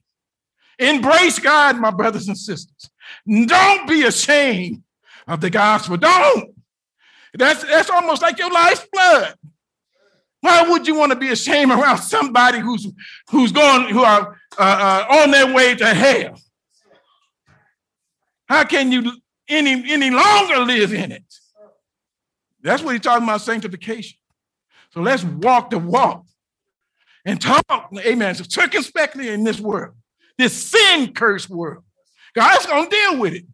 Embrace 0.79 1.39
God, 1.39 1.77
my 1.77 1.91
brothers 1.91 2.29
and 2.29 2.39
sisters. 2.39 2.91
Don't 3.27 3.87
be 3.87 4.05
ashamed 4.05 4.83
of 5.27 5.41
the 5.41 5.51
gospel. 5.51 5.99
Don't. 5.99 6.55
That's, 7.35 7.63
that's 7.63 7.91
almost 7.91 8.23
like 8.23 8.39
your 8.39 8.51
life's 8.51 8.87
blood. 8.91 9.35
Why 10.41 10.69
would 10.69 10.87
you 10.87 10.95
want 10.95 11.13
to 11.13 11.19
be 11.19 11.29
ashamed 11.29 11.71
around 11.71 11.99
somebody 11.99 12.61
who's 12.61 12.87
who's 13.31 13.53
going 13.53 13.93
who 13.93 14.03
are 14.03 14.39
uh, 14.59 15.05
uh, 15.09 15.15
on 15.23 15.31
their 15.31 15.53
way 15.55 15.75
to 15.75 15.87
hell? 15.87 16.41
How 18.49 18.65
can 18.65 18.91
you 18.91 19.13
any 19.49 19.93
any 19.93 20.11
longer 20.11 20.59
live 20.61 20.95
in 20.95 21.13
it? 21.13 21.25
That's 22.63 22.83
what 22.83 22.93
he's 22.93 23.03
talking 23.03 23.25
about 23.25 23.43
sanctification. 23.43 24.19
So 24.93 25.01
let's 25.01 25.25
walk 25.25 25.71
the 25.71 25.79
walk 25.79 26.25
and 27.25 27.41
talk, 27.41 27.93
amen, 27.99 28.35
So, 28.35 28.45
circumspectly 28.49 29.29
in 29.29 29.45
this 29.45 29.61
world, 29.61 29.95
this 30.39 30.53
sin 30.53 31.13
cursed 31.13 31.51
world. 31.51 31.85
God's 32.35 32.67
going 32.67 32.89
to 32.89 32.91
deal 32.91 33.19
with 33.19 33.35
it. 33.35 33.45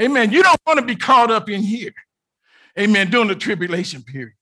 Amen. 0.00 0.32
You 0.32 0.42
don't 0.42 0.60
want 0.66 0.80
to 0.80 0.84
be 0.84 0.96
caught 0.96 1.30
up 1.30 1.48
in 1.48 1.62
here. 1.62 1.94
Amen. 2.78 3.10
During 3.10 3.28
the 3.28 3.34
tribulation 3.34 4.02
period. 4.02 4.32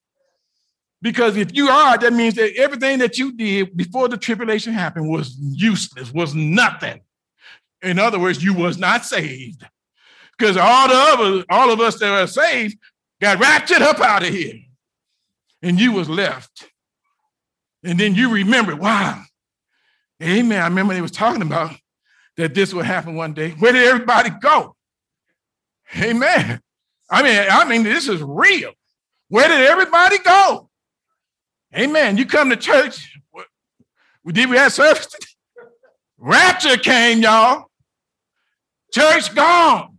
Because 1.02 1.36
if 1.36 1.54
you 1.54 1.68
are, 1.68 1.98
that 1.98 2.12
means 2.12 2.34
that 2.34 2.54
everything 2.56 2.98
that 2.98 3.18
you 3.18 3.32
did 3.32 3.76
before 3.76 4.08
the 4.08 4.16
tribulation 4.16 4.72
happened 4.72 5.08
was 5.08 5.36
useless, 5.38 6.12
was 6.12 6.34
nothing. 6.34 7.00
In 7.82 7.98
other 7.98 8.18
words, 8.18 8.44
you 8.44 8.54
was 8.54 8.78
not 8.78 9.04
saved. 9.04 9.64
Because 10.38 10.56
all 10.56 10.88
the 10.88 10.94
other, 10.94 11.44
all 11.50 11.72
of 11.72 11.80
us 11.80 11.98
that 11.98 12.12
are 12.12 12.26
saved 12.26 12.78
got 13.20 13.38
raptured 13.38 13.82
up 13.82 14.00
out 14.00 14.22
of 14.22 14.28
here 14.28 14.60
and 15.62 15.80
you 15.80 15.92
was 15.92 16.08
left. 16.08 16.68
And 17.84 17.98
then 17.98 18.14
you 18.14 18.32
remember, 18.32 18.76
wow, 18.76 19.22
amen. 20.22 20.60
I 20.60 20.68
remember 20.68 20.94
they 20.94 21.00
was 21.00 21.10
talking 21.10 21.42
about 21.42 21.74
that 22.36 22.54
this 22.54 22.74
would 22.74 22.86
happen 22.86 23.14
one 23.14 23.32
day. 23.32 23.50
Where 23.52 23.72
did 23.72 23.86
everybody 23.86 24.30
go? 24.30 24.76
Amen. 25.96 26.60
I 27.10 27.22
mean, 27.22 27.46
I 27.50 27.64
mean, 27.64 27.82
this 27.82 28.08
is 28.08 28.22
real. 28.22 28.72
Where 29.28 29.48
did 29.48 29.60
everybody 29.60 30.18
go? 30.18 30.68
Amen. 31.74 32.16
You 32.16 32.26
come 32.26 32.50
to 32.50 32.56
church. 32.56 33.16
We 34.24 34.32
did 34.32 34.50
we 34.50 34.56
have 34.56 34.72
service? 34.72 35.08
Rapture 36.18 36.76
came, 36.76 37.22
y'all. 37.22 37.66
Church 38.92 39.34
gone. 39.34 39.96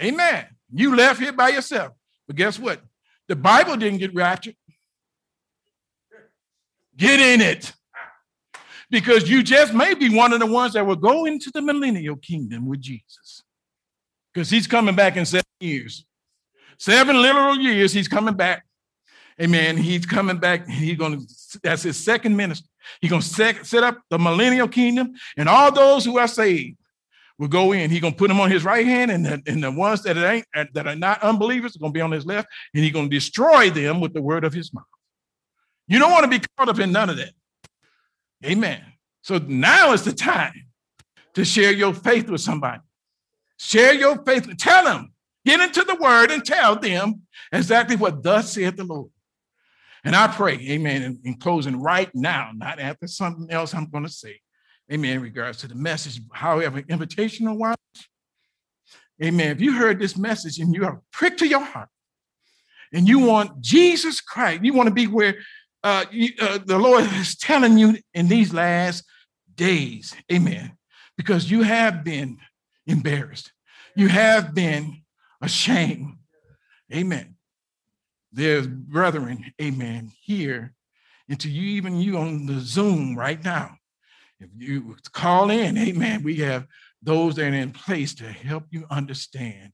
Amen. 0.00 0.46
You 0.72 0.96
left 0.96 1.20
here 1.20 1.32
by 1.32 1.50
yourself. 1.50 1.92
But 2.26 2.36
guess 2.36 2.58
what? 2.58 2.80
The 3.28 3.36
Bible 3.36 3.76
didn't 3.76 3.98
get 3.98 4.14
raptured. 4.14 4.56
Get 6.96 7.20
in 7.20 7.40
it. 7.40 7.72
Because 8.90 9.28
you 9.28 9.42
just 9.42 9.72
may 9.72 9.94
be 9.94 10.14
one 10.14 10.32
of 10.32 10.40
the 10.40 10.46
ones 10.46 10.74
that 10.74 10.86
will 10.86 10.96
go 10.96 11.24
into 11.24 11.50
the 11.50 11.62
millennial 11.62 12.16
kingdom 12.16 12.66
with 12.66 12.80
Jesus. 12.80 13.42
Because 14.32 14.50
he's 14.50 14.66
coming 14.66 14.94
back 14.94 15.16
in 15.16 15.24
seven 15.24 15.46
years. 15.60 16.04
Seven 16.78 17.20
literal 17.22 17.56
years, 17.56 17.92
he's 17.92 18.08
coming 18.08 18.34
back. 18.34 18.64
Amen. 19.40 19.76
He's 19.76 20.04
coming 20.04 20.38
back. 20.38 20.68
He's 20.68 20.98
going 20.98 21.20
to, 21.20 21.60
that's 21.62 21.82
his 21.82 21.96
second 21.96 22.36
ministry. 22.36 22.68
He's 23.00 23.10
going 23.10 23.22
to 23.22 23.28
set, 23.28 23.64
set 23.64 23.82
up 23.82 23.98
the 24.10 24.18
millennial 24.18 24.68
kingdom, 24.68 25.14
and 25.36 25.48
all 25.48 25.72
those 25.72 26.04
who 26.04 26.18
are 26.18 26.28
saved 26.28 26.76
will 27.38 27.48
go 27.48 27.72
in. 27.72 27.90
He's 27.90 28.00
gonna 28.00 28.14
put 28.14 28.28
them 28.28 28.40
on 28.40 28.50
his 28.50 28.64
right 28.64 28.86
hand, 28.86 29.10
and 29.10 29.24
the, 29.24 29.42
and 29.46 29.62
the 29.62 29.70
ones 29.70 30.02
that 30.02 30.16
ain't 30.16 30.46
that 30.74 30.86
are 30.86 30.96
not 30.96 31.22
unbelievers 31.22 31.76
are 31.76 31.78
gonna 31.78 31.92
be 31.92 32.00
on 32.00 32.12
his 32.12 32.26
left, 32.26 32.48
and 32.74 32.82
he's 32.84 32.92
gonna 32.92 33.08
destroy 33.08 33.70
them 33.70 34.00
with 34.00 34.12
the 34.12 34.22
word 34.22 34.44
of 34.44 34.52
his 34.52 34.72
mouth. 34.72 34.84
You 35.88 35.98
don't 35.98 36.12
want 36.12 36.24
to 36.24 36.38
be 36.38 36.44
caught 36.56 36.68
up 36.68 36.78
in 36.78 36.92
none 36.92 37.10
of 37.10 37.16
that. 37.16 37.32
Amen. 38.44 38.82
So 39.22 39.38
now 39.38 39.92
is 39.92 40.04
the 40.04 40.12
time 40.12 40.68
to 41.34 41.44
share 41.44 41.72
your 41.72 41.94
faith 41.94 42.28
with 42.28 42.40
somebody. 42.40 42.80
Share 43.58 43.94
your 43.94 44.22
faith. 44.24 44.48
Tell 44.58 44.84
them. 44.84 45.12
Get 45.44 45.60
into 45.60 45.82
the 45.82 45.96
word 45.96 46.30
and 46.30 46.44
tell 46.44 46.76
them 46.76 47.22
exactly 47.50 47.96
what 47.96 48.22
thus 48.22 48.52
saith 48.52 48.76
the 48.76 48.84
Lord. 48.84 49.10
And 50.04 50.16
I 50.16 50.28
pray, 50.28 50.54
amen, 50.54 51.02
in, 51.02 51.20
in 51.24 51.34
closing 51.34 51.80
right 51.80 52.10
now, 52.14 52.50
not 52.54 52.80
after 52.80 53.06
something 53.06 53.50
else 53.50 53.74
I'm 53.74 53.86
going 53.86 54.04
to 54.04 54.10
say. 54.10 54.40
Amen. 54.92 55.16
In 55.16 55.22
regards 55.22 55.58
to 55.58 55.68
the 55.68 55.74
message, 55.74 56.20
however, 56.32 56.82
invitational 56.82 57.56
wise. 57.56 57.76
Amen. 59.22 59.52
If 59.52 59.60
you 59.60 59.72
heard 59.72 59.98
this 59.98 60.16
message 60.16 60.58
and 60.58 60.74
you 60.74 60.84
are 60.84 61.00
pricked 61.12 61.38
to 61.38 61.46
your 61.46 61.60
heart 61.60 61.88
and 62.92 63.08
you 63.08 63.20
want 63.20 63.60
Jesus 63.60 64.20
Christ, 64.20 64.64
you 64.64 64.74
want 64.74 64.88
to 64.88 64.94
be 64.94 65.06
where 65.06 65.36
uh, 65.82 66.04
you, 66.10 66.30
uh, 66.40 66.58
the 66.64 66.78
Lord 66.78 67.04
is 67.14 67.36
telling 67.36 67.78
you 67.78 67.96
in 68.14 68.28
these 68.28 68.52
last 68.52 69.04
days. 69.54 70.14
Amen. 70.30 70.76
Because 71.16 71.50
you 71.50 71.62
have 71.62 72.04
been 72.04 72.38
embarrassed, 72.86 73.52
you 73.96 74.08
have 74.08 74.54
been 74.54 75.02
ashamed. 75.40 76.16
Amen. 76.92 77.36
There's 78.32 78.66
brethren, 78.66 79.52
amen, 79.60 80.10
here 80.22 80.74
into 81.28 81.48
you, 81.48 81.62
even 81.76 82.00
you 82.00 82.18
on 82.18 82.46
the 82.46 82.60
Zoom 82.60 83.16
right 83.16 83.42
now. 83.42 83.76
If 84.42 84.50
you 84.54 84.96
call 85.12 85.50
in, 85.50 85.78
amen, 85.78 86.22
we 86.22 86.36
have 86.36 86.66
those 87.02 87.36
that 87.36 87.52
are 87.52 87.54
in 87.54 87.72
place 87.72 88.14
to 88.16 88.24
help 88.24 88.64
you 88.70 88.84
understand 88.90 89.72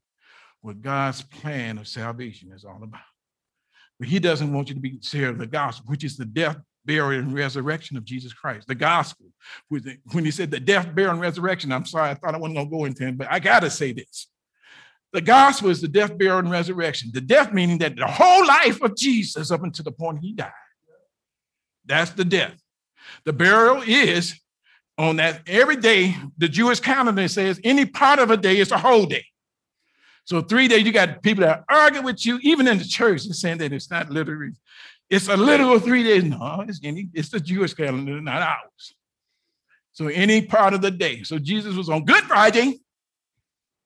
what 0.61 0.81
God's 0.81 1.23
plan 1.23 1.79
of 1.79 1.89
salvation 1.89 2.53
is 2.53 2.65
all 2.65 2.83
about. 2.83 3.01
But 3.99 4.09
he 4.09 4.19
doesn't 4.19 4.53
want 4.53 4.69
you 4.69 4.75
to 4.75 4.81
be 4.81 4.99
share 5.03 5.33
the 5.33 5.47
gospel, 5.47 5.91
which 5.91 6.05
is 6.05 6.17
the 6.17 6.25
death, 6.25 6.57
burial, 6.85 7.21
and 7.23 7.35
resurrection 7.35 7.97
of 7.97 8.05
Jesus 8.05 8.33
Christ. 8.33 8.69
The 8.69 8.75
gospel. 8.75 9.27
When 9.69 10.25
he 10.25 10.31
said 10.31 10.51
the 10.51 10.61
death, 10.61 10.95
burial, 10.95 11.13
and 11.13 11.21
resurrection, 11.21 11.73
I'm 11.73 11.87
sorry, 11.87 12.11
I 12.11 12.15
thought 12.15 12.35
I 12.35 12.39
wasn't 12.39 12.57
going 12.57 12.69
to 12.69 12.77
go 12.77 12.85
into 12.85 13.07
it, 13.07 13.19
but 13.19 13.29
I 13.31 13.39
got 13.39 13.61
to 13.61 13.71
say 13.71 13.93
this. 13.93 14.29
The 15.13 15.21
gospel 15.21 15.71
is 15.71 15.81
the 15.81 15.89
death, 15.89 16.19
burial, 16.19 16.39
and 16.39 16.51
resurrection. 16.51 17.11
The 17.13 17.21
death 17.21 17.53
meaning 17.53 17.79
that 17.79 17.97
the 17.97 18.07
whole 18.07 18.47
life 18.47 18.83
of 18.83 18.95
Jesus 18.95 19.51
up 19.51 19.63
until 19.63 19.85
the 19.85 19.93
point 19.93 20.19
he 20.21 20.33
died. 20.33 20.53
That's 21.87 22.11
the 22.11 22.25
death. 22.25 22.61
The 23.25 23.33
burial 23.33 23.83
is 23.87 24.39
on 24.99 25.17
that 25.17 25.43
every 25.47 25.77
day, 25.77 26.17
the 26.37 26.49
Jewish 26.49 26.81
calendar 26.81 27.29
says 27.29 27.61
any 27.63 27.87
part 27.87 28.19
of 28.19 28.31
a 28.31 28.37
day 28.37 28.59
is 28.59 28.73
a 28.73 28.79
whole 28.79 29.07
day. 29.07 29.25
So 30.25 30.43
three 30.43 30.69
days, 30.69 30.85
you 30.85 30.93
got 30.93 31.23
people 31.23 31.45
that 31.45 31.65
argue 31.71 32.03
with 32.03 32.27
you, 32.27 32.39
even 32.43 32.67
in 32.67 32.79
the 32.79 32.85
church, 32.85 33.25
they're 33.25 33.33
saying 33.33 33.59
that 33.59 33.73
it's 33.73 33.91
not 33.91 34.11
literally, 34.11 34.53
it's 35.09 35.29
a 35.29 35.37
literal 35.37 35.79
three 35.79 36.03
days. 36.03 36.25
No, 36.25 36.65
it's 36.69 36.81
any, 36.83 37.09
it's 37.15 37.31
the 37.31 37.41
Jewish 37.41 37.73
calendar, 37.73 38.21
not 38.21 38.43
ours. 38.43 38.95
So 39.93 40.09
any 40.09 40.43
part 40.43 40.75
of 40.75 40.83
the 40.83 40.91
day. 40.91 41.23
So 41.23 41.39
Jesus 41.39 41.77
was 41.77 41.89
on 41.89 42.05
Good 42.05 42.25
Friday. 42.25 42.81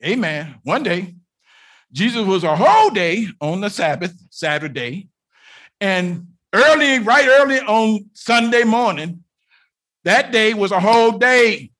Amen. 0.04 0.56
One 0.64 0.82
day. 0.82 1.14
Jesus 1.92 2.26
was 2.26 2.42
a 2.42 2.56
whole 2.56 2.90
day 2.90 3.28
on 3.40 3.60
the 3.60 3.68
Sabbath, 3.68 4.14
Saturday. 4.30 5.08
And 5.80 6.28
early, 6.52 6.98
right 7.00 7.28
early 7.28 7.60
on 7.60 8.10
Sunday 8.14 8.64
morning, 8.64 9.22
that 10.04 10.32
day 10.32 10.54
was 10.54 10.72
a 10.72 10.80
whole 10.80 11.12
day, 11.12 11.70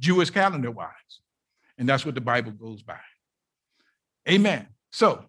Jewish 0.00 0.30
calendar 0.30 0.70
wise. 0.70 0.90
And 1.78 1.88
that's 1.88 2.04
what 2.04 2.14
the 2.14 2.20
Bible 2.20 2.52
goes 2.52 2.82
by. 2.82 2.98
Amen. 4.28 4.66
So 4.90 5.24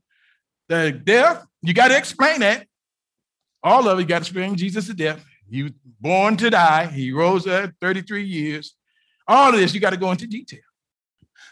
the 0.70 0.92
death, 0.92 1.46
you 1.62 1.74
got 1.74 1.90
to 1.90 1.98
explain 1.98 2.40
that. 2.40 2.66
All 3.64 3.88
of 3.88 4.00
it, 4.00 4.04
you 4.04 4.08
got 4.08 4.20
to 4.20 4.24
explain 4.24 4.56
Jesus 4.56 4.88
to 4.88 4.94
death. 4.94 5.24
He 5.50 5.64
was 5.64 5.72
born 6.00 6.38
to 6.38 6.50
die. 6.50 6.88
He 6.88 7.12
rose 7.12 7.48
at 7.48 7.74
33 7.82 8.24
years. 8.24 8.76
All 9.28 9.54
of 9.54 9.60
this, 9.60 9.74
you 9.74 9.80
got 9.80 9.92
to 9.92 9.98
go 9.98 10.12
into 10.12 10.28
detail. 10.28 10.60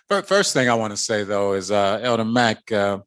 First 0.08 0.54
thing 0.54 0.70
I 0.70 0.76
want 0.76 0.92
to 0.92 0.98
say, 0.98 1.24
though, 1.24 1.54
is 1.54 1.72
uh, 1.72 2.00
Elder 2.02 2.26
Mack, 2.26 2.72
uh, 2.72 3.00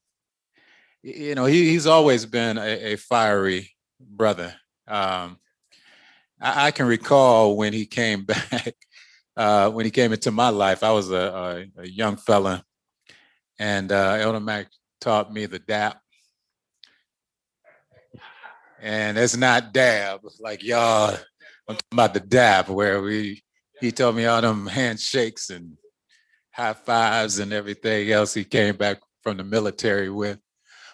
you 1.03 1.35
know, 1.35 1.45
he, 1.45 1.69
he's 1.69 1.87
always 1.87 2.27
been 2.27 2.59
a, 2.59 2.93
a 2.93 2.97
fiery 2.97 3.71
brother. 4.01 4.55
Um, 4.87 5.39
I, 6.41 6.67
I, 6.67 6.71
can 6.71 6.87
recall 6.87 7.57
when 7.57 7.73
he 7.73 7.87
came 7.87 8.25
back, 8.25 8.75
uh, 9.37 9.71
when 9.71 9.85
he 9.85 9.91
came 9.91 10.13
into 10.13 10.31
my 10.31 10.49
life, 10.49 10.83
I 10.83 10.93
was 10.93 11.11
a, 11.11 11.67
a, 11.77 11.83
a 11.83 11.87
young 11.87 12.17
fella 12.17 12.65
and 13.59 13.91
uh, 13.91 14.17
Elder 14.21 14.41
Mack 14.41 14.69
taught 15.01 15.33
me 15.33 15.47
the 15.47 15.59
dap. 15.59 16.01
And 18.81 19.19
it's 19.19 19.37
not 19.37 19.73
dab 19.73 20.21
like 20.39 20.63
y'all. 20.63 21.17
I'm 21.69 21.75
talking 21.75 21.83
about 21.93 22.15
the 22.15 22.21
dab 22.21 22.69
where 22.69 23.03
we. 23.03 23.43
He 23.81 23.93
told 23.93 24.17
me 24.17 24.27
all 24.27 24.41
them 24.41 24.67
handshakes 24.67 25.51
and 25.51 25.77
high 26.51 26.73
fives 26.73 27.39
and 27.39 27.53
everything 27.53 28.11
else 28.11 28.35
he 28.35 28.43
came 28.43 28.77
back 28.77 28.99
from 29.23 29.37
the 29.37 29.45
military 29.45 30.11
with. 30.11 30.41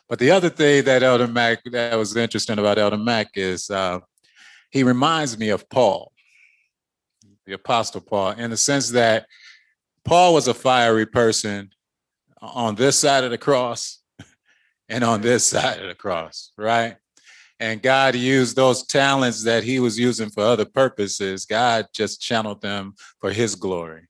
But 0.06 0.18
the 0.18 0.30
other 0.30 0.50
thing 0.50 0.84
that 0.84 1.02
Elder 1.02 1.26
Mack 1.26 1.60
that 1.72 1.96
was 1.96 2.14
interesting 2.14 2.58
about 2.58 2.76
Elder 2.76 2.98
Mack 2.98 3.28
is 3.36 3.70
uh, 3.70 4.00
he 4.74 4.82
reminds 4.82 5.38
me 5.38 5.50
of 5.50 5.70
Paul, 5.70 6.10
the 7.46 7.52
Apostle 7.52 8.00
Paul, 8.00 8.32
in 8.32 8.50
the 8.50 8.56
sense 8.56 8.90
that 8.90 9.26
Paul 10.04 10.34
was 10.34 10.48
a 10.48 10.52
fiery 10.52 11.06
person 11.06 11.70
on 12.42 12.74
this 12.74 12.98
side 12.98 13.22
of 13.22 13.30
the 13.30 13.38
cross 13.38 14.02
and 14.88 15.04
on 15.04 15.20
this 15.20 15.46
side 15.46 15.78
of 15.80 15.86
the 15.86 15.94
cross, 15.94 16.50
right? 16.58 16.96
And 17.60 17.80
God 17.80 18.16
used 18.16 18.56
those 18.56 18.84
talents 18.84 19.44
that 19.44 19.62
he 19.62 19.78
was 19.78 19.96
using 19.96 20.28
for 20.28 20.42
other 20.42 20.64
purposes, 20.64 21.46
God 21.46 21.86
just 21.94 22.20
channeled 22.20 22.60
them 22.60 22.94
for 23.20 23.30
his 23.30 23.54
glory. 23.54 24.08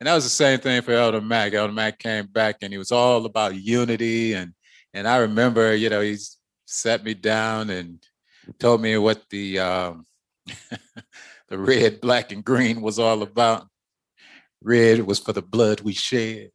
And 0.00 0.06
that 0.06 0.14
was 0.14 0.24
the 0.24 0.30
same 0.30 0.60
thing 0.60 0.80
for 0.80 0.92
Elder 0.92 1.20
Mack. 1.20 1.52
Elder 1.52 1.74
Mack 1.74 1.98
came 1.98 2.24
back 2.24 2.56
and 2.62 2.72
he 2.72 2.78
was 2.78 2.90
all 2.90 3.26
about 3.26 3.54
unity. 3.54 4.32
And 4.32 4.54
and 4.94 5.06
I 5.06 5.18
remember, 5.18 5.74
you 5.74 5.90
know, 5.90 6.00
he 6.00 6.16
sat 6.64 7.04
me 7.04 7.12
down 7.12 7.68
and 7.68 8.02
told 8.58 8.80
me 8.80 8.96
what 8.98 9.22
the 9.30 9.58
um, 9.58 10.06
the 11.48 11.58
red, 11.58 12.00
black, 12.00 12.32
and 12.32 12.44
green 12.44 12.80
was 12.80 12.98
all 12.98 13.22
about. 13.22 13.66
Red 14.62 15.06
was 15.06 15.18
for 15.18 15.32
the 15.32 15.42
blood 15.42 15.80
we 15.80 15.94
shed. 15.94 16.50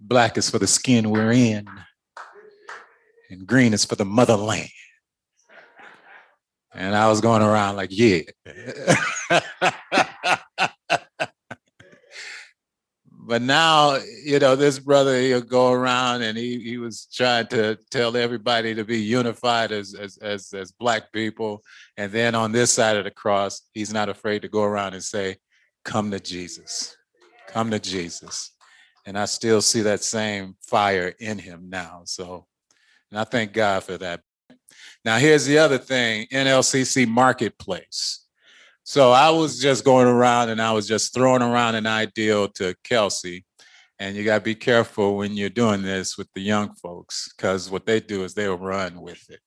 Black 0.00 0.38
is 0.38 0.48
for 0.48 0.58
the 0.58 0.66
skin 0.66 1.10
we're 1.10 1.32
in, 1.32 1.66
and 3.30 3.46
green 3.46 3.74
is 3.74 3.84
for 3.84 3.96
the 3.96 4.04
motherland. 4.04 4.68
And 6.74 6.94
I 6.94 7.08
was 7.08 7.20
going 7.20 7.42
around 7.42 7.76
like, 7.76 7.90
yeah. 7.90 8.20
but 13.28 13.42
now, 13.42 13.98
you 14.24 14.38
know, 14.38 14.56
this 14.56 14.78
brother, 14.78 15.20
he'll 15.20 15.40
go 15.40 15.70
around 15.70 16.22
and 16.22 16.36
he, 16.36 16.58
he 16.58 16.78
was 16.78 17.06
trying 17.12 17.46
to 17.48 17.78
tell 17.90 18.16
everybody 18.16 18.74
to 18.74 18.84
be 18.84 18.98
unified 18.98 19.70
as, 19.70 19.94
as, 19.94 20.16
as, 20.16 20.52
as 20.52 20.72
Black 20.72 21.12
people. 21.12 21.62
And 21.96 22.10
then 22.10 22.34
on 22.34 22.50
this 22.50 22.72
side 22.72 22.96
of 22.96 23.04
the 23.04 23.10
cross, 23.10 23.62
he's 23.72 23.92
not 23.92 24.08
afraid 24.08 24.42
to 24.42 24.48
go 24.48 24.64
around 24.64 24.94
and 24.94 25.04
say, 25.04 25.36
Come 25.84 26.10
to 26.10 26.20
Jesus. 26.20 26.96
Come 27.46 27.70
to 27.70 27.78
Jesus 27.78 28.52
and 29.08 29.18
I 29.18 29.24
still 29.24 29.62
see 29.62 29.80
that 29.82 30.02
same 30.04 30.54
fire 30.60 31.14
in 31.18 31.38
him 31.38 31.70
now. 31.70 32.02
So, 32.04 32.44
and 33.10 33.18
I 33.18 33.24
thank 33.24 33.54
God 33.54 33.82
for 33.82 33.96
that. 33.96 34.20
Now, 35.02 35.16
here's 35.16 35.46
the 35.46 35.56
other 35.56 35.78
thing 35.78 36.26
NLCC 36.30 37.08
Marketplace. 37.08 38.27
So 38.88 39.12
I 39.12 39.28
was 39.28 39.60
just 39.60 39.84
going 39.84 40.06
around 40.06 40.48
and 40.48 40.62
I 40.62 40.72
was 40.72 40.88
just 40.88 41.12
throwing 41.12 41.42
around 41.42 41.74
an 41.74 41.86
ideal 41.86 42.48
to 42.52 42.74
Kelsey. 42.84 43.44
And 43.98 44.16
you 44.16 44.24
got 44.24 44.38
to 44.38 44.40
be 44.40 44.54
careful 44.54 45.18
when 45.18 45.36
you're 45.36 45.50
doing 45.50 45.82
this 45.82 46.16
with 46.16 46.26
the 46.34 46.40
young 46.40 46.72
folks 46.72 47.30
because 47.36 47.70
what 47.70 47.84
they 47.84 48.00
do 48.00 48.24
is 48.24 48.32
they'll 48.32 48.56
run 48.56 49.02
with 49.02 49.28
it. 49.28 49.40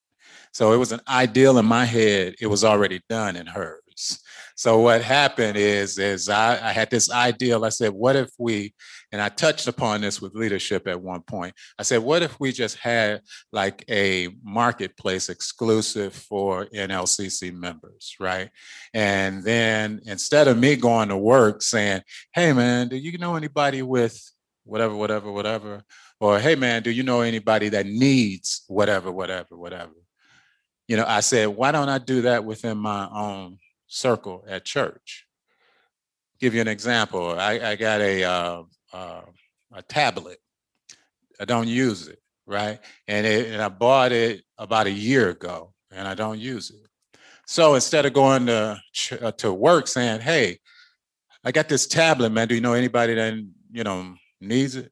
So 0.52 0.72
it 0.72 0.76
was 0.76 0.92
an 0.92 1.00
ideal 1.08 1.58
in 1.58 1.66
my 1.66 1.84
head, 1.84 2.36
it 2.40 2.46
was 2.46 2.62
already 2.62 3.00
done 3.08 3.34
in 3.34 3.48
hers. 3.48 4.22
So 4.62 4.78
what 4.78 5.02
happened 5.02 5.56
is, 5.56 5.98
is 5.98 6.28
I, 6.28 6.52
I 6.52 6.70
had 6.70 6.88
this 6.88 7.10
ideal. 7.10 7.64
I 7.64 7.70
said, 7.70 7.90
what 7.90 8.14
if 8.14 8.30
we 8.38 8.72
and 9.10 9.20
I 9.20 9.28
touched 9.28 9.66
upon 9.66 10.02
this 10.02 10.22
with 10.22 10.36
leadership 10.36 10.86
at 10.86 11.02
one 11.02 11.22
point. 11.22 11.52
I 11.80 11.82
said, 11.82 11.98
what 11.98 12.22
if 12.22 12.38
we 12.38 12.52
just 12.52 12.78
had 12.78 13.22
like 13.50 13.84
a 13.90 14.28
marketplace 14.44 15.30
exclusive 15.30 16.14
for 16.14 16.66
NLCC 16.66 17.52
members, 17.52 18.14
right? 18.20 18.50
And 18.94 19.42
then 19.42 20.00
instead 20.06 20.46
of 20.46 20.56
me 20.56 20.76
going 20.76 21.08
to 21.08 21.16
work 21.16 21.60
saying, 21.60 22.02
hey 22.32 22.52
man, 22.52 22.86
do 22.86 22.94
you 22.94 23.18
know 23.18 23.34
anybody 23.34 23.82
with 23.82 24.16
whatever, 24.62 24.94
whatever, 24.94 25.32
whatever? 25.32 25.82
Or 26.20 26.38
hey 26.38 26.54
man, 26.54 26.84
do 26.84 26.92
you 26.92 27.02
know 27.02 27.22
anybody 27.22 27.68
that 27.70 27.86
needs 27.86 28.62
whatever, 28.68 29.10
whatever, 29.10 29.56
whatever? 29.56 29.90
You 30.86 30.98
know, 30.98 31.04
I 31.04 31.18
said, 31.18 31.48
why 31.48 31.72
don't 31.72 31.88
I 31.88 31.98
do 31.98 32.22
that 32.22 32.44
within 32.44 32.78
my 32.78 33.08
own 33.12 33.58
circle 33.92 34.44
at 34.48 34.64
church? 34.64 35.26
Give 36.40 36.54
you 36.54 36.60
an 36.60 36.68
example. 36.68 37.38
I, 37.38 37.60
I 37.60 37.76
got 37.76 38.00
a 38.00 38.24
uh, 38.24 38.62
uh, 38.92 39.22
a 39.72 39.82
tablet. 39.82 40.38
I 41.38 41.44
don't 41.44 41.68
use 41.68 42.08
it, 42.08 42.18
right? 42.46 42.80
And, 43.06 43.26
it, 43.26 43.52
and 43.52 43.62
I 43.62 43.68
bought 43.68 44.12
it 44.12 44.42
about 44.58 44.86
a 44.86 44.90
year 44.90 45.30
ago, 45.30 45.72
and 45.90 46.06
I 46.08 46.14
don't 46.14 46.38
use 46.38 46.70
it. 46.70 46.88
So 47.46 47.74
instead 47.74 48.06
of 48.06 48.12
going 48.12 48.46
to 48.46 48.80
uh, 49.20 49.32
to 49.32 49.52
work 49.52 49.86
saying, 49.86 50.20
"Hey, 50.20 50.58
I 51.44 51.52
got 51.52 51.68
this 51.68 51.86
tablet, 51.86 52.30
man. 52.30 52.48
Do 52.48 52.54
you 52.54 52.60
know 52.60 52.72
anybody 52.72 53.14
that 53.14 53.34
you 53.70 53.84
know 53.84 54.14
needs 54.40 54.76
it?" 54.76 54.90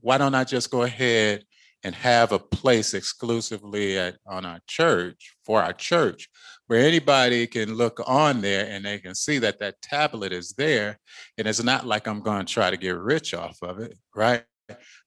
Why 0.00 0.18
don't 0.18 0.34
I 0.34 0.44
just 0.44 0.70
go 0.70 0.82
ahead 0.82 1.44
and 1.82 1.94
have 1.94 2.32
a 2.32 2.38
place 2.38 2.94
exclusively 2.94 3.98
at 3.98 4.16
on 4.26 4.44
our 4.44 4.60
church 4.66 5.36
for 5.44 5.62
our 5.62 5.72
church 5.72 6.28
where 6.66 6.86
anybody 6.86 7.46
can 7.46 7.74
look 7.74 8.00
on 8.06 8.40
there 8.40 8.66
and 8.68 8.84
they 8.84 8.98
can 8.98 9.14
see 9.14 9.38
that 9.38 9.58
that 9.60 9.80
tablet 9.82 10.32
is 10.32 10.52
there. 10.52 10.98
And 11.38 11.46
it's 11.46 11.62
not 11.62 11.86
like 11.86 12.06
I'm 12.06 12.20
going 12.20 12.44
to 12.44 12.52
try 12.52 12.70
to 12.70 12.76
get 12.76 12.96
rich 12.96 13.34
off 13.34 13.58
of 13.62 13.78
it, 13.78 13.96
right? 14.14 14.44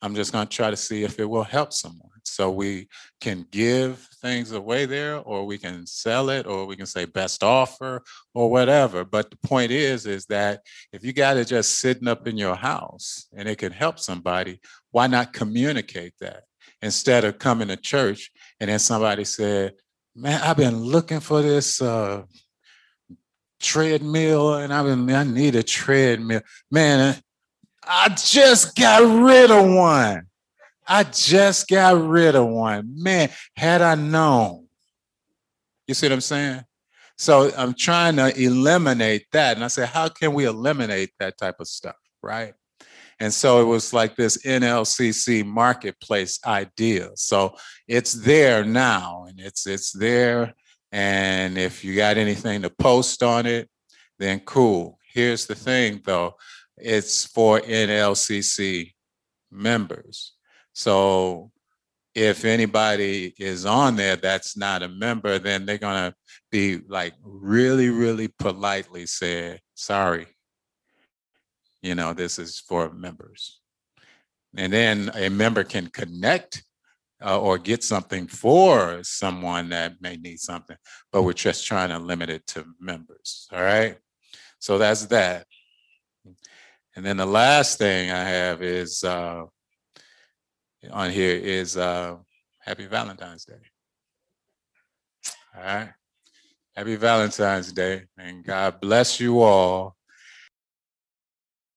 I'm 0.01 0.15
just 0.15 0.31
going 0.31 0.47
to 0.47 0.55
try 0.55 0.71
to 0.71 0.77
see 0.77 1.03
if 1.03 1.19
it 1.19 1.29
will 1.29 1.43
help 1.43 1.73
someone. 1.73 2.09
So 2.23 2.49
we 2.51 2.87
can 3.19 3.45
give 3.51 4.07
things 4.21 4.51
away 4.53 4.85
there, 4.85 5.17
or 5.17 5.45
we 5.45 5.57
can 5.57 5.85
sell 5.85 6.29
it, 6.29 6.45
or 6.45 6.65
we 6.65 6.77
can 6.77 6.85
say 6.85 7.03
best 7.05 7.43
offer, 7.43 8.01
or 8.33 8.49
whatever. 8.49 9.03
But 9.03 9.31
the 9.31 9.37
point 9.45 9.71
is, 9.71 10.05
is 10.05 10.25
that 10.27 10.61
if 10.93 11.03
you 11.03 11.11
got 11.11 11.35
it 11.37 11.45
just 11.45 11.79
sitting 11.79 12.07
up 12.07 12.27
in 12.27 12.37
your 12.37 12.55
house 12.55 13.27
and 13.35 13.49
it 13.49 13.57
can 13.57 13.73
help 13.73 13.99
somebody, 13.99 14.61
why 14.91 15.07
not 15.07 15.33
communicate 15.33 16.13
that 16.21 16.43
instead 16.81 17.25
of 17.25 17.39
coming 17.39 17.67
to 17.67 17.75
church 17.75 18.31
and 18.61 18.69
then 18.69 18.79
somebody 18.79 19.25
said, 19.25 19.73
man, 20.15 20.41
I've 20.41 20.57
been 20.57 20.77
looking 20.77 21.19
for 21.19 21.41
this 21.41 21.81
uh, 21.81 22.23
treadmill 23.59 24.55
and 24.55 24.73
I've 24.73 24.85
been, 24.85 25.09
I 25.15 25.23
need 25.23 25.55
a 25.55 25.63
treadmill. 25.63 26.41
Man, 26.71 27.15
I 27.83 28.09
just 28.09 28.75
got 28.75 29.01
rid 29.01 29.51
of 29.51 29.69
one. 29.69 30.27
I 30.87 31.03
just 31.03 31.67
got 31.67 32.01
rid 32.01 32.35
of 32.35 32.47
one. 32.47 32.93
Man, 32.95 33.29
had 33.55 33.81
I 33.81 33.95
known. 33.95 34.67
You 35.87 35.93
see 35.93 36.07
what 36.07 36.13
I'm 36.13 36.21
saying? 36.21 36.63
So 37.17 37.51
I'm 37.55 37.73
trying 37.73 38.15
to 38.15 38.35
eliminate 38.41 39.25
that. 39.33 39.57
And 39.57 39.63
I 39.63 39.67
said, 39.67 39.89
how 39.89 40.07
can 40.07 40.33
we 40.33 40.45
eliminate 40.45 41.11
that 41.19 41.37
type 41.37 41.59
of 41.59 41.67
stuff? 41.67 41.95
Right. 42.23 42.53
And 43.19 43.33
so 43.33 43.61
it 43.61 43.65
was 43.65 43.93
like 43.93 44.15
this 44.15 44.37
NLCC 44.45 45.45
marketplace 45.45 46.39
idea. 46.45 47.09
So 47.15 47.55
it's 47.87 48.13
there 48.13 48.63
now 48.63 49.25
and 49.27 49.39
it's 49.39 49.67
it's 49.67 49.91
there. 49.91 50.53
And 50.91 51.57
if 51.57 51.83
you 51.83 51.95
got 51.95 52.17
anything 52.17 52.61
to 52.61 52.69
post 52.69 53.21
on 53.21 53.45
it, 53.45 53.69
then 54.19 54.39
cool. 54.41 54.97
Here's 55.13 55.45
the 55.45 55.55
thing 55.55 56.01
though, 56.05 56.35
it's 56.77 57.25
for 57.25 57.59
NLCC 57.59 58.93
members. 59.51 60.33
So 60.73 61.51
if 62.15 62.45
anybody 62.45 63.33
is 63.37 63.65
on 63.65 63.95
there 63.95 64.15
that's 64.15 64.55
not 64.55 64.81
a 64.81 64.87
member, 64.87 65.39
then 65.39 65.65
they're 65.65 65.77
gonna 65.77 66.13
be 66.51 66.79
like 66.87 67.13
really, 67.21 67.89
really 67.89 68.29
politely 68.39 69.05
said, 69.05 69.59
sorry, 69.75 70.27
you 71.81 71.95
know, 71.95 72.13
this 72.13 72.39
is 72.39 72.59
for 72.59 72.91
members. 72.91 73.59
And 74.57 74.73
then 74.73 75.11
a 75.15 75.29
member 75.29 75.63
can 75.63 75.87
connect 75.87 76.63
uh, 77.23 77.39
or 77.39 77.57
get 77.57 77.83
something 77.83 78.27
for 78.27 79.03
someone 79.03 79.69
that 79.69 80.01
may 80.01 80.15
need 80.17 80.39
something, 80.39 80.77
but 81.11 81.23
we're 81.23 81.33
just 81.33 81.65
trying 81.65 81.89
to 81.89 81.99
limit 81.99 82.29
it 82.29 82.47
to 82.47 82.65
members. 82.79 83.47
All 83.51 83.61
right. 83.61 83.97
So 84.59 84.77
that's 84.77 85.05
that. 85.07 85.45
And 86.95 87.05
then 87.05 87.17
the 87.17 87.25
last 87.25 87.77
thing 87.77 88.11
I 88.11 88.23
have 88.23 88.61
is 88.61 89.03
uh, 89.03 89.43
on 90.91 91.11
here 91.11 91.35
is 91.35 91.77
uh, 91.77 92.17
Happy 92.59 92.85
Valentine's 92.85 93.45
Day. 93.45 93.53
All 95.55 95.63
right. 95.63 95.89
Happy 96.75 96.95
Valentine's 96.95 97.71
Day. 97.71 98.03
And 98.17 98.43
God 98.43 98.79
bless 98.79 99.19
you 99.19 99.41
all 99.41 99.95